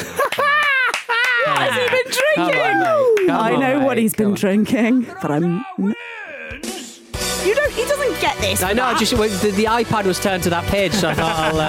What 1.49 1.59
has 1.59 1.75
he 1.75 1.89
been 1.89 2.13
drinking? 2.13 2.61
on, 2.61 3.27
mate. 3.27 3.31
I 3.31 3.55
on, 3.55 3.61
know 3.61 3.79
what 3.87 3.97
mate. 3.97 4.03
he's 4.03 4.13
Come 4.13 4.25
been 4.25 4.33
on. 4.33 4.37
drinking, 4.39 5.07
but 5.23 5.31
I'm. 5.31 5.65
You 7.45 7.55
don't. 7.55 7.73
He 7.73 7.85
doesn't 7.85 8.21
get 8.21 8.37
this. 8.39 8.63
I 8.63 8.73
know. 8.73 8.85
I 8.85 8.95
just 8.99 9.13
well, 9.15 9.29
the, 9.29 9.51
the 9.53 9.65
iPad 9.65 10.05
was 10.05 10.19
turned 10.21 10.43
to 10.45 10.51
that 10.51 10.65
page, 10.67 10.93
so 10.93 11.09
I 11.09 11.15
thought 11.15 11.55
I'll. 11.55 11.61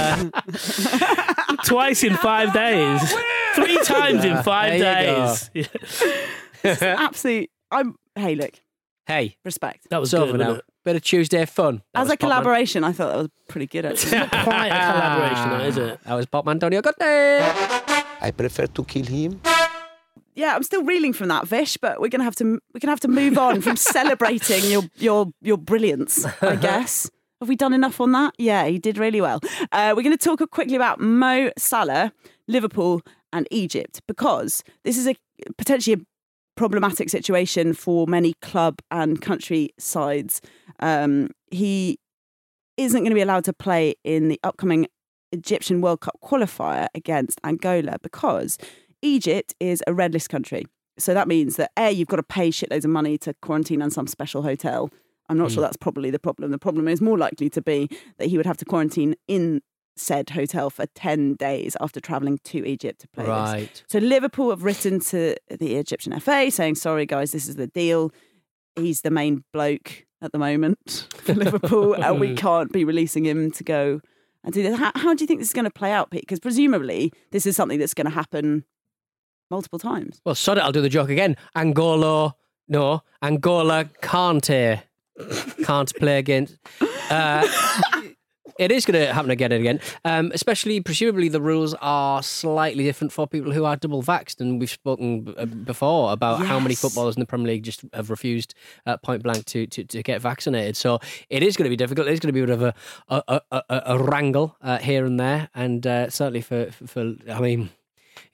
Uh, 1.51 1.55
Twice 1.65 2.03
in 2.03 2.15
five 2.17 2.53
days. 2.53 3.01
Three 3.55 3.77
times 3.83 4.23
in 4.25 4.41
five 4.43 4.79
There 4.79 5.25
days. 6.63 6.81
absolute. 6.81 7.49
I'm. 7.71 7.95
Hey, 8.15 8.35
look. 8.35 8.53
hey, 9.07 9.37
Respect. 9.45 9.87
That 9.89 9.99
was 10.01 10.11
it's 10.13 10.19
good. 10.19 10.29
over 10.29 10.37
wasn't 10.37 10.49
now. 10.49 10.55
it? 10.57 10.65
Bit 10.85 10.95
of 10.95 11.01
Tuesday 11.03 11.45
fun. 11.45 11.83
That 11.93 12.01
As 12.01 12.05
was 12.07 12.13
a 12.13 12.17
Pop 12.17 12.21
Man- 12.29 12.29
collaboration, 12.39 12.83
I 12.83 12.91
thought 12.93 13.07
that 13.11 13.17
was 13.17 13.29
pretty 13.47 13.67
good. 13.67 13.85
Actually. 13.89 14.19
Quite 14.27 14.67
a 14.67 14.91
collaboration, 14.91 15.49
that, 15.49 15.65
is 15.67 15.77
it? 15.77 15.99
That 16.03 16.13
was 16.15 16.25
Pop 16.25 16.47
Antonio 16.47 16.81
Conte. 16.81 16.97
I 18.21 18.31
prefer 18.35 18.67
to 18.67 18.83
kill 18.85 19.05
him. 19.05 19.41
Yeah, 20.39 20.55
I'm 20.55 20.63
still 20.63 20.83
reeling 20.83 21.11
from 21.11 21.27
that, 21.27 21.47
Vish, 21.47 21.75
but 21.77 21.99
we're 21.99 22.07
gonna 22.07 22.23
have 22.23 22.35
to 22.35 22.45
we're 22.45 22.79
gonna 22.79 22.91
have 22.91 23.01
to 23.01 23.09
move 23.09 23.37
on 23.37 23.61
from 23.61 23.75
celebrating 23.95 24.63
your 24.71 24.83
your 24.95 25.31
your 25.41 25.57
brilliance. 25.57 26.25
I 26.41 26.55
guess. 26.69 27.09
Have 27.41 27.49
we 27.49 27.55
done 27.55 27.73
enough 27.73 28.01
on 28.01 28.11
that? 28.13 28.33
Yeah, 28.37 28.65
he 28.65 28.79
did 28.79 28.97
really 28.97 29.21
well. 29.21 29.39
Uh, 29.71 29.93
we're 29.95 30.03
going 30.03 30.17
to 30.17 30.17
talk 30.17 30.41
quickly 30.51 30.75
about 30.75 30.99
Mo 30.99 31.51
Salah, 31.57 32.11
Liverpool, 32.49 33.01
and 33.31 33.47
Egypt 33.49 34.01
because 34.09 34.61
this 34.83 34.97
is 34.97 35.07
a 35.07 35.15
potentially 35.57 35.93
a 35.93 36.05
problematic 36.57 37.09
situation 37.09 37.73
for 37.73 38.07
many 38.07 38.33
club 38.41 38.81
and 38.91 39.21
country 39.21 39.69
sides. 39.77 40.41
Um, 40.81 41.29
he 41.49 41.97
isn't 42.75 42.99
going 42.99 43.11
to 43.11 43.15
be 43.15 43.21
allowed 43.21 43.45
to 43.45 43.53
play 43.53 43.95
in 44.03 44.27
the 44.27 44.39
upcoming 44.43 44.87
Egyptian 45.31 45.79
World 45.79 46.01
Cup 46.01 46.19
qualifier 46.21 46.87
against 46.93 47.39
Angola 47.45 47.97
because 48.01 48.57
Egypt 49.01 49.53
is 49.59 49.83
a 49.87 49.93
red 49.93 50.13
list 50.13 50.29
country. 50.29 50.65
So 50.97 51.13
that 51.13 51.27
means 51.27 51.55
that 51.55 51.71
A, 51.77 51.91
you've 51.91 52.07
got 52.07 52.17
to 52.17 52.23
pay 52.23 52.49
shitloads 52.49 52.83
of 52.83 52.91
money 52.91 53.17
to 53.19 53.33
quarantine 53.41 53.81
on 53.81 53.89
some 53.89 54.07
special 54.07 54.41
hotel. 54.41 54.89
I'm 55.29 55.37
not 55.37 55.51
sure 55.51 55.61
mm. 55.61 55.67
that's 55.67 55.77
probably 55.77 56.09
the 56.09 56.19
problem. 56.19 56.51
The 56.51 56.57
problem 56.57 56.87
is 56.87 57.01
more 57.01 57.17
likely 57.17 57.49
to 57.51 57.61
be 57.61 57.87
that 58.17 58.27
he 58.27 58.37
would 58.37 58.45
have 58.45 58.57
to 58.57 58.65
quarantine 58.65 59.15
in 59.27 59.61
said 59.95 60.29
hotel 60.29 60.69
for 60.69 60.85
10 60.87 61.35
days 61.35 61.75
after 61.79 61.99
travelling 61.99 62.39
to 62.45 62.65
Egypt 62.65 63.01
to 63.01 63.07
play 63.09 63.25
this. 63.25 63.29
Right. 63.29 63.83
So 63.87 63.99
Liverpool 63.99 64.49
have 64.49 64.63
written 64.63 64.99
to 65.01 65.35
the 65.49 65.75
Egyptian 65.75 66.17
FA 66.19 66.49
saying, 66.49 66.75
sorry 66.75 67.05
guys, 67.05 67.31
this 67.31 67.47
is 67.47 67.55
the 67.55 67.67
deal. 67.67 68.11
He's 68.75 69.01
the 69.01 69.11
main 69.11 69.43
bloke 69.51 70.05
at 70.21 70.31
the 70.31 70.37
moment 70.37 71.07
for 71.15 71.33
Liverpool, 71.33 71.93
and 72.03 72.19
we 72.19 72.35
can't 72.35 72.71
be 72.71 72.83
releasing 72.83 73.25
him 73.25 73.51
to 73.51 73.63
go 73.63 74.01
and 74.43 74.53
do 74.53 74.63
this. 74.63 74.77
How, 74.77 74.91
how 74.95 75.13
do 75.13 75.23
you 75.23 75.27
think 75.27 75.39
this 75.39 75.49
is 75.49 75.53
going 75.53 75.65
to 75.65 75.71
play 75.71 75.91
out, 75.91 76.11
Pete? 76.11 76.21
Because 76.21 76.39
presumably 76.39 77.11
this 77.31 77.45
is 77.45 77.55
something 77.55 77.79
that's 77.79 77.93
going 77.93 78.05
to 78.05 78.11
happen 78.11 78.63
multiple 79.49 79.79
times. 79.79 80.21
Well, 80.25 80.35
sod 80.35 80.57
it. 80.57 80.63
I'll 80.63 80.71
do 80.71 80.81
the 80.81 80.89
joke 80.89 81.09
again. 81.09 81.35
Angola, 81.55 82.35
no, 82.67 83.03
Angola 83.21 83.89
can't 84.01 84.49
uh, 84.49 84.77
can't 85.63 85.93
play 85.95 86.19
against. 86.19 86.57
Uh, 87.09 87.47
It 88.59 88.73
is 88.73 88.85
going 88.85 88.99
to 88.99 89.13
happen 89.13 89.31
again 89.31 89.53
and 89.53 89.61
again, 89.61 89.79
um, 90.03 90.31
especially 90.33 90.81
presumably 90.81 91.29
the 91.29 91.39
rules 91.39 91.73
are 91.75 92.21
slightly 92.21 92.83
different 92.83 93.13
for 93.13 93.25
people 93.25 93.53
who 93.53 93.63
are 93.63 93.77
double 93.77 94.03
vaxxed. 94.03 94.41
And 94.41 94.59
we've 94.59 94.69
spoken 94.69 95.33
uh, 95.37 95.45
before 95.45 96.11
about 96.11 96.45
how 96.45 96.59
many 96.59 96.75
footballers 96.75 97.15
in 97.15 97.21
the 97.21 97.25
Premier 97.25 97.47
League 97.53 97.63
just 97.63 97.85
have 97.93 98.09
refused 98.09 98.55
uh, 98.85 98.97
point 98.97 99.23
blank 99.23 99.45
to, 99.45 99.65
to, 99.65 99.85
to 99.85 100.03
get 100.03 100.21
vaccinated. 100.21 100.75
So 100.75 100.99
it 101.29 101.41
is 101.41 101.55
going 101.55 101.67
to 101.67 101.69
be 101.69 101.77
difficult. 101.77 102.09
It 102.09 102.11
is 102.11 102.19
going 102.19 102.33
to 102.33 102.33
be 102.33 102.41
a 102.41 102.47
bit 102.47 102.53
of 102.53 102.61
a, 102.63 102.73
a, 103.07 103.41
a, 103.49 103.63
a, 103.69 103.81
a 103.85 104.03
wrangle 104.03 104.57
uh, 104.61 104.79
here 104.79 105.05
and 105.05 105.17
there. 105.17 105.47
And 105.55 105.87
uh, 105.87 106.09
certainly 106.09 106.41
for, 106.41 106.69
for, 106.69 106.85
for, 106.85 107.15
I 107.31 107.39
mean, 107.39 107.69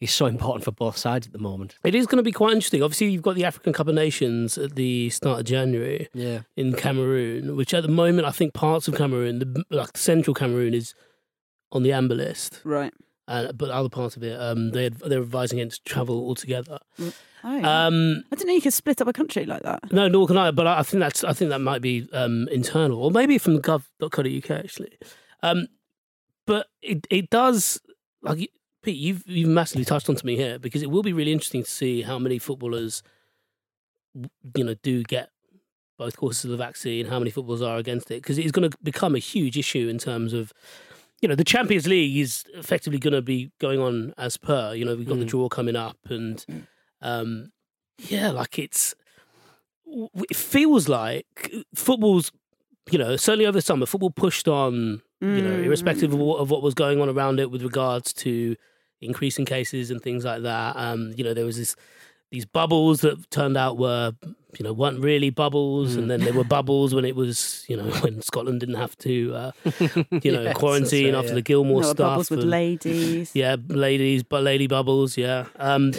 he's 0.05 0.13
so 0.13 0.25
important 0.25 0.63
for 0.63 0.71
both 0.71 0.97
sides 0.97 1.27
at 1.27 1.33
the 1.33 1.39
moment. 1.39 1.75
It 1.83 1.95
is 1.95 2.05
going 2.07 2.17
to 2.17 2.23
be 2.23 2.31
quite 2.31 2.53
interesting. 2.53 2.81
Obviously, 2.83 3.09
you've 3.11 3.21
got 3.21 3.35
the 3.35 3.45
African 3.45 3.73
Cup 3.73 3.87
of 3.87 3.95
Nations 3.95 4.57
at 4.57 4.75
the 4.75 5.09
start 5.09 5.39
of 5.39 5.45
January 5.45 6.07
Yeah. 6.13 6.41
in 6.55 6.73
Cameroon, 6.73 7.55
which 7.55 7.73
at 7.73 7.83
the 7.83 7.89
moment 7.89 8.27
I 8.27 8.31
think 8.31 8.53
parts 8.53 8.87
of 8.87 8.95
Cameroon, 8.95 9.39
the 9.39 9.63
like 9.69 9.97
central 9.97 10.33
Cameroon, 10.33 10.73
is 10.73 10.93
on 11.71 11.83
the 11.83 11.91
amber 11.91 12.15
list, 12.15 12.61
Right. 12.63 12.93
uh, 13.27 13.51
but 13.51 13.69
other 13.69 13.89
parts 13.89 14.15
of 14.15 14.23
it, 14.23 14.39
um, 14.39 14.71
they 14.71 14.89
they're 14.89 15.21
advising 15.21 15.59
against 15.59 15.83
travel 15.85 16.17
altogether. 16.27 16.79
Oh, 16.99 17.11
Um, 17.63 18.23
I 18.31 18.35
didn't 18.35 18.47
know 18.47 18.53
you 18.53 18.61
could 18.61 18.73
split 18.73 19.01
up 19.01 19.07
a 19.07 19.13
country 19.13 19.45
like 19.45 19.61
that. 19.63 19.91
no, 19.91 20.07
nor 20.07 20.25
can 20.27 20.37
I. 20.37 20.51
But 20.51 20.65
I 20.67 20.79
I 20.79 20.83
think 20.83 20.99
that's 21.01 21.23
I 21.23 21.33
think 21.33 21.49
that 21.49 21.59
might 21.61 21.81
be 21.81 22.07
um, 22.13 22.47
internal, 22.51 22.97
or 23.03 23.11
maybe 23.11 23.37
from 23.37 23.59
gov.co.uk 23.61 24.49
actually. 24.51 24.97
Um, 25.43 25.67
but 26.47 26.67
it 26.81 27.05
it 27.11 27.29
does 27.29 27.79
like 28.21 28.49
Pete, 28.86 28.98
you've 28.98 29.24
you've 29.28 29.50
massively 29.50 29.84
touched 29.86 30.10
on 30.10 30.15
to 30.15 30.26
me 30.26 30.36
here 30.36 30.60
because 30.60 30.82
it 30.84 30.89
will 30.91 31.04
be 31.04 31.13
really 31.13 31.32
interesting 31.32 31.63
to 31.63 31.69
see 31.69 32.02
how 32.04 32.17
many 32.19 32.39
footballers, 32.39 33.04
you 34.56 34.63
know, 34.63 34.76
do 34.84 35.04
get 35.04 35.30
both 35.98 36.17
courses 36.17 36.45
of 36.45 36.52
the 36.52 36.58
vaccine. 36.58 37.08
How 37.08 37.19
many 37.19 37.32
footballers 37.32 37.62
are 37.62 37.78
against 37.78 38.12
it? 38.12 38.21
Because 38.21 38.38
it's 38.38 38.52
going 38.52 38.69
to 38.69 38.78
become 38.84 39.15
a 39.15 39.19
huge 39.19 39.58
issue 39.58 39.88
in 39.89 39.98
terms 39.98 40.34
of. 40.34 40.54
You 41.21 41.30
know, 41.30 41.36
the 41.36 41.45
Champions 41.45 41.88
League 41.88 42.17
is 42.17 42.43
effectively 42.54 43.00
going 43.00 43.13
to 43.13 43.21
be 43.21 43.50
going 43.60 43.80
on 43.80 44.13
as 44.17 44.36
per. 44.38 44.74
You 44.76 44.84
know, 44.86 44.95
we've 44.95 45.08
got 45.08 45.17
the 45.17 45.24
Mm. 45.26 45.30
draw 45.30 45.50
coming 45.50 45.76
up, 45.78 45.98
and 46.10 46.45
um, 47.02 47.52
yeah, 48.10 48.30
like 48.32 48.60
it's 48.60 48.93
it 49.88 50.36
feels 50.36 50.89
like 50.89 51.52
football's 51.74 52.32
you 52.91 53.00
know 53.00 53.15
certainly 53.15 53.45
over 53.45 53.58
the 53.58 53.62
summer 53.62 53.86
football 53.86 54.10
pushed 54.12 54.48
on 54.48 55.02
you 55.21 55.41
know 55.41 55.58
irrespective 55.58 56.13
of 56.13 56.19
what, 56.19 56.38
of 56.38 56.52
what 56.52 56.62
was 56.62 56.74
going 56.74 57.00
on 57.02 57.10
around 57.10 57.39
it 57.39 57.50
with 57.50 57.63
regards 57.63 58.12
to 58.13 58.56
increasing 59.01 59.45
cases 59.45 59.91
and 59.91 60.01
things 60.01 60.23
like 60.25 60.41
that 60.43 60.75
um 60.77 61.13
you 61.15 61.23
know 61.23 61.34
there 61.34 61.45
was 61.45 61.58
this 61.58 61.75
these 62.31 62.45
bubbles 62.45 63.01
that 63.01 63.29
turned 63.29 63.55
out 63.55 63.77
were 63.77 64.13
you 64.60 64.63
know 64.63 64.73
weren't 64.73 64.99
really 64.99 65.29
bubbles 65.29 65.95
and 65.95 66.10
then 66.10 66.21
there 66.21 66.34
were 66.34 66.43
bubbles 66.43 66.93
when 66.93 67.05
it 67.05 67.15
was 67.15 67.65
you 67.67 67.77
know 67.77 67.84
when 68.01 68.21
Scotland 68.21 68.60
didn't 68.60 68.75
have 68.75 68.97
to 68.97 69.34
uh, 69.34 69.51
you 70.21 70.31
know 70.31 70.41
Yes, 70.45 70.58
quarantine 70.58 71.13
right, 71.13 71.19
after 71.19 71.29
yeah. 71.29 71.36
the 71.36 71.41
Gilmore 71.41 71.81
There 71.81 71.89
were 71.89 71.93
stuff 71.95 72.12
bubbles 72.12 72.29
with 72.29 72.43
ladies. 72.43 73.31
yeah, 73.36 73.55
ladies, 73.67 74.23
but 74.23 74.43
lady 74.43 74.67
bubbles, 74.67 75.17
yeah. 75.17 75.45
Um, 75.58 75.91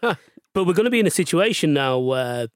but 0.00 0.66
we're 0.66 0.74
going 0.74 0.84
to 0.84 0.90
be 0.90 1.00
in 1.00 1.06
a 1.06 1.10
situation 1.10 1.72
now 1.72 1.98
where 1.98 2.48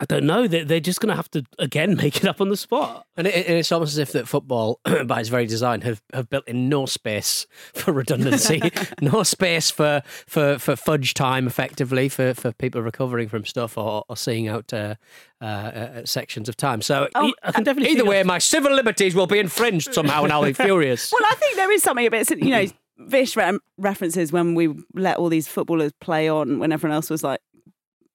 I 0.00 0.04
don't 0.06 0.24
know. 0.24 0.46
They're, 0.46 0.64
they're 0.64 0.80
just 0.80 1.00
going 1.00 1.10
to 1.10 1.16
have 1.16 1.30
to 1.32 1.44
again 1.58 1.96
make 2.02 2.16
it 2.18 2.26
up 2.26 2.40
on 2.40 2.48
the 2.48 2.56
spot. 2.56 3.06
And, 3.16 3.26
it, 3.26 3.46
and 3.46 3.58
it's 3.58 3.70
almost 3.70 3.92
as 3.92 3.98
if 3.98 4.12
that 4.12 4.26
football, 4.28 4.80
by 5.06 5.20
its 5.20 5.28
very 5.28 5.46
design, 5.46 5.82
have, 5.82 6.02
have 6.12 6.28
built 6.30 6.46
in 6.48 6.68
no 6.68 6.86
space 6.86 7.46
for 7.74 7.92
redundancy, 7.92 8.60
no 9.00 9.22
space 9.22 9.70
for, 9.70 10.02
for, 10.26 10.58
for 10.58 10.76
fudge 10.76 11.14
time, 11.14 11.46
effectively, 11.46 12.08
for, 12.08 12.34
for 12.34 12.52
people 12.52 12.82
recovering 12.82 13.28
from 13.28 13.44
stuff 13.44 13.76
or, 13.78 14.04
or 14.08 14.16
seeing 14.16 14.48
out 14.48 14.72
uh, 14.72 14.94
uh, 15.40 15.44
uh, 15.44 16.02
sections 16.04 16.48
of 16.48 16.56
time. 16.56 16.82
So 16.82 17.08
Oh, 17.14 17.28
e- 17.28 17.34
I 17.42 17.52
can 17.52 17.64
definitely 17.64 17.92
either 17.92 18.04
way, 18.04 18.18
that- 18.18 18.26
my 18.26 18.38
civil 18.38 18.72
liberties 18.74 19.14
will 19.14 19.26
be 19.26 19.38
infringed 19.38 19.92
somehow, 19.94 20.24
and 20.24 20.32
I'll 20.32 20.44
be 20.44 20.52
furious. 20.52 21.12
Well, 21.12 21.22
I 21.24 21.34
think 21.36 21.56
there 21.56 21.70
is 21.70 21.82
something 21.82 22.06
a 22.06 22.10
bit, 22.10 22.30
you 22.30 22.50
know, 22.50 22.66
Vish 22.98 23.36
re- 23.36 23.58
references 23.78 24.30
when 24.32 24.54
we 24.54 24.68
let 24.94 25.16
all 25.16 25.28
these 25.28 25.48
footballers 25.48 25.92
play 26.00 26.28
on 26.28 26.58
when 26.60 26.70
everyone 26.70 26.94
else 26.94 27.10
was 27.10 27.24
like 27.24 27.40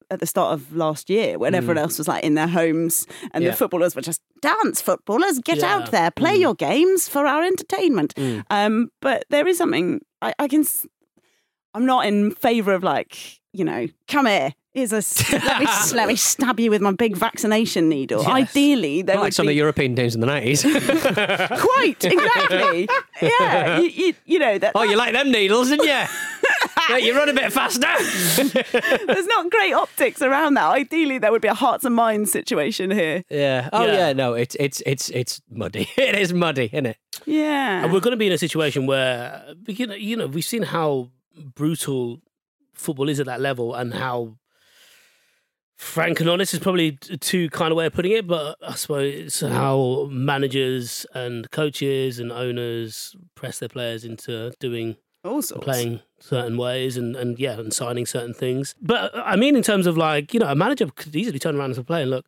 at 0.09 0.19
the 0.19 0.25
start 0.25 0.53
of 0.53 0.75
last 0.75 1.09
year, 1.09 1.37
when 1.37 1.53
everyone 1.53 1.77
else 1.77 1.97
was 1.97 2.07
like 2.07 2.23
in 2.23 2.35
their 2.35 2.47
homes 2.47 3.05
and 3.33 3.43
Yeah. 3.43 3.51
the 3.51 3.57
footballers 3.57 3.95
were 3.95 4.01
just 4.01 4.21
dance 4.41 4.81
footballers, 4.81 5.39
get 5.39 5.57
Yeah. 5.57 5.75
out 5.75 5.91
there, 5.91 6.11
play 6.11 6.35
your 6.35 6.55
games 6.55 7.07
for 7.09 7.25
our 7.25 7.43
entertainment. 7.43 8.13
Mm. 8.15 8.43
Um, 8.49 8.89
but 9.01 9.25
there 9.29 9.47
is 9.47 9.57
something 9.57 10.01
I, 10.21 10.33
I 10.39 10.47
can 10.47 10.65
i'm 11.73 11.85
not 11.85 12.05
in 12.05 12.31
favour 12.31 12.73
of 12.73 12.83
like 12.83 13.39
you 13.53 13.63
know, 13.63 13.87
come 14.07 14.27
here. 14.27 14.53
Here's 14.73 14.91
a 14.93 14.97
let, 15.31 15.59
me, 15.59 15.67
let 15.95 16.07
me 16.07 16.15
stab 16.15 16.59
you 16.59 16.69
with 16.69 16.81
my 16.81 16.91
big 16.91 17.15
vaccination 17.17 17.89
needle. 17.89 18.21
Yes. 18.21 18.29
Ideally, 18.29 19.01
there 19.01 19.15
like 19.15 19.33
some 19.33 19.47
of 19.47 19.49
the 19.49 19.55
European 19.55 19.95
teams 19.95 20.13
in 20.13 20.21
the 20.21 20.27
90s. 20.27 20.61
quite 21.59 22.05
exactly. 22.05 22.87
yeah, 23.21 23.79
you, 23.79 23.89
you, 23.89 24.13
you 24.25 24.37
know 24.37 24.59
that. 24.59 24.73
oh, 24.75 24.83
you 24.83 24.95
like 24.95 25.13
them 25.13 25.31
needles, 25.31 25.69
didn't 25.69 25.87
you? 25.87 26.03
Yeah, 26.89 26.97
you 26.97 27.15
run 27.15 27.29
a 27.29 27.33
bit 27.33 27.51
faster. 27.51 27.81
There's 29.05 29.25
not 29.27 29.49
great 29.51 29.73
optics 29.73 30.21
around 30.21 30.53
that. 30.55 30.65
Ideally, 30.71 31.17
there 31.17 31.31
would 31.31 31.41
be 31.41 31.47
a 31.47 31.53
hearts 31.53 31.85
and 31.85 31.93
minds 31.95 32.31
situation 32.31 32.91
here. 32.91 33.23
Yeah. 33.29 33.69
Oh, 33.73 33.85
Yeah. 33.85 33.93
yeah. 34.07 34.13
No, 34.13 34.33
it's 34.33 34.55
it's 34.59 34.81
it's 34.85 35.09
it's 35.09 35.41
muddy. 35.49 35.89
It 35.97 36.15
is 36.15 36.33
muddy, 36.33 36.65
isn't 36.71 36.85
it? 36.85 36.97
Yeah. 37.25 37.83
And 37.83 37.91
we're 37.93 37.99
going 37.99 38.11
to 38.11 38.17
be 38.17 38.27
in 38.27 38.33
a 38.33 38.37
situation 38.37 38.85
where 38.85 39.53
you 39.67 39.87
know, 39.87 39.95
you 39.95 40.15
know, 40.15 40.27
we've 40.27 40.45
seen 40.45 40.63
how 40.63 41.09
brutal 41.55 42.21
football 42.73 43.09
is 43.09 43.19
at 43.19 43.25
that 43.25 43.41
level, 43.41 43.73
and 43.75 43.93
how 43.93 44.37
frank 45.75 46.19
and 46.19 46.29
honest 46.29 46.53
is 46.53 46.59
probably 46.59 46.93
t- 46.93 47.17
too 47.17 47.49
kind 47.51 47.71
of 47.71 47.77
way 47.77 47.85
of 47.85 47.93
putting 47.93 48.11
it, 48.11 48.25
but 48.25 48.57
I 48.67 48.73
suppose 48.73 49.13
it's 49.13 49.39
how 49.41 50.07
managers 50.11 51.05
and 51.13 51.49
coaches 51.51 52.19
and 52.19 52.31
owners 52.31 53.15
press 53.35 53.59
their 53.59 53.69
players 53.69 54.03
into 54.03 54.51
doing 54.59 54.95
All 55.27 55.41
sorts. 55.41 55.63
playing 55.63 55.99
certain 56.19 56.57
ways 56.57 56.97
and, 56.97 57.15
and 57.15 57.37
yeah, 57.39 57.59
and 57.59 57.73
signing 57.73 58.05
certain 58.05 58.33
things. 58.33 58.73
But 58.81 59.11
I 59.15 59.35
mean, 59.35 59.55
in 59.55 59.63
terms 59.63 59.85
of 59.87 59.97
like, 59.97 60.33
you 60.33 60.39
know, 60.39 60.47
a 60.47 60.55
manager 60.55 60.87
could 60.95 61.15
easily 61.15 61.39
turn 61.39 61.55
around 61.55 61.71
as 61.71 61.77
a 61.77 61.83
player 61.83 62.01
and 62.03 62.11
look 62.11 62.25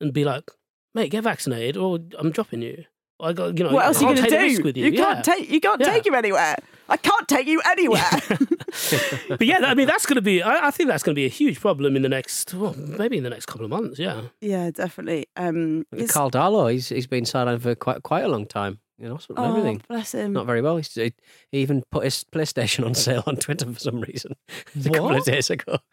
and 0.00 0.12
be 0.12 0.24
like, 0.24 0.50
mate, 0.94 1.10
get 1.10 1.24
vaccinated 1.24 1.76
or 1.76 1.98
I'm 2.18 2.30
dropping 2.30 2.62
you. 2.62 2.84
I 3.18 3.32
got, 3.32 3.56
you 3.58 3.64
know, 3.64 3.72
What 3.72 3.86
else 3.86 3.98
are 3.98 4.00
you 4.02 4.06
can't 4.08 4.18
going 4.18 4.30
take 4.30 4.30
the 4.30 4.36
to 4.36 4.42
risk 4.42 4.56
do? 4.58 4.64
with 4.64 4.76
you. 4.76 4.84
you 4.86 4.92
can't 4.92 5.16
Yeah. 5.26 5.34
take 5.34 5.50
you 5.50 5.60
can't 5.60 5.80
Yeah. 5.80 5.90
take 5.90 6.06
him 6.06 6.14
anywhere. 6.14 6.56
I 6.88 6.96
can't 6.98 7.26
take 7.26 7.46
you 7.46 7.60
anywhere. 7.66 8.10
but 9.28 9.42
yeah, 9.46 9.58
I 9.64 9.74
mean, 9.74 9.86
that's 9.86 10.06
going 10.06 10.16
to 10.16 10.22
be, 10.22 10.42
I, 10.42 10.68
I 10.68 10.70
think 10.70 10.88
that's 10.88 11.02
going 11.02 11.14
to 11.14 11.18
be 11.18 11.24
a 11.24 11.28
huge 11.30 11.58
problem 11.60 11.96
in 11.96 12.02
the 12.02 12.08
next, 12.08 12.54
well, 12.54 12.74
maybe 12.74 13.16
in 13.16 13.24
the 13.24 13.30
next 13.30 13.46
couple 13.46 13.64
of 13.64 13.70
months. 13.70 13.98
Yeah. 13.98 14.22
yeah, 14.40 14.70
definitely. 14.70 15.26
Um, 15.36 15.84
Carl 16.08 16.30
Darlow, 16.30 16.70
he's 16.70 16.88
he's 16.90 17.06
been 17.06 17.24
sidelined 17.24 17.62
for 17.62 17.74
quite 17.74 18.02
quite 18.02 18.24
a 18.24 18.28
long 18.28 18.46
time. 18.46 18.78
You 18.98 19.08
know, 19.08 19.18
and 19.28 19.38
oh, 19.38 19.50
everything. 19.50 19.82
bless 19.88 20.12
him. 20.12 20.32
Not 20.32 20.46
very 20.46 20.62
well. 20.62 20.78
He 20.78 21.12
he 21.52 21.58
even 21.58 21.82
put 21.90 22.04
his 22.04 22.24
PlayStation 22.24 22.86
on 22.86 22.94
sale 22.94 23.22
on 23.26 23.36
Twitter 23.36 23.70
for 23.70 23.78
some 23.78 24.00
reason 24.00 24.36
a 24.86 24.90
couple 24.90 25.16
of 25.16 25.24
days 25.24 25.50
ago. 25.50 25.78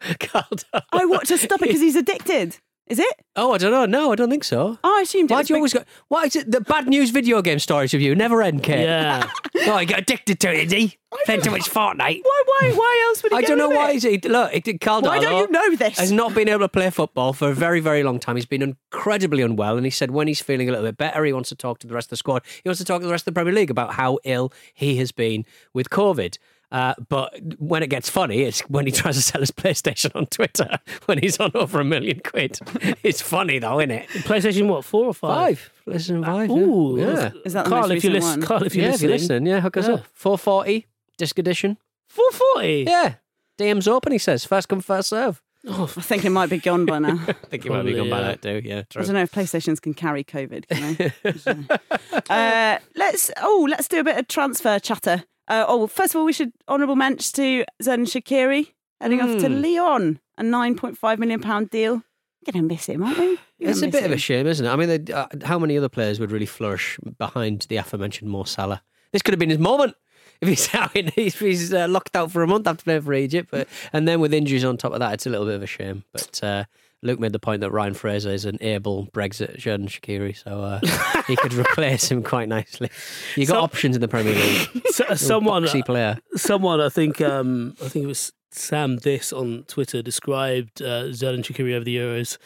I 0.92 1.04
want 1.04 1.26
to 1.26 1.36
stop 1.36 1.60
it 1.60 1.68
because 1.68 1.82
he's 1.82 1.96
addicted. 1.96 2.56
Is 2.86 2.98
it? 2.98 3.14
Oh, 3.34 3.52
I 3.52 3.58
don't 3.58 3.70
know. 3.70 3.86
No, 3.86 4.12
I 4.12 4.14
don't 4.14 4.28
think 4.28 4.44
so. 4.44 4.78
Oh, 4.84 4.98
I 4.98 5.02
assumed. 5.02 5.30
Why 5.30 5.42
do 5.42 5.54
you 5.54 5.56
big- 5.56 5.60
always 5.60 5.72
go? 5.72 5.84
Why 6.08 6.24
is 6.24 6.36
it 6.36 6.50
the 6.50 6.60
bad 6.60 6.86
news 6.86 7.08
video 7.10 7.40
game 7.40 7.58
stories 7.58 7.94
of 7.94 8.02
you 8.02 8.14
never 8.14 8.42
end, 8.42 8.62
Kate? 8.62 8.82
Yeah. 8.84 9.28
Oh, 9.66 9.78
he 9.78 9.86
got 9.86 10.00
addicted 10.00 10.40
to 10.40 10.52
it, 10.52 10.68
did 10.68 10.78
he? 10.78 10.98
Playing 11.24 11.40
too 11.40 11.50
much 11.52 11.62
Fortnite. 11.70 12.20
Why? 12.22 12.42
Why? 12.46 12.72
Why 12.74 13.04
else 13.08 13.22
would 13.22 13.32
he? 13.32 13.38
I 13.38 13.40
go 13.42 13.46
don't 13.48 13.58
know 13.58 13.68
why. 13.70 13.92
it? 13.92 13.96
Is 13.96 14.02
he, 14.02 14.18
look, 14.18 14.50
it, 14.52 14.80
Carl 14.80 15.00
Why 15.00 15.20
don't 15.20 15.38
you 15.38 15.50
know 15.50 15.76
this? 15.76 15.96
has 15.98 16.12
not 16.12 16.34
been 16.34 16.48
able 16.48 16.58
to 16.60 16.68
play 16.68 16.90
football 16.90 17.32
for 17.32 17.48
a 17.50 17.54
very, 17.54 17.80
very 17.80 18.02
long 18.02 18.18
time. 18.18 18.34
He's 18.36 18.44
been 18.46 18.60
incredibly 18.62 19.42
unwell, 19.42 19.76
and 19.76 19.86
he 19.86 19.90
said 19.90 20.10
when 20.10 20.26
he's 20.28 20.42
feeling 20.42 20.68
a 20.68 20.72
little 20.72 20.86
bit 20.86 20.98
better, 20.98 21.24
he 21.24 21.32
wants 21.32 21.48
to 21.50 21.54
talk 21.54 21.78
to 21.78 21.86
the 21.86 21.94
rest 21.94 22.06
of 22.06 22.10
the 22.10 22.16
squad. 22.16 22.42
He 22.62 22.68
wants 22.68 22.78
to 22.80 22.84
talk 22.84 23.00
to 23.00 23.06
the 23.06 23.12
rest 23.12 23.22
of 23.22 23.32
the 23.32 23.38
Premier 23.38 23.54
League 23.54 23.70
about 23.70 23.94
how 23.94 24.18
ill 24.24 24.52
he 24.74 24.96
has 24.96 25.12
been 25.12 25.46
with 25.72 25.88
COVID. 25.88 26.36
Uh, 26.74 26.92
but 27.08 27.32
when 27.60 27.84
it 27.84 27.86
gets 27.86 28.10
funny, 28.10 28.42
it's 28.42 28.58
when 28.62 28.84
he 28.84 28.90
tries 28.90 29.14
to 29.14 29.22
sell 29.22 29.40
his 29.40 29.52
PlayStation 29.52 30.10
on 30.16 30.26
Twitter 30.26 30.80
when 31.06 31.18
he's 31.18 31.38
on 31.38 31.52
over 31.54 31.78
a 31.78 31.84
million 31.84 32.20
quid. 32.24 32.58
It's 33.04 33.22
funny 33.22 33.60
though, 33.60 33.78
isn't 33.78 33.92
it? 33.92 34.08
PlayStation, 34.08 34.66
what, 34.66 34.84
four 34.84 35.06
or 35.06 35.14
five? 35.14 35.58
Five. 35.60 35.94
PlayStation 35.94 36.24
five. 36.24 36.50
yeah. 36.50 36.56
Ooh. 36.56 36.98
yeah. 36.98 37.30
Is 37.44 37.52
that 37.52 37.66
Carl, 37.66 37.82
most 37.88 37.98
if 37.98 38.04
you 38.04 38.10
recent 38.10 38.24
listen, 38.24 38.40
one? 38.40 38.48
Carl, 38.48 38.62
if 38.64 38.74
you're 38.74 38.86
yeah, 38.86 38.90
listening, 38.90 39.10
if 39.14 39.20
you're 39.20 39.28
listening, 39.28 39.46
yeah, 39.46 39.60
hook 39.60 39.76
us 39.76 39.86
Yeah. 39.86 39.94
up. 39.94 40.06
440 40.14 40.86
disc 41.16 41.38
edition. 41.38 41.78
440. 42.08 42.84
Yeah. 42.88 43.14
DM's 43.56 43.86
open, 43.86 44.10
he 44.10 44.18
says. 44.18 44.44
First 44.44 44.68
come, 44.68 44.80
first 44.80 45.10
serve. 45.10 45.40
Oh, 45.66 45.84
I 45.96 46.00
think 46.00 46.24
it 46.24 46.30
might 46.30 46.50
be 46.50 46.58
gone 46.58 46.86
by 46.86 46.98
now. 46.98 47.20
I 47.28 47.32
think 47.32 47.64
you 47.64 47.70
might 47.70 47.84
be 47.84 47.92
Probably, 47.92 47.94
gone 47.94 48.10
by 48.10 48.20
that 48.20 48.42
too. 48.42 48.62
Yeah, 48.64 48.82
I 48.96 49.02
don't 49.02 49.12
know 49.14 49.22
if 49.22 49.30
PlayStations 49.32 49.80
can 49.80 49.94
carry 49.94 50.24
COVID. 50.24 50.68
Can 50.68 50.96
they? 50.96 52.24
uh, 52.30 52.78
let's 52.96 53.30
oh, 53.40 53.66
let's 53.70 53.86
do 53.86 54.00
a 54.00 54.04
bit 54.04 54.18
of 54.18 54.26
transfer 54.28 54.78
chatter. 54.78 55.24
Uh, 55.48 55.64
oh, 55.68 55.86
first 55.86 56.14
of 56.14 56.18
all, 56.18 56.24
we 56.24 56.32
should 56.32 56.52
honourable 56.68 56.96
mention 56.96 57.32
to 57.34 57.64
Zen 57.82 58.04
Shaqiri 58.06 58.72
heading 59.00 59.20
off 59.20 59.38
to 59.40 59.48
Hmm. 59.48 59.60
Lyon, 59.62 60.20
a 60.38 60.42
nine 60.42 60.74
point 60.76 60.96
five 60.98 61.18
million 61.18 61.40
pound 61.40 61.70
deal. 61.70 62.02
Gonna 62.50 62.62
miss 62.66 62.86
him, 62.86 63.02
aren't 63.02 63.18
we? 63.18 63.38
We're 63.58 63.70
It's 63.70 63.80
a 63.82 63.86
bit 63.86 63.94
miss 63.94 64.04
of 64.04 64.12
a 64.12 64.18
shame, 64.18 64.46
isn't 64.46 64.66
it? 64.66 64.68
I 64.70 64.76
mean, 64.76 65.04
they- 65.04 65.12
uh, 65.12 65.26
how 65.44 65.58
many 65.58 65.78
other 65.78 65.88
players 65.88 66.20
would 66.20 66.30
really 66.30 66.46
flourish 66.46 66.98
behind 67.18 67.66
the 67.68 67.76
aforementioned 67.76 68.30
Mo 68.30 68.44
Salah? 68.44 68.82
This 69.12 69.22
could 69.22 69.32
have 69.32 69.38
been 69.38 69.50
his 69.50 69.58
moment. 69.58 69.94
If 70.40 70.48
he's 70.48 70.74
out, 70.74 70.94
in, 70.96 71.10
if 71.16 71.38
he's 71.38 71.72
uh, 71.72 71.86
locked 71.88 72.16
out 72.16 72.30
for 72.32 72.42
a 72.42 72.46
month 72.46 72.66
after 72.66 72.82
playing 72.82 73.02
for 73.02 73.14
Egypt, 73.14 73.48
but 73.52 73.68
and 73.92 74.06
then 74.06 74.20
with 74.20 74.34
injuries 74.34 74.64
on 74.64 74.76
top 74.76 74.92
of 74.92 74.98
that, 74.98 75.14
it's 75.14 75.26
a 75.26 75.30
little 75.30 75.46
bit 75.46 75.54
of 75.54 75.62
a 75.62 75.66
shame. 75.66 76.02
But 76.12 76.40
uh, 76.42 76.64
Luke 77.04 77.20
made 77.20 77.32
the 77.32 77.38
point 77.38 77.60
that 77.60 77.70
Ryan 77.70 77.92
Fraser 77.92 78.30
is 78.30 78.46
an 78.46 78.56
able 78.62 79.06
Brexit 79.08 79.58
Xherdan 79.60 79.88
Shaqiri, 79.88 80.34
so 80.36 80.62
uh, 80.62 81.22
he 81.26 81.36
could 81.36 81.52
replace 81.54 82.10
him 82.10 82.22
quite 82.22 82.48
nicely. 82.48 82.90
You 83.36 83.46
got 83.46 83.58
options 83.58 83.94
in 83.94 84.00
the 84.00 84.08
Premier 84.08 84.34
League. 84.34 84.68
So, 84.86 85.14
someone, 85.14 85.64
boxy 85.64 85.84
player. 85.84 86.18
someone, 86.34 86.80
I 86.80 86.88
think, 86.88 87.20
um, 87.20 87.76
I 87.84 87.88
think 87.88 88.04
it 88.04 88.08
was 88.08 88.32
Sam 88.52 88.96
This 88.96 89.32
on 89.32 89.64
Twitter 89.68 90.00
described 90.00 90.80
uh, 90.80 91.04
Xherdan 91.04 91.44
Shaqiri 91.44 91.74
over 91.74 91.84
the 91.84 91.96
Euros 91.96 92.38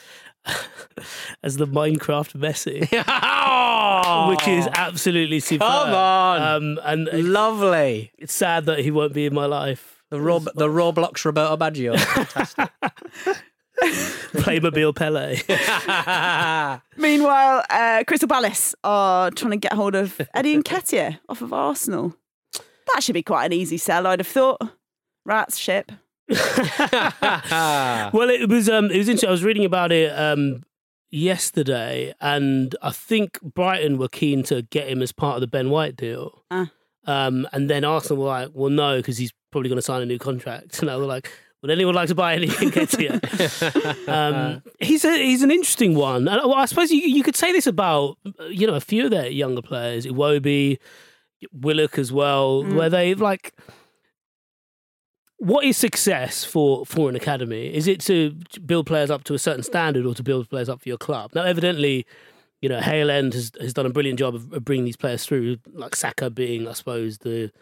as 1.44 1.56
the 1.58 1.66
Minecraft 1.66 2.34
Messi, 2.34 2.80
which 4.30 4.48
is 4.48 4.66
absolutely 4.74 5.38
superb. 5.38 5.68
Come 5.68 5.94
on. 5.94 6.42
um, 6.42 6.80
and 6.82 7.08
it's, 7.08 7.28
Lovely. 7.28 8.10
it's 8.18 8.34
sad 8.34 8.66
that 8.66 8.80
he 8.80 8.90
won't 8.90 9.12
be 9.14 9.26
in 9.26 9.34
my 9.34 9.46
life. 9.46 10.02
The 10.10 10.20
Rob, 10.20 10.44
the 10.54 10.68
Roblox 10.68 11.24
Roberto 11.24 11.56
Baggio. 11.56 11.96
Fantastic. 12.00 12.70
Playmobil 14.38 14.94
Pele. 14.94 16.80
Meanwhile, 16.96 17.64
uh, 17.70 18.04
Crystal 18.06 18.28
Palace 18.28 18.74
are 18.82 19.30
trying 19.30 19.52
to 19.52 19.56
get 19.56 19.72
hold 19.72 19.94
of 19.94 20.20
Eddie 20.34 20.56
Nketiah 20.56 21.18
off 21.28 21.42
of 21.42 21.52
Arsenal. 21.52 22.14
That 22.92 23.02
should 23.02 23.12
be 23.12 23.22
quite 23.22 23.46
an 23.46 23.52
easy 23.52 23.78
sell, 23.78 24.06
I'd 24.06 24.20
have 24.20 24.26
thought. 24.26 24.60
Rats, 25.24 25.58
ship. 25.58 25.92
well, 26.28 28.30
it 28.30 28.48
was 28.48 28.68
um, 28.68 28.90
it 28.90 28.98
was 28.98 29.08
interesting. 29.08 29.28
I 29.28 29.32
was 29.32 29.44
reading 29.44 29.64
about 29.64 29.92
it 29.92 30.10
um, 30.18 30.62
yesterday, 31.10 32.14
and 32.20 32.74
I 32.82 32.90
think 32.90 33.40
Brighton 33.42 33.96
were 33.96 34.08
keen 34.08 34.42
to 34.44 34.62
get 34.62 34.88
him 34.88 35.02
as 35.02 35.12
part 35.12 35.36
of 35.36 35.40
the 35.40 35.46
Ben 35.46 35.70
White 35.70 35.96
deal. 35.96 36.44
Ah. 36.50 36.70
Um, 37.06 37.48
and 37.52 37.70
then 37.70 37.84
Arsenal 37.84 38.24
were 38.24 38.28
like, 38.28 38.50
"Well, 38.52 38.70
no, 38.70 38.98
because 38.98 39.16
he's 39.16 39.32
probably 39.50 39.70
going 39.70 39.78
to 39.78 39.82
sign 39.82 40.02
a 40.02 40.06
new 40.06 40.18
contract." 40.18 40.80
And 40.80 40.90
I 40.90 40.96
was 40.96 41.06
like, 41.06 41.30
"Would 41.62 41.70
anyone 41.70 41.94
like 41.94 42.08
to 42.08 42.14
buy 42.14 42.34
anything 42.34 42.70
Nketiah?" 42.72 44.08
um, 44.08 44.62
he's 44.80 45.04
a 45.04 45.16
he's 45.16 45.42
an 45.42 45.50
interesting 45.50 45.94
one. 45.94 46.28
And, 46.28 46.40
well, 46.44 46.54
I 46.54 46.66
suppose 46.66 46.90
you 46.90 46.98
you 47.00 47.22
could 47.22 47.36
say 47.36 47.52
this 47.52 47.66
about 47.66 48.16
uh, 48.40 48.44
you 48.46 48.66
know 48.66 48.74
a 48.74 48.80
few 48.80 49.04
of 49.06 49.10
their 49.10 49.28
younger 49.28 49.62
players, 49.62 50.06
Iwobi, 50.06 50.78
Willock 51.52 51.98
as 51.98 52.12
well, 52.12 52.62
Mm. 52.64 52.74
where 52.76 52.90
they 52.90 53.14
like 53.14 53.54
what 55.38 55.64
is 55.64 55.76
success 55.76 56.44
for 56.44 56.84
for 56.84 57.08
an 57.08 57.14
academy? 57.16 57.72
Is 57.72 57.86
it 57.86 58.00
to 58.02 58.34
build 58.66 58.86
players 58.86 59.10
up 59.10 59.24
to 59.24 59.34
a 59.34 59.38
certain 59.38 59.62
standard, 59.62 60.04
or 60.04 60.14
to 60.14 60.22
build 60.22 60.50
players 60.50 60.68
up 60.68 60.80
for 60.82 60.88
your 60.88 60.98
club? 60.98 61.30
Now, 61.34 61.44
evidently, 61.44 62.06
you 62.60 62.68
know, 62.68 62.80
Hale 62.80 63.10
End 63.10 63.34
has 63.34 63.52
has 63.60 63.72
done 63.72 63.86
a 63.86 63.90
brilliant 63.90 64.18
job 64.18 64.34
of, 64.34 64.52
of 64.52 64.64
bringing 64.64 64.84
these 64.84 64.96
players 64.96 65.24
through. 65.24 65.58
Like 65.72 65.94
Saka 65.94 66.28
being, 66.30 66.66
I 66.66 66.72
suppose, 66.72 67.18
the 67.18 67.52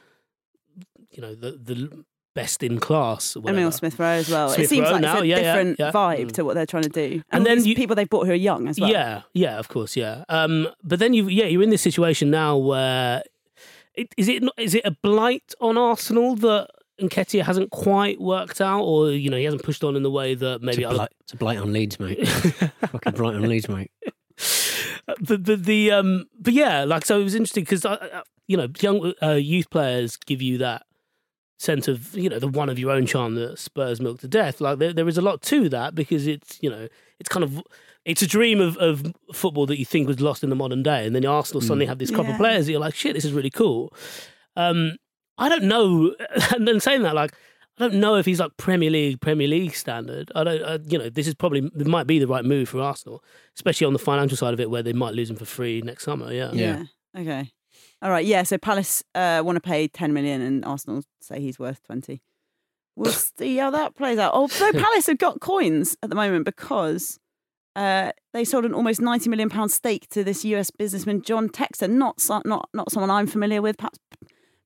you 1.11 1.21
know 1.21 1.35
the 1.35 1.53
the 1.53 2.05
best 2.37 2.63
in 2.63 2.79
class. 2.79 3.35
or 3.35 3.41
And 3.41 3.45
whatever. 3.47 3.59
Emil 3.61 3.73
Smith 3.73 3.99
Rowe 3.99 4.07
as 4.07 4.29
well. 4.31 4.53
it 4.53 4.69
seems 4.69 4.87
Rowe 4.87 4.93
like 4.93 5.01
now, 5.03 5.15
it's 5.15 5.23
a 5.23 5.27
yeah, 5.27 5.37
yeah, 5.37 5.43
different 5.43 5.79
yeah. 5.81 5.91
vibe 5.91 6.27
Mm. 6.27 6.33
to 6.33 6.45
what 6.45 6.55
they're 6.55 6.67
trying 6.67 6.85
to 6.85 6.89
do. 6.89 7.09
And, 7.15 7.23
And 7.33 7.47
then 7.47 7.57
these 7.59 7.67
you- 7.67 7.75
people 7.75 7.97
they've 7.97 8.09
bought 8.09 8.27
who 8.27 8.33
are 8.33 8.45
young 8.51 8.69
as 8.69 8.79
well. 8.79 8.91
Yeah, 8.91 9.23
yeah, 9.35 9.59
of 9.59 9.67
course, 9.69 9.97
yeah. 9.97 10.23
Um, 10.29 10.69
but 10.85 10.99
then 11.01 11.13
you, 11.15 11.27
yeah, 11.29 11.47
you're 11.47 11.63
in 11.65 11.71
this 11.71 11.83
situation 11.83 12.31
now 12.31 12.57
where 12.57 13.23
it, 13.95 14.15
is 14.17 14.29
it 14.29 14.43
not- 14.43 14.55
is 14.59 14.75
it 14.75 14.83
a 14.85 14.93
blight 15.03 15.55
on 15.61 15.77
Arsenal 15.77 16.37
that 16.37 16.69
Nketiah 17.01 17.43
hasn't 17.43 17.71
quite 17.71 18.21
worked 18.21 18.61
out, 18.61 18.83
or 18.83 19.11
you 19.11 19.29
know 19.31 19.37
he 19.37 19.45
hasn't 19.45 19.63
pushed 19.63 19.83
on 19.85 19.97
in 19.97 20.03
the 20.03 20.11
way 20.11 20.35
that 20.35 20.63
maybe 20.63 20.83
it's, 20.85 20.93
a 20.93 20.95
blight, 20.95 21.13
it's 21.21 21.33
a 21.33 21.37
blight 21.37 21.59
on 21.59 21.73
Leeds, 21.73 21.99
mate. 22.01 22.27
Fucking 22.29 23.13
blight 23.15 23.35
on 23.35 23.43
Leeds, 23.49 23.69
mate. 23.69 23.91
but 25.29 25.43
but 25.45 25.65
the 25.65 25.91
um 25.93 26.27
but 26.41 26.53
yeah 26.53 26.85
like 26.85 27.05
so 27.05 27.21
it 27.21 27.25
was 27.25 27.35
interesting 27.35 27.65
because 27.65 27.85
you 28.49 28.57
know 28.57 28.69
young 28.81 29.13
uh, 29.23 29.31
youth 29.33 29.69
players 29.71 30.17
give 30.17 30.41
you 30.43 30.59
that 30.59 30.85
sense 31.59 31.89
of 31.89 32.15
you 32.15 32.29
know 32.29 32.39
the 32.39 32.49
one 32.49 32.69
of 32.69 32.79
your 32.79 32.91
own 32.91 33.07
charm 33.07 33.35
that 33.35 33.59
spurs 33.59 34.01
milk 34.01 34.19
to 34.21 34.29
death 34.29 34.61
like 34.61 34.79
there, 34.79 34.93
there 34.93 35.09
is 35.09 35.17
a 35.17 35.23
lot 35.23 35.41
to 35.43 35.69
that 35.71 35.95
because 35.95 36.27
it's 36.27 36.59
you 36.63 36.69
know 36.69 36.87
it's 37.19 37.29
kind 37.31 37.43
of 37.43 37.63
it's 38.05 38.21
a 38.23 38.27
dream 38.27 38.61
of, 38.61 38.77
of 38.77 39.13
football 39.33 39.65
that 39.67 39.79
you 39.79 39.85
think 39.87 40.07
was 40.07 40.21
lost 40.21 40.45
in 40.45 40.51
the 40.51 40.57
modern 40.57 40.83
day 40.83 41.07
and 41.07 41.17
then 41.17 41.25
arsenal 41.25 41.63
suddenly 41.63 41.87
have 41.87 41.99
this 41.99 42.11
crop 42.11 42.27
Yeah. 42.27 42.33
of 42.33 42.39
players 42.39 42.67
that 42.67 42.73
you're 42.73 42.81
like 42.81 42.95
shit 42.95 43.15
this 43.15 43.25
is 43.25 43.33
really 43.33 43.49
cool 43.51 43.91
um 44.57 44.97
i 45.39 45.49
don't 45.49 45.65
know 45.65 46.15
and 46.55 46.69
then 46.69 46.79
saying 46.81 47.03
that 47.03 47.15
like 47.15 47.33
I 47.79 47.89
don't 47.89 48.01
know 48.01 48.15
if 48.17 48.25
he's 48.25 48.41
like 48.41 48.57
Premier 48.57 48.89
League, 48.89 49.21
Premier 49.21 49.47
League 49.47 49.75
standard. 49.75 50.33
I 50.35 50.45
don't, 50.45 50.63
uh, 50.63 50.79
you 50.87 50.97
know, 50.97 51.11
this 51.11 51.27
is 51.27 51.35
probably 51.35 51.59
it 51.79 51.87
might 51.87 52.07
be 52.07 52.19
the 52.19 52.27
right 52.27 52.43
move 52.43 52.71
for 52.71 52.81
Arsenal, 52.81 53.23
especially 53.55 53.87
on 53.87 53.93
the 53.93 53.99
financial 53.99 54.35
side 54.39 54.55
of 54.55 54.61
it, 54.61 54.71
where 54.71 54.83
they 54.83 54.95
might 54.95 55.13
lose 55.13 55.29
him 55.29 55.37
for 55.37 55.45
free 55.45 55.83
next 55.83 56.05
summer. 56.05 56.33
Yeah, 56.33 56.53
Yeah. 56.55 56.85
Okay. 57.15 57.53
All 58.03 58.11
right. 58.11 58.25
Yeah. 58.27 58.43
So 58.43 58.59
Palace 58.59 59.03
uh, 59.15 59.43
want 59.45 59.57
to 59.57 59.61
pay 59.61 59.89
10 59.89 60.13
million 60.13 60.41
and 60.43 60.65
Arsenal 60.65 61.03
say 61.21 61.41
he's 61.41 61.59
worth 61.59 61.83
20. 61.85 62.21
We'll 62.95 63.13
see 63.39 63.57
how 63.57 63.71
that 63.71 63.97
plays 63.97 64.19
out. 64.19 64.33
Although 64.35 64.73
Palace 64.75 65.07
have 65.07 65.19
got 65.19 65.41
coins 65.41 65.97
at 66.03 66.11
the 66.11 66.17
moment 66.17 66.45
because 66.45 67.19
uh, 67.75 68.13
they 68.33 68.45
sold 68.45 68.65
an 68.65 68.75
almost 68.75 69.01
90 69.01 69.29
million 69.31 69.49
pound 69.51 69.71
stake 69.71 70.09
to 70.11 70.25
this 70.25 70.45
US 70.45 70.71
businessman, 70.71 71.23
John 71.23 71.49
Textor, 71.49 71.91
not, 71.91 72.23
not, 72.45 72.69
not 72.73 72.91
someone 72.93 73.11
I'm 73.11 73.27
familiar 73.27 73.61
with. 73.63 73.77
Perhaps 73.79 73.99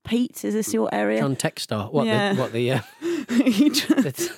Pete, 0.05 0.45
is 0.45 0.55
this 0.55 0.73
your 0.73 0.89
area? 0.95 1.21
John 1.21 1.37
Textor. 1.37 1.93
What 1.93 2.07
Yeah. 2.07 2.33
the 2.33 2.41
what 2.41 2.53
the 2.53 2.73
uh, 2.73 2.81
He 3.45 3.71
tr- 3.71 3.95
it's 3.99 4.31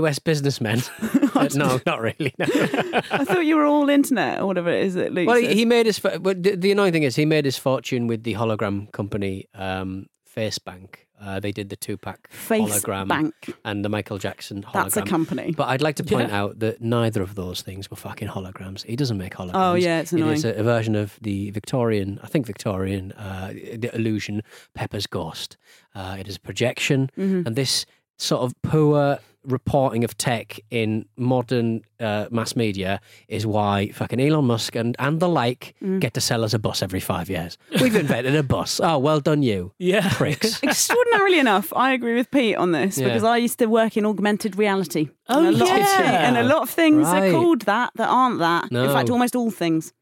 US 0.00 0.18
businessmen? 0.18 0.82
Uh, 1.34 1.48
no, 1.54 1.80
not 1.86 2.00
really. 2.00 2.32
no. 2.38 2.44
I 3.10 3.24
thought 3.24 3.44
you 3.44 3.56
were 3.56 3.64
all 3.64 3.88
internet 3.88 4.38
or 4.40 4.46
whatever 4.46 4.68
it 4.70 4.84
is 4.84 4.94
that 4.94 5.12
Luke 5.12 5.26
Well, 5.26 5.38
he, 5.38 5.54
he 5.54 5.64
made 5.64 5.86
his. 5.86 5.98
But 5.98 6.42
the, 6.42 6.70
annoying 6.70 6.92
thing 6.92 7.02
is, 7.04 7.16
he 7.16 7.24
made 7.24 7.46
his 7.46 7.56
fortune 7.58 8.06
with 8.06 8.22
the 8.22 8.34
hologram 8.34 8.92
company, 8.92 9.46
um, 9.54 10.06
FaceBank. 10.36 10.96
Uh, 11.20 11.40
they 11.40 11.50
did 11.50 11.68
the 11.70 11.74
Tupac 11.76 12.28
hologram 12.48 13.08
Bank. 13.08 13.34
and 13.64 13.84
the 13.84 13.88
Michael 13.88 14.18
Jackson 14.18 14.62
hologram. 14.62 14.72
That's 14.72 14.96
a 14.98 15.02
company. 15.02 15.52
But 15.56 15.68
I'd 15.68 15.82
like 15.82 15.96
to 15.96 16.04
point 16.04 16.28
Yeah. 16.28 16.42
out 16.42 16.58
that 16.60 16.80
neither 16.82 17.22
of 17.22 17.34
those 17.34 17.62
things 17.62 17.90
were 17.90 17.96
fucking 17.96 18.28
holograms. 18.28 18.84
He 18.84 18.94
doesn't 18.94 19.18
make 19.18 19.34
holograms. 19.34 19.50
Oh, 19.54 19.74
yeah, 19.74 20.00
it's 20.00 20.12
It 20.12 20.20
is 20.20 20.44
annoying. 20.44 20.56
a, 20.58 20.60
a 20.60 20.64
version 20.64 20.94
of 20.94 21.18
the 21.22 21.50
Victorian, 21.50 22.20
I 22.22 22.26
think 22.26 22.46
Victorian, 22.46 23.12
uh, 23.12 23.52
the 23.52 23.90
illusion 23.94 24.42
Pepper's 24.74 25.06
Ghost. 25.06 25.56
Uh, 25.94 26.16
it 26.20 26.28
is 26.28 26.36
a 26.36 26.40
projection, 26.40 27.10
Mhm. 27.18 27.46
and 27.46 27.56
this 27.56 27.86
sort 28.18 28.42
of 28.42 28.52
poor 28.62 29.18
reporting 29.44 30.04
of 30.04 30.16
tech 30.16 30.60
in 30.70 31.04
modern 31.16 31.82
uh, 31.98 32.26
mass 32.30 32.54
media 32.54 33.00
is 33.28 33.44
why 33.44 33.88
fucking 33.90 34.20
Elon 34.20 34.44
Musk 34.44 34.76
and, 34.76 34.94
and 34.98 35.18
the 35.20 35.28
like 35.28 35.74
Mm. 35.82 35.98
get 36.00 36.14
to 36.14 36.20
sell 36.20 36.44
us 36.44 36.54
a 36.54 36.58
bus 36.58 36.82
every 36.82 37.00
five 37.00 37.28
years. 37.28 37.58
We've 37.80 37.96
invented 37.96 38.36
a 38.36 38.42
bus. 38.42 38.80
Oh, 38.82 38.98
well 38.98 39.20
done, 39.20 39.42
you. 39.42 39.72
Yeah. 39.78 40.08
Pricks. 40.14 40.62
Extraordinarily 40.62 41.38
enough, 41.40 41.72
I 41.74 41.92
agree 41.92 42.14
with 42.14 42.30
Pete 42.30 42.56
on 42.56 42.72
this 42.72 42.98
Yeah. 42.98 43.08
because 43.08 43.24
I 43.24 43.36
used 43.38 43.58
to 43.58 43.66
work 43.66 43.96
in 43.96 44.06
augmented 44.06 44.56
reality. 44.56 45.08
Oh, 45.28 45.38
and 45.44 45.48
a 45.48 45.58
lot 45.58 45.70
of, 45.72 45.78
yeah. 45.78 46.28
and 46.28 46.36
a 46.38 46.44
lot 46.44 46.62
of 46.62 46.70
things 46.70 47.06
Right. 47.06 47.28
are 47.28 47.30
called 47.32 47.62
that 47.62 47.90
that 47.96 48.08
aren't 48.08 48.38
that. 48.38 48.70
In 48.70 48.88
fact, 48.92 49.10
almost 49.10 49.34
all 49.34 49.50
things. 49.50 49.92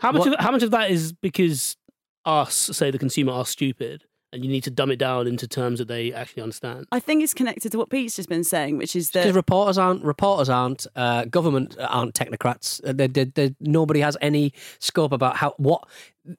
How 0.00 0.12
much 0.12 0.20
What- 0.20 0.34
of 0.38 0.44
how 0.44 0.50
much 0.52 0.62
of 0.62 0.70
that 0.72 0.90
is 0.90 1.12
because 1.12 1.76
us, 2.24 2.54
say 2.54 2.90
the 2.90 2.98
consumer, 2.98 3.32
are 3.32 3.44
stupid, 3.46 4.04
and 4.34 4.44
you 4.44 4.50
need 4.50 4.64
to 4.64 4.70
dumb 4.70 4.90
it 4.90 4.96
down 4.98 5.26
into 5.26 5.48
terms 5.48 5.78
that 5.78 5.88
they 5.88 6.12
actually 6.12 6.42
understand? 6.42 6.86
I 6.92 7.00
think 7.00 7.22
it's 7.22 7.32
connected 7.32 7.72
to 7.72 7.78
what 7.78 7.88
Pete's 7.88 8.16
just 8.16 8.28
been 8.28 8.44
saying, 8.44 8.76
which 8.76 8.94
is 8.94 9.10
Because 9.10 9.28
that 9.28 9.34
reporters 9.34 9.78
aren't 9.78 10.04
reporters 10.04 10.48
aren't 10.50 10.86
uh, 10.96 11.24
government 11.26 11.76
aren't 11.80 12.14
technocrats. 12.14 12.86
Uh, 12.86 12.92
they, 12.92 13.06
they, 13.06 13.24
they, 13.24 13.54
nobody 13.60 14.00
has 14.00 14.16
any 14.20 14.52
scope 14.80 15.12
about 15.12 15.36
how 15.36 15.54
what. 15.56 15.88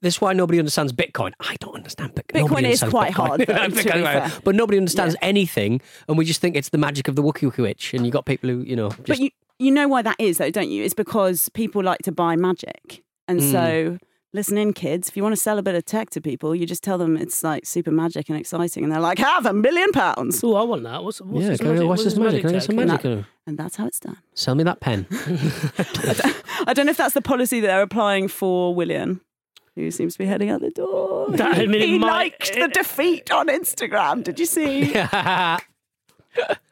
This 0.02 0.16
is 0.16 0.22
why 0.22 0.34
nobody 0.34 0.58
understands 0.60 0.91
Bitcoin. 0.93 1.34
I 1.39 1.56
don't 1.60 1.76
understand 1.76 2.16
Bitcoin. 2.16 2.41
Bitcoin 2.41 2.50
Nobody 2.50 2.70
is 2.72 2.84
quite 2.84 3.14
Bitcoin. 3.14 3.28
hard, 3.28 3.39
though, 3.41 3.46
to 3.54 3.70
Bitcoin, 3.70 4.43
but 4.43 4.56
nobody 4.56 4.78
understands 4.80 5.16
anything, 5.22 5.80
and 6.08 6.18
we 6.18 6.26
just 6.26 6.41
think 6.41 6.56
it's 6.56 6.70
the 6.70 6.80
magic 6.80 7.08
of 7.08 7.16
the 7.16 7.22
Wookiee 7.22 7.52
Wookiee 7.52 7.62
Witch. 7.62 7.93
And 7.93 8.04
you 8.06 8.12
got 8.12 8.26
people 8.26 8.50
who 8.50 8.62
you 8.62 8.76
know. 8.76 8.89
Just, 8.89 9.06
but 9.08 9.20
you 9.20 9.30
you 9.60 9.70
know 9.72 9.88
why 9.88 10.02
that 10.02 10.16
is 10.20 10.39
though, 10.39 10.50
don't 10.50 10.70
you? 10.70 10.84
It's 10.84 10.96
because 10.96 11.50
people 11.50 11.84
like 11.84 12.00
to 12.00 12.12
buy 12.12 12.36
magic, 12.36 13.04
and 13.28 13.39
Mm. 13.39 13.52
so. 13.52 13.98
Listen 14.36 14.57
in, 14.57 14.73
kids. 14.73 15.07
If 15.07 15.15
you 15.15 15.23
want 15.23 15.31
to 15.31 15.41
sell 15.41 15.57
a 15.57 15.63
bit 15.63 15.75
of 15.75 15.86
tech 15.86 16.09
to 16.09 16.19
people, 16.19 16.53
you 16.53 16.65
just 16.65 16.83
tell 16.83 16.97
them 16.97 17.15
it's 17.15 17.41
like 17.41 17.65
super 17.65 17.89
magic 17.89 18.27
and 18.27 18.38
exciting, 18.38 18.83
and 18.83 18.91
they're 18.91 18.99
like, 18.99 19.17
"Have 19.17 19.45
a 19.45 19.53
million 19.53 19.89
pounds!" 19.93 20.43
Oh, 20.43 20.55
I 20.55 20.63
want 20.63 20.83
that. 20.83 21.05
What's, 21.05 21.21
what's 21.21 21.43
yeah, 21.43 21.49
this 21.51 21.59
can 21.61 21.77
I- 21.79 21.83
what's 21.86 22.03
this 22.03 22.17
magic? 22.17 22.41
Can 22.41 22.49
I 22.49 22.53
get 22.53 22.63
some 22.63 22.75
tech? 22.75 22.88
magic? 22.88 23.05
Uh, 23.05 23.23
And 23.47 23.57
that's 23.57 23.77
how 23.77 23.88
it's 23.88 24.01
done. 24.01 24.17
Sell 24.33 24.55
me 24.55 24.63
that 24.65 24.81
pen. 24.81 25.07
I 26.67 26.73
don't 26.73 26.86
know 26.86 26.91
if 26.91 26.97
that's 26.97 27.13
the 27.13 27.21
policy 27.21 27.61
that 27.61 27.67
they're 27.67 27.81
applying 27.81 28.27
for 28.27 28.75
Willian, 28.75 29.21
who 29.75 29.89
seems 29.89 30.13
to 30.15 30.19
be 30.19 30.25
heading 30.25 30.49
out 30.49 30.59
the 30.59 30.69
door. 30.71 31.29
That- 31.38 31.57
I 31.59 31.65
mean, 31.65 31.81
he 31.81 31.97
might- 31.97 32.09
liked 32.11 32.53
the 32.55 32.67
defeat 32.67 33.31
on 33.31 33.47
Instagram. 33.47 34.21
Did 34.23 34.38
you 34.41 34.45
see? 34.45 34.93
I 34.97 35.59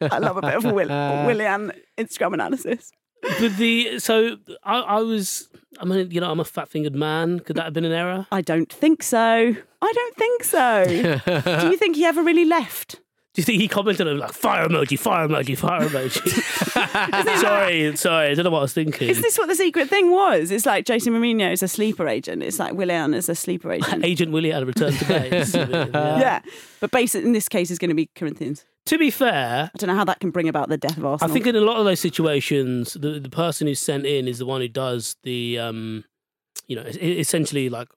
love 0.02 0.36
a 0.36 0.42
bit 0.42 0.56
of 0.56 0.66
Will, 0.66 0.90
Willian 1.28 1.72
Instagram 1.98 2.34
analysis. 2.34 2.92
But 3.40 3.58
the 3.58 4.00
so 4.00 4.38
I, 4.64 4.80
I 4.80 5.00
was 5.02 5.50
I 5.80 5.86
mean 5.86 6.12
you 6.12 6.22
know 6.22 6.30
I'm 6.30 6.40
a 6.40 6.46
fat 6.46 6.70
fingered 6.70 6.96
man. 6.96 7.40
Could 7.40 7.56
that 7.56 7.66
have 7.66 7.74
been 7.74 7.86
an 7.86 7.92
error? 7.92 8.28
I 8.32 8.42
don't 8.42 8.72
think 8.72 9.02
so. 9.04 9.56
I 9.82 9.94
don't 9.94 10.16
think 10.16 10.44
so. 10.44 10.86
Do 11.62 11.70
you 11.70 11.78
think 11.78 11.96
he 11.96 12.06
ever 12.06 12.22
really 12.24 12.46
left? 12.46 13.00
Do 13.34 13.42
you 13.42 13.46
think 13.46 13.62
he 13.62 13.68
commented 13.68 14.08
on 14.08 14.20
like 14.20 14.32
fire 14.32 14.68
emoji, 14.68 14.98
fire 14.98 15.28
emoji, 15.28 15.58
fire 15.58 15.82
emoji? 15.82 16.22
sorry, 17.42 17.96
sorry, 17.96 18.30
I 18.30 18.34
don't 18.36 18.44
know 18.44 18.52
what 18.52 18.60
I 18.60 18.62
was 18.62 18.74
thinking. 18.74 19.10
Is 19.10 19.24
this 19.24 19.40
what 19.40 19.48
the 19.48 19.56
secret 19.56 19.90
thing 19.90 20.12
was? 20.12 20.52
It's 20.52 20.68
like 20.68 20.86
Jason 20.86 21.14
Mourinho 21.14 21.52
is 21.52 21.64
a 21.64 21.68
sleeper 21.68 22.08
agent. 22.08 22.44
It's 22.44 22.60
like 22.60 22.74
Willian 22.74 23.16
is 23.16 23.30
a 23.30 23.36
sleeper 23.36 23.72
agent. 23.72 24.06
Agent 24.06 24.32
Willie 24.32 24.52
had 24.52 24.62
a 24.62 24.68
return 24.68 24.94
to 24.94 25.06
base. 25.06 25.56
yeah. 25.56 25.88
yeah. 25.94 26.42
But 26.80 26.92
base 26.92 27.16
in 27.16 27.32
this 27.32 27.50
case 27.50 27.72
is 27.72 27.80
going 27.80 27.90
to 27.90 27.96
be 27.96 28.08
Corinthians. 28.16 28.66
To 28.86 29.00
be 29.00 29.10
fair, 29.10 29.72
I 29.74 29.78
don't 29.78 29.88
know 29.88 29.96
how 29.96 30.06
that 30.06 30.20
can 30.20 30.30
bring 30.30 30.48
about 30.48 30.70
the 30.70 30.78
death 30.78 30.98
of 30.98 31.06
Arsenal. 31.06 31.32
I 31.32 31.34
think 31.34 31.48
in 31.48 31.56
a 31.56 31.62
lot 31.62 31.78
of 31.78 31.86
those 31.86 32.02
situations, 32.02 32.94
the 32.94 33.20
the 33.20 33.30
person 33.30 33.66
who's 33.66 33.80
sent 33.80 34.06
in 34.06 34.28
is 34.28 34.38
the 34.38 34.46
one 34.46 34.62
who 34.62 34.68
does 34.68 35.16
the, 35.24 35.58
um, 35.58 36.04
you 36.68 36.76
know, 36.76 36.84
essentially 36.84 37.70
like 37.70 37.88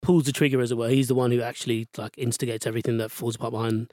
pulls 0.00 0.24
the 0.24 0.32
trigger, 0.32 0.60
as 0.60 0.72
it 0.72 0.76
were. 0.76 0.88
He's 0.88 1.06
the 1.06 1.14
one 1.14 1.30
who 1.30 1.40
actually 1.40 1.86
like 1.96 2.14
instigates 2.18 2.66
everything 2.66 2.96
that 2.98 3.12
falls 3.12 3.36
apart 3.36 3.52
behind 3.52 3.92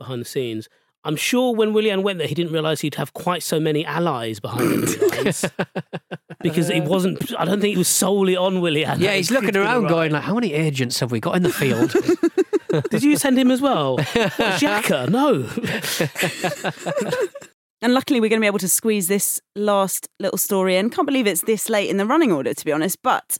behind 0.00 0.20
the 0.20 0.24
scenes. 0.24 0.68
I'm 1.04 1.16
sure 1.16 1.54
when 1.54 1.72
Willian 1.72 2.02
went 2.02 2.18
there, 2.18 2.28
he 2.28 2.34
didn't 2.34 2.52
realize 2.52 2.80
he'd 2.82 2.96
have 2.96 3.14
quite 3.14 3.42
so 3.42 3.58
many 3.58 3.86
allies 3.86 4.38
behind 4.38 4.88
him. 4.88 5.32
because 6.42 6.68
it 6.68 6.84
wasn't. 6.84 7.32
I 7.38 7.44
don't 7.44 7.60
think 7.60 7.74
it 7.74 7.78
was 7.78 7.88
solely 7.88 8.36
on 8.36 8.60
Willian. 8.60 9.00
Yeah, 9.00 9.14
he's 9.14 9.30
looking 9.36 9.56
around 9.56 9.88
going 9.88 10.12
like, 10.12 10.24
how 10.24 10.34
many 10.34 10.52
agents 10.52 11.00
have 11.00 11.10
we 11.10 11.20
got 11.20 11.36
in 11.36 11.42
the 11.42 11.52
field? 11.52 11.94
Did 12.90 13.02
you 13.02 13.16
send 13.16 13.38
him 13.38 13.50
as 13.50 13.60
well? 13.60 13.96
What, 13.96 14.06
Xhaka? 14.06 15.08
No. 15.08 15.46
And 17.82 17.94
luckily, 17.94 18.20
we're 18.20 18.28
going 18.28 18.40
to 18.40 18.44
be 18.44 18.46
able 18.46 18.58
to 18.58 18.68
squeeze 18.68 19.08
this 19.08 19.40
last 19.56 20.08
little 20.18 20.38
story 20.38 20.76
in. 20.76 20.90
Can't 20.90 21.06
believe 21.06 21.26
it's 21.26 21.42
this 21.42 21.70
late 21.70 21.88
in 21.88 21.96
the 21.96 22.04
running 22.04 22.30
order, 22.30 22.52
to 22.52 22.64
be 22.64 22.72
honest. 22.72 23.02
But 23.02 23.38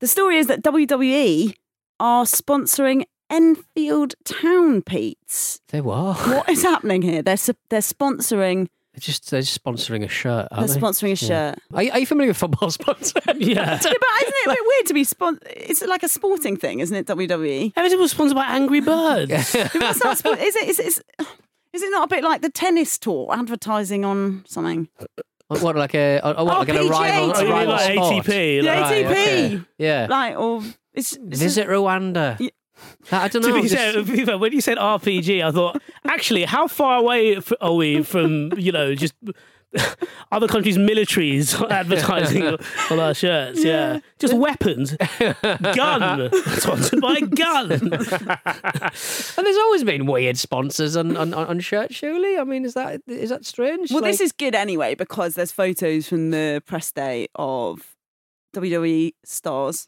the 0.00 0.08
story 0.08 0.38
is 0.38 0.48
that 0.48 0.62
WWE 0.62 1.54
are 2.00 2.24
sponsoring 2.24 3.04
Enfield 3.34 4.14
Town 4.24 4.82
Pete's. 4.82 5.60
they 5.68 5.80
were. 5.80 6.14
What 6.14 6.48
is 6.48 6.62
happening 6.72 7.02
here? 7.02 7.22
They're 7.22 7.36
su- 7.36 7.54
they're 7.68 7.80
sponsoring. 7.80 8.68
They're 8.92 9.00
just 9.00 9.30
they're 9.30 9.40
just 9.40 9.62
sponsoring 9.62 10.04
a 10.04 10.08
shirt. 10.08 10.46
They're 10.50 10.60
Aren't 10.60 10.70
they? 10.72 10.80
sponsoring 10.80 11.12
a 11.12 11.16
shirt. 11.16 11.58
Are, 11.72 11.82
you, 11.82 11.90
are 11.90 11.98
you 11.98 12.06
familiar 12.06 12.30
with 12.30 12.36
football 12.36 12.70
sponsor? 12.70 13.20
Yeah. 13.36 13.72
Yeah, 13.72 13.76
but 13.76 13.84
isn't 13.84 13.92
it 13.92 14.46
a 14.46 14.50
bit 14.50 14.58
weird 14.62 14.86
to 14.86 14.94
be 14.94 15.02
spon- 15.04 15.40
It's 15.46 15.82
like 15.82 16.04
a 16.04 16.08
sporting 16.08 16.56
thing, 16.56 16.78
isn't 16.80 16.96
it? 16.96 17.06
WWE. 17.08 17.72
Everything 17.76 17.98
was 17.98 18.12
sponsored 18.12 18.36
by 18.36 18.46
Angry 18.46 18.80
Birds. 18.80 19.52
That's 19.52 20.02
not 20.04 20.18
sport- 20.18 20.38
is 20.38 20.54
it? 20.54 20.68
Is 20.68 20.78
it? 20.78 20.86
Is, 20.86 21.02
is 21.72 21.82
it 21.82 21.90
not 21.90 22.04
a 22.04 22.06
bit 22.14 22.22
like 22.22 22.40
the 22.42 22.50
tennis 22.50 22.96
tour 22.98 23.28
advertising 23.32 24.04
on 24.04 24.44
something? 24.46 24.88
Uh, 25.00 25.58
what 25.58 25.74
like 25.74 25.94
a 25.96 26.20
oh, 26.22 26.44
what, 26.44 26.66
like 26.66 26.68
PGA 26.68 26.88
rival, 26.88 27.32
tour. 27.32 27.46
a 27.46 27.50
rival 27.50 27.72
oh, 27.72 27.76
like 27.76 27.92
sport? 27.94 28.24
ATP. 28.26 28.62
Yeah, 28.62 28.80
like- 28.80 28.94
ATP. 28.94 29.10
okay. 29.10 29.60
Yeah. 29.78 30.06
Like 30.08 30.38
or 30.38 30.62
it's, 30.92 31.14
it's 31.16 31.40
Visit 31.40 31.66
Rwanda. 31.66 32.38
Yeah. 33.12 33.22
I 33.22 33.28
don't 33.28 33.42
To 33.42 33.48
know. 33.48 33.54
be 33.56 33.62
just- 33.62 33.74
fair, 33.74 33.92
to 33.92 34.02
be 34.02 34.24
fair, 34.24 34.38
when 34.38 34.52
you 34.52 34.60
said 34.60 34.78
RPG, 34.78 35.42
I 35.42 35.50
thought, 35.50 35.80
actually, 36.06 36.44
how 36.44 36.66
far 36.68 36.98
away 36.98 37.38
are 37.60 37.74
we 37.74 38.02
from, 38.02 38.52
you 38.58 38.72
know, 38.72 38.94
just 38.94 39.14
other 40.32 40.46
countries' 40.46 40.78
militaries 40.78 41.60
advertising 41.70 42.44
on 42.90 43.00
our 43.00 43.12
shirts? 43.14 43.62
Yeah. 43.64 44.00
Just 44.18 44.34
weapons. 44.34 44.96
Gun. 45.18 46.30
Sponsored 46.58 47.00
by 47.00 47.20
gun. 47.20 47.72
and 47.72 47.90
there's 49.46 49.56
always 49.58 49.84
been 49.84 50.06
weird 50.06 50.38
sponsors 50.38 50.96
on, 50.96 51.16
on, 51.16 51.34
on 51.34 51.60
shirts, 51.60 51.94
surely. 51.96 52.38
I 52.38 52.44
mean, 52.44 52.64
is 52.64 52.74
that 52.74 53.00
is 53.06 53.30
that 53.30 53.44
strange? 53.44 53.90
Well, 53.90 54.02
this 54.02 54.20
is 54.20 54.32
good 54.32 54.54
anyway 54.54 54.94
because 54.94 55.34
there's 55.34 55.52
photos 55.52 56.08
from 56.08 56.30
the 56.30 56.62
press 56.66 56.92
day 56.92 57.26
of 57.34 57.94
WWE 58.54 59.12
stars, 59.24 59.86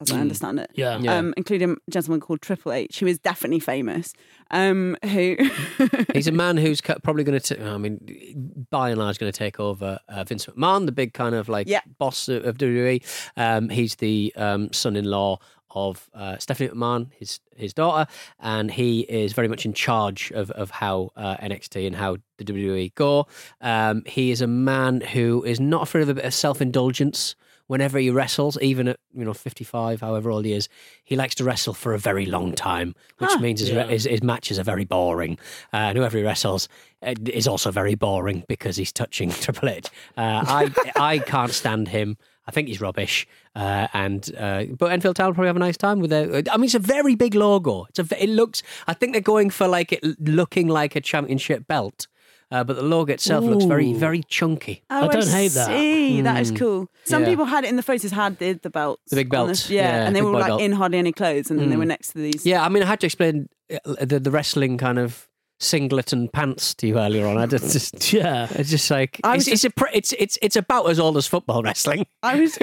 as 0.00 0.10
I 0.12 0.20
understand 0.20 0.60
it. 0.60 0.70
Yeah. 0.74 0.98
Yeah. 0.98 1.16
Um, 1.16 1.32
including 1.36 1.72
a 1.86 1.90
gentleman 1.90 2.20
called 2.20 2.42
Triple 2.42 2.72
H, 2.72 3.00
who 3.00 3.06
is 3.06 3.18
definitely 3.18 3.60
famous. 3.60 4.12
Um, 4.50 4.96
who 5.02 5.36
He's 6.12 6.28
a 6.28 6.32
man 6.32 6.56
who's 6.56 6.80
probably 6.80 7.24
going 7.24 7.40
to, 7.40 7.64
I 7.64 7.78
mean, 7.78 8.66
by 8.70 8.90
and 8.90 8.98
large, 8.98 9.18
going 9.18 9.32
to 9.32 9.38
take 9.38 9.58
over 9.58 9.98
uh, 10.08 10.24
Vince 10.24 10.46
McMahon, 10.46 10.86
the 10.86 10.92
big 10.92 11.14
kind 11.14 11.34
of 11.34 11.48
like 11.48 11.68
Yeah. 11.68 11.80
boss 11.98 12.28
of, 12.28 12.44
of 12.44 12.58
WWE. 12.58 13.02
Um, 13.36 13.68
he's 13.70 13.96
the 13.96 14.32
um, 14.36 14.72
son-in-law 14.72 15.38
of 15.70 16.08
uh, 16.14 16.38
Stephanie 16.38 16.70
McMahon, 16.70 17.08
his 17.18 17.40
his 17.54 17.74
daughter, 17.74 18.10
and 18.40 18.70
he 18.70 19.00
is 19.00 19.34
very 19.34 19.48
much 19.48 19.66
in 19.66 19.74
charge 19.74 20.30
of 20.32 20.50
of 20.52 20.70
how 20.70 21.10
uh, 21.16 21.36
NXT 21.38 21.86
and 21.86 21.94
how 21.96 22.16
the 22.38 22.44
WWE 22.44 22.94
go. 22.94 23.26
Um, 23.60 24.02
he 24.06 24.30
is 24.30 24.40
a 24.40 24.46
man 24.46 25.00
who 25.02 25.42
is 25.44 25.60
not 25.60 25.82
afraid 25.82 26.02
of 26.02 26.08
a 26.08 26.14
bit 26.14 26.24
of 26.24 26.32
self 26.32 26.62
indulgence. 26.62 27.34
Whenever 27.68 27.98
he 27.98 28.10
wrestles, 28.10 28.56
even 28.62 28.86
at 28.88 28.96
you 29.12 29.24
know 29.24 29.34
fifty 29.34 29.64
five, 29.64 30.00
however 30.00 30.30
old 30.30 30.44
he 30.44 30.52
is, 30.52 30.68
he 31.04 31.16
likes 31.16 31.34
to 31.36 31.44
wrestle 31.44 31.74
for 31.74 31.94
a 31.94 31.98
very 31.98 32.24
long 32.26 32.52
time, 32.52 32.94
which 33.18 33.30
Huh. 33.32 33.40
means 33.40 33.60
his, 33.60 33.70
Yeah. 33.70 33.86
his, 33.88 34.04
his 34.04 34.22
matches 34.22 34.58
are 34.58 34.62
very 34.64 34.84
boring. 34.84 35.36
Uh, 35.72 35.76
and 35.88 35.98
whoever 35.98 36.16
he 36.18 36.24
wrestles 36.24 36.68
uh, 37.02 37.14
is 37.26 37.48
also 37.48 37.70
very 37.72 37.94
boring 37.96 38.44
because 38.48 38.76
he's 38.76 38.92
touching 38.92 39.30
Triple 39.44 39.68
H. 39.68 39.86
Uh, 40.16 40.44
I 40.46 40.72
I 40.96 41.18
can't 41.18 41.52
stand 41.52 41.88
him. 41.88 42.16
I 42.48 42.52
think 42.52 42.68
he's 42.68 42.80
rubbish. 42.80 43.26
Uh, 43.56 43.88
and 43.92 44.30
uh, 44.38 44.66
but 44.78 44.92
Enfield 44.92 45.16
Town 45.16 45.26
will 45.26 45.34
probably 45.34 45.48
have 45.48 45.56
a 45.56 45.58
nice 45.58 45.76
time 45.76 45.98
with 45.98 46.12
it. 46.12 46.48
I 46.48 46.56
mean, 46.56 46.66
it's 46.66 46.74
a 46.76 46.78
very 46.78 47.16
big 47.16 47.34
logo. 47.34 47.86
It's 47.88 47.98
a. 47.98 48.22
It 48.22 48.28
looks. 48.30 48.62
I 48.86 48.94
think 48.94 49.12
they're 49.12 49.20
going 49.20 49.50
for 49.50 49.66
like 49.66 49.92
it 49.92 50.04
looking 50.20 50.68
like 50.68 50.94
a 50.94 51.00
championship 51.00 51.66
belt. 51.66 52.06
Uh, 52.52 52.62
but 52.62 52.76
the 52.76 52.82
log 52.82 53.10
itself 53.10 53.44
looks 53.44 53.64
very, 53.64 53.92
very 53.92 54.22
chunky. 54.22 54.84
Oh, 54.88 55.08
I 55.08 55.12
don't 55.12 55.26
hate 55.28 55.50
that. 55.52 55.66
See, 55.66 56.20
that 56.20 56.40
is 56.40 56.52
Mm. 56.52 56.56
cool. 56.58 56.88
Some 57.04 57.22
Yeah. 57.22 57.28
people 57.30 57.44
had 57.46 57.64
it 57.64 57.68
in 57.70 57.76
the 57.76 57.82
photos 57.82 58.12
had 58.12 58.38
the, 58.38 58.52
the 58.52 58.70
belts, 58.70 59.02
The 59.10 59.16
big 59.16 59.34
on 59.34 59.46
belts, 59.48 59.68
yeah, 59.68 59.82
yeah, 59.82 60.06
and 60.06 60.14
they 60.14 60.22
were 60.22 60.30
like 60.30 60.46
belt. 60.46 60.60
in 60.60 60.70
hardly 60.72 60.98
any 60.98 61.12
clothes, 61.12 61.50
and 61.50 61.58
then 61.58 61.70
they 61.70 61.74
Mm. 61.76 61.80
were 61.80 61.84
next 61.86 62.12
to 62.12 62.18
these. 62.18 62.46
Yeah, 62.46 62.64
I 62.64 62.68
mean, 62.68 62.84
I 62.84 62.86
had 62.86 63.00
to 63.00 63.06
explain 63.06 63.48
uh, 63.72 63.78
the 64.04 64.20
the 64.20 64.30
wrestling 64.30 64.78
kind 64.78 64.96
of 64.98 65.28
singlet 65.58 66.12
and 66.12 66.32
pants 66.32 66.72
to 66.74 66.86
you 66.86 66.98
earlier 67.00 67.26
on. 67.26 67.36
I 67.36 67.46
just, 67.46 67.72
just 67.72 68.12
Yeah. 68.12 68.46
it's 68.54 68.70
just 68.70 68.90
like 68.92 69.20
I 69.24 69.34
it's, 69.34 69.50
was 69.50 69.64
it's 69.64 69.64
a 69.64 69.96
it's 69.96 70.12
it's 70.12 70.38
it's 70.40 70.56
about 70.56 70.88
as 70.88 71.00
old 71.00 71.16
as 71.16 71.26
football 71.26 71.62
wrestling. 71.64 72.06
I 72.22 72.38
was. 72.40 72.58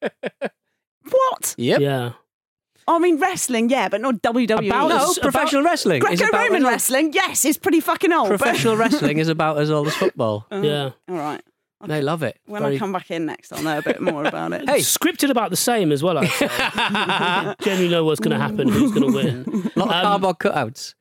what? 1.10 1.54
Yep. 1.58 1.80
Yeah. 1.80 2.12
I 2.96 2.98
mean, 2.98 3.18
wrestling, 3.18 3.68
yeah, 3.70 3.88
but 3.88 4.00
not 4.00 4.22
WWE. 4.22 4.66
About 4.68 4.88
No, 4.88 5.10
as- 5.10 5.18
professional 5.18 5.62
wrestling 5.62 6.00
Greco-Roman 6.00 6.64
wrestling, 6.64 7.12
yes, 7.12 7.44
it's 7.44 7.58
pretty 7.58 7.80
fucking 7.80 8.12
old. 8.12 8.28
but- 8.30 8.38
Professional 8.38 8.76
wrestling 8.82 9.18
is 9.18 9.28
about 9.28 9.58
as 9.58 9.70
old 9.70 9.86
as 9.88 9.94
football. 9.94 10.46
Uh, 10.50 10.60
Yeah. 10.62 10.90
All 11.08 11.16
right. 11.16 11.42
They 11.86 12.02
love 12.02 12.22
it. 12.22 12.38
When 12.44 12.60
Very- 12.62 12.76
I 12.76 12.78
come 12.78 12.92
back 12.92 13.10
in 13.10 13.24
next, 13.24 13.52
I'll 13.54 13.62
know 13.62 13.78
a 13.78 13.82
bit 13.82 14.02
more 14.02 14.24
about 14.24 14.52
it. 14.52 14.66
Hey. 14.68 14.80
Scripted 14.80 15.30
about 15.30 15.48
the 15.50 15.56
same 15.56 15.92
as 15.92 16.02
well, 16.02 16.18
I'd 16.18 16.28
say. 16.28 16.46
Generally 17.64 17.88
know 17.88 18.04
what's 18.04 18.20
going 18.20 18.36
to 18.38 18.42
happen, 18.42 18.68
who's 18.68 18.92
going 18.92 19.10
to 19.10 19.16
win. 19.16 19.44
lot 19.76 19.88
of 19.88 19.92
Um, 19.94 20.02
cardboard 20.02 20.38
cutouts. 20.40 20.94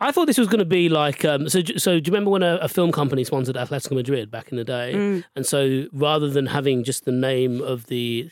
I 0.00 0.12
thought 0.12 0.26
this 0.26 0.36
was 0.36 0.48
going 0.48 0.58
to 0.58 0.64
be 0.66 0.88
like 0.90 1.24
um, 1.24 1.48
so. 1.48 1.62
So 1.78 1.98
do 2.00 2.08
you 2.08 2.12
remember 2.12 2.30
when 2.30 2.42
a, 2.42 2.56
a 2.56 2.68
film 2.68 2.92
company 2.92 3.24
sponsored 3.24 3.56
Atletico 3.56 3.92
Madrid 3.92 4.30
back 4.30 4.50
in 4.50 4.56
the 4.58 4.64
day? 4.64 4.92
Mm. 4.94 5.24
And 5.34 5.46
so 5.46 5.86
rather 5.92 6.28
than 6.28 6.46
having 6.46 6.84
just 6.84 7.06
the 7.06 7.12
name 7.12 7.62
of 7.62 7.86
the 7.86 8.30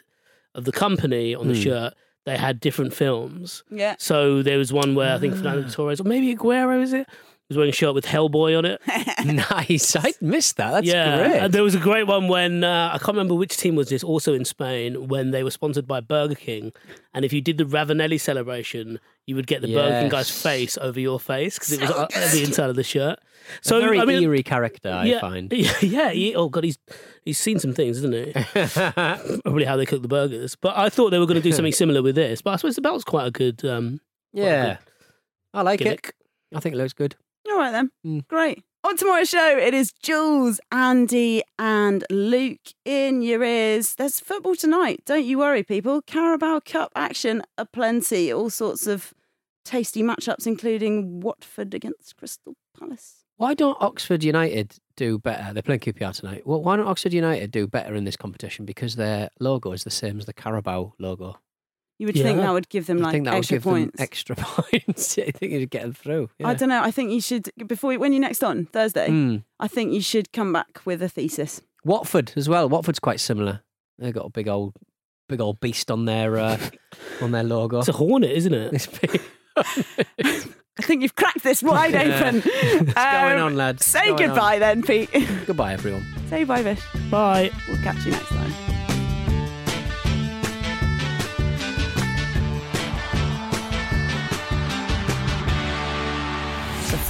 of 0.54 0.64
the 0.64 0.72
company 0.72 1.34
on 1.34 1.48
the 1.48 1.54
Hmm. 1.54 1.60
shirt, 1.60 1.94
they 2.24 2.36
had 2.36 2.60
different 2.60 2.94
films. 2.94 3.62
Yeah. 3.70 3.96
So 3.98 4.42
there 4.42 4.58
was 4.58 4.72
one 4.72 4.94
where 4.94 5.14
I 5.14 5.18
think 5.18 5.34
Fernando 5.34 5.66
ah. 5.66 5.70
Torres 5.70 6.00
or 6.00 6.04
maybe 6.04 6.34
Aguero 6.34 6.82
is 6.82 6.92
it 6.92 7.06
was 7.48 7.56
wearing 7.58 7.70
a 7.70 7.74
shirt 7.74 7.94
with 7.94 8.06
Hellboy 8.06 8.56
on 8.56 8.64
it. 8.64 8.80
nice. 9.50 9.94
I 9.96 10.14
missed 10.20 10.56
that. 10.56 10.70
That's 10.70 10.86
yeah, 10.86 11.16
great. 11.28 11.42
and 11.42 11.52
there 11.52 11.62
was 11.62 11.74
a 11.74 11.78
great 11.78 12.06
one 12.06 12.28
when 12.28 12.64
uh, 12.64 12.90
I 12.92 12.98
can't 12.98 13.08
remember 13.08 13.34
which 13.34 13.56
team 13.56 13.76
was 13.76 13.90
this. 13.90 14.02
Also 14.02 14.32
in 14.32 14.44
Spain, 14.44 15.08
when 15.08 15.30
they 15.30 15.42
were 15.42 15.50
sponsored 15.50 15.86
by 15.86 16.00
Burger 16.00 16.34
King, 16.34 16.72
and 17.12 17.24
if 17.24 17.32
you 17.32 17.42
did 17.42 17.58
the 17.58 17.64
Ravanelli 17.64 18.18
celebration, 18.18 18.98
you 19.26 19.36
would 19.36 19.46
get 19.46 19.60
the 19.60 19.72
Burger 19.74 20.00
King 20.00 20.08
guy's 20.08 20.30
face 20.30 20.78
over 20.78 20.98
your 20.98 21.20
face 21.20 21.58
because 21.58 21.72
it 21.72 21.80
was 21.82 21.90
uh, 21.90 22.06
the 22.32 22.42
inside 22.42 22.70
of 22.70 22.76
the 22.76 22.82
shirt. 22.82 23.18
so 23.60 23.78
So 23.78 23.80
very 23.80 24.00
I 24.00 24.06
mean, 24.06 24.22
eerie 24.22 24.42
character, 24.42 24.90
I 24.90 25.20
find. 25.20 25.52
Yeah, 25.82 26.10
he, 26.10 26.34
oh 26.34 26.48
god, 26.48 26.64
he's 26.64 26.78
he's 27.24 27.38
seen 27.38 27.58
some 27.58 27.74
things, 27.74 27.98
isn't 27.98 28.14
he? 28.14 28.32
Probably 29.42 29.64
how 29.64 29.76
they 29.76 29.86
cook 29.86 30.00
the 30.00 30.08
burgers. 30.08 30.56
But 30.56 30.78
I 30.78 30.88
thought 30.88 31.10
they 31.10 31.18
were 31.18 31.26
going 31.26 31.40
to 31.40 31.42
do 31.42 31.52
something 31.52 31.72
similar 31.72 32.02
with 32.02 32.14
this. 32.14 32.40
But 32.40 32.54
I 32.54 32.56
suppose 32.56 32.76
the 32.76 32.82
belt's 32.82 33.04
quite 33.04 33.26
a 33.26 33.30
good. 33.30 33.62
Um, 33.66 34.00
yeah, 34.32 34.78
I 35.52 35.60
like 35.60 35.80
gimmick. 35.80 36.08
it. 36.08 36.56
I 36.56 36.60
think 36.60 36.74
it 36.74 36.78
looks 36.78 36.94
good. 36.94 37.16
All 37.50 37.58
right 37.58 37.72
then. 37.72 37.90
Mm. 38.06 38.26
Great. 38.28 38.62
On 38.84 38.96
tomorrow's 38.98 39.30
show, 39.30 39.56
it 39.56 39.72
is 39.72 39.92
Jules, 40.02 40.60
Andy, 40.70 41.42
and 41.58 42.04
Luke 42.10 42.74
in 42.84 43.22
your 43.22 43.42
ears. 43.42 43.94
There's 43.94 44.20
football 44.20 44.54
tonight. 44.54 45.00
Don't 45.06 45.24
you 45.24 45.38
worry, 45.38 45.62
people. 45.62 46.02
Carabao 46.02 46.60
Cup 46.66 46.92
action 46.94 47.42
aplenty. 47.56 48.30
All 48.30 48.50
sorts 48.50 48.86
of 48.86 49.14
tasty 49.64 50.02
matchups, 50.02 50.46
including 50.46 51.20
Watford 51.20 51.72
against 51.72 52.16
Crystal 52.18 52.56
Palace. 52.78 53.24
Why 53.36 53.54
don't 53.54 53.80
Oxford 53.80 54.22
United 54.22 54.76
do 54.96 55.18
better? 55.18 55.52
They're 55.54 55.62
playing 55.62 55.80
QPR 55.80 56.14
tonight. 56.14 56.46
Well, 56.46 56.62
why 56.62 56.76
don't 56.76 56.86
Oxford 56.86 57.14
United 57.14 57.50
do 57.50 57.66
better 57.66 57.94
in 57.94 58.04
this 58.04 58.16
competition? 58.16 58.64
Because 58.64 58.96
their 58.96 59.30
logo 59.40 59.72
is 59.72 59.84
the 59.84 59.90
same 59.90 60.18
as 60.18 60.26
the 60.26 60.34
Carabao 60.34 60.92
logo. 60.98 61.38
You 61.98 62.06
would 62.06 62.16
think 62.16 62.38
that 62.40 62.52
would 62.52 62.68
give 62.68 62.86
them 62.86 62.98
I 62.98 63.02
like 63.02 63.12
think 63.12 63.24
that 63.26 63.34
would 63.34 63.38
extra 63.38 63.56
give 63.58 63.62
points. 63.62 63.96
them 63.96 64.02
extra 64.02 64.36
points. 64.38 65.18
I 65.18 65.30
think 65.30 65.52
you'd 65.52 65.70
get 65.70 65.82
them 65.82 65.92
through. 65.92 66.28
Yeah. 66.38 66.48
I 66.48 66.54
don't 66.54 66.68
know. 66.68 66.82
I 66.82 66.90
think 66.90 67.12
you 67.12 67.20
should 67.20 67.50
before 67.66 67.94
when 67.94 68.12
you're 68.12 68.20
next 68.20 68.42
on 68.42 68.66
Thursday. 68.66 69.08
Mm. 69.08 69.44
I 69.60 69.68
think 69.68 69.92
you 69.92 70.00
should 70.00 70.32
come 70.32 70.52
back 70.52 70.80
with 70.84 71.02
a 71.02 71.08
thesis. 71.08 71.60
Watford 71.84 72.32
as 72.36 72.48
well. 72.48 72.68
Watford's 72.68 72.98
quite 72.98 73.20
similar. 73.20 73.60
They've 73.98 74.12
got 74.12 74.26
a 74.26 74.30
big 74.30 74.48
old, 74.48 74.74
big 75.28 75.40
old 75.40 75.60
beast 75.60 75.90
on 75.90 76.04
their 76.06 76.36
uh, 76.36 76.58
on 77.22 77.30
their 77.30 77.44
logo. 77.44 77.78
It's 77.78 77.88
a 77.88 77.92
hornet, 77.92 78.32
isn't 78.32 78.54
it? 78.54 78.72
It's 78.72 78.86
big. 78.88 79.20
I 80.76 80.82
think 80.82 81.02
you've 81.02 81.14
cracked 81.14 81.44
this 81.44 81.62
wide 81.62 81.92
Yeah. 81.92 82.02
open. 82.02 82.40
What's 82.40 82.94
going 82.94 83.38
on, 83.40 83.56
lads? 83.56 83.86
Say 83.86 84.10
What's 84.10 84.20
going 84.20 84.30
on? 84.30 84.34
goodbye 84.36 84.58
then, 84.58 84.82
Pete. 84.82 85.10
Goodbye, 85.46 85.74
everyone. 85.74 86.04
say 86.28 86.42
bye, 86.42 86.62
Vish. 86.62 86.80
Bye. 87.08 87.52
We'll 87.68 87.76
catch 87.82 88.04
you 88.04 88.10
next 88.10 88.28
time. 88.30 88.73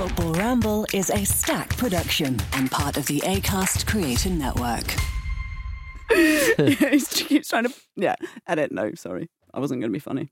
Football 0.04 0.34
Ramble 0.34 0.86
is 0.92 1.08
a 1.08 1.24
stack 1.24 1.74
production 1.78 2.38
and 2.52 2.70
part 2.70 2.98
of 2.98 3.06
the 3.06 3.20
ACAST 3.20 3.86
Creator 3.86 4.28
Network. 4.28 4.84
he 6.14 7.00
keeps 7.00 7.48
trying 7.48 7.64
to, 7.64 7.72
yeah, 7.96 8.14
edit. 8.46 8.70
No, 8.70 8.92
sorry. 8.96 9.30
I 9.54 9.60
wasn't 9.60 9.80
going 9.80 9.90
to 9.90 9.96
be 9.96 9.98
funny. 9.98 10.30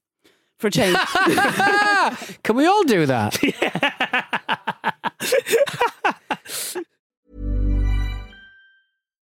For 0.58 0.66
a 0.66 0.70
change. 0.70 0.94
Can 2.42 2.54
we 2.54 2.66
all 2.66 2.82
do 2.82 3.06
that? 3.06 3.38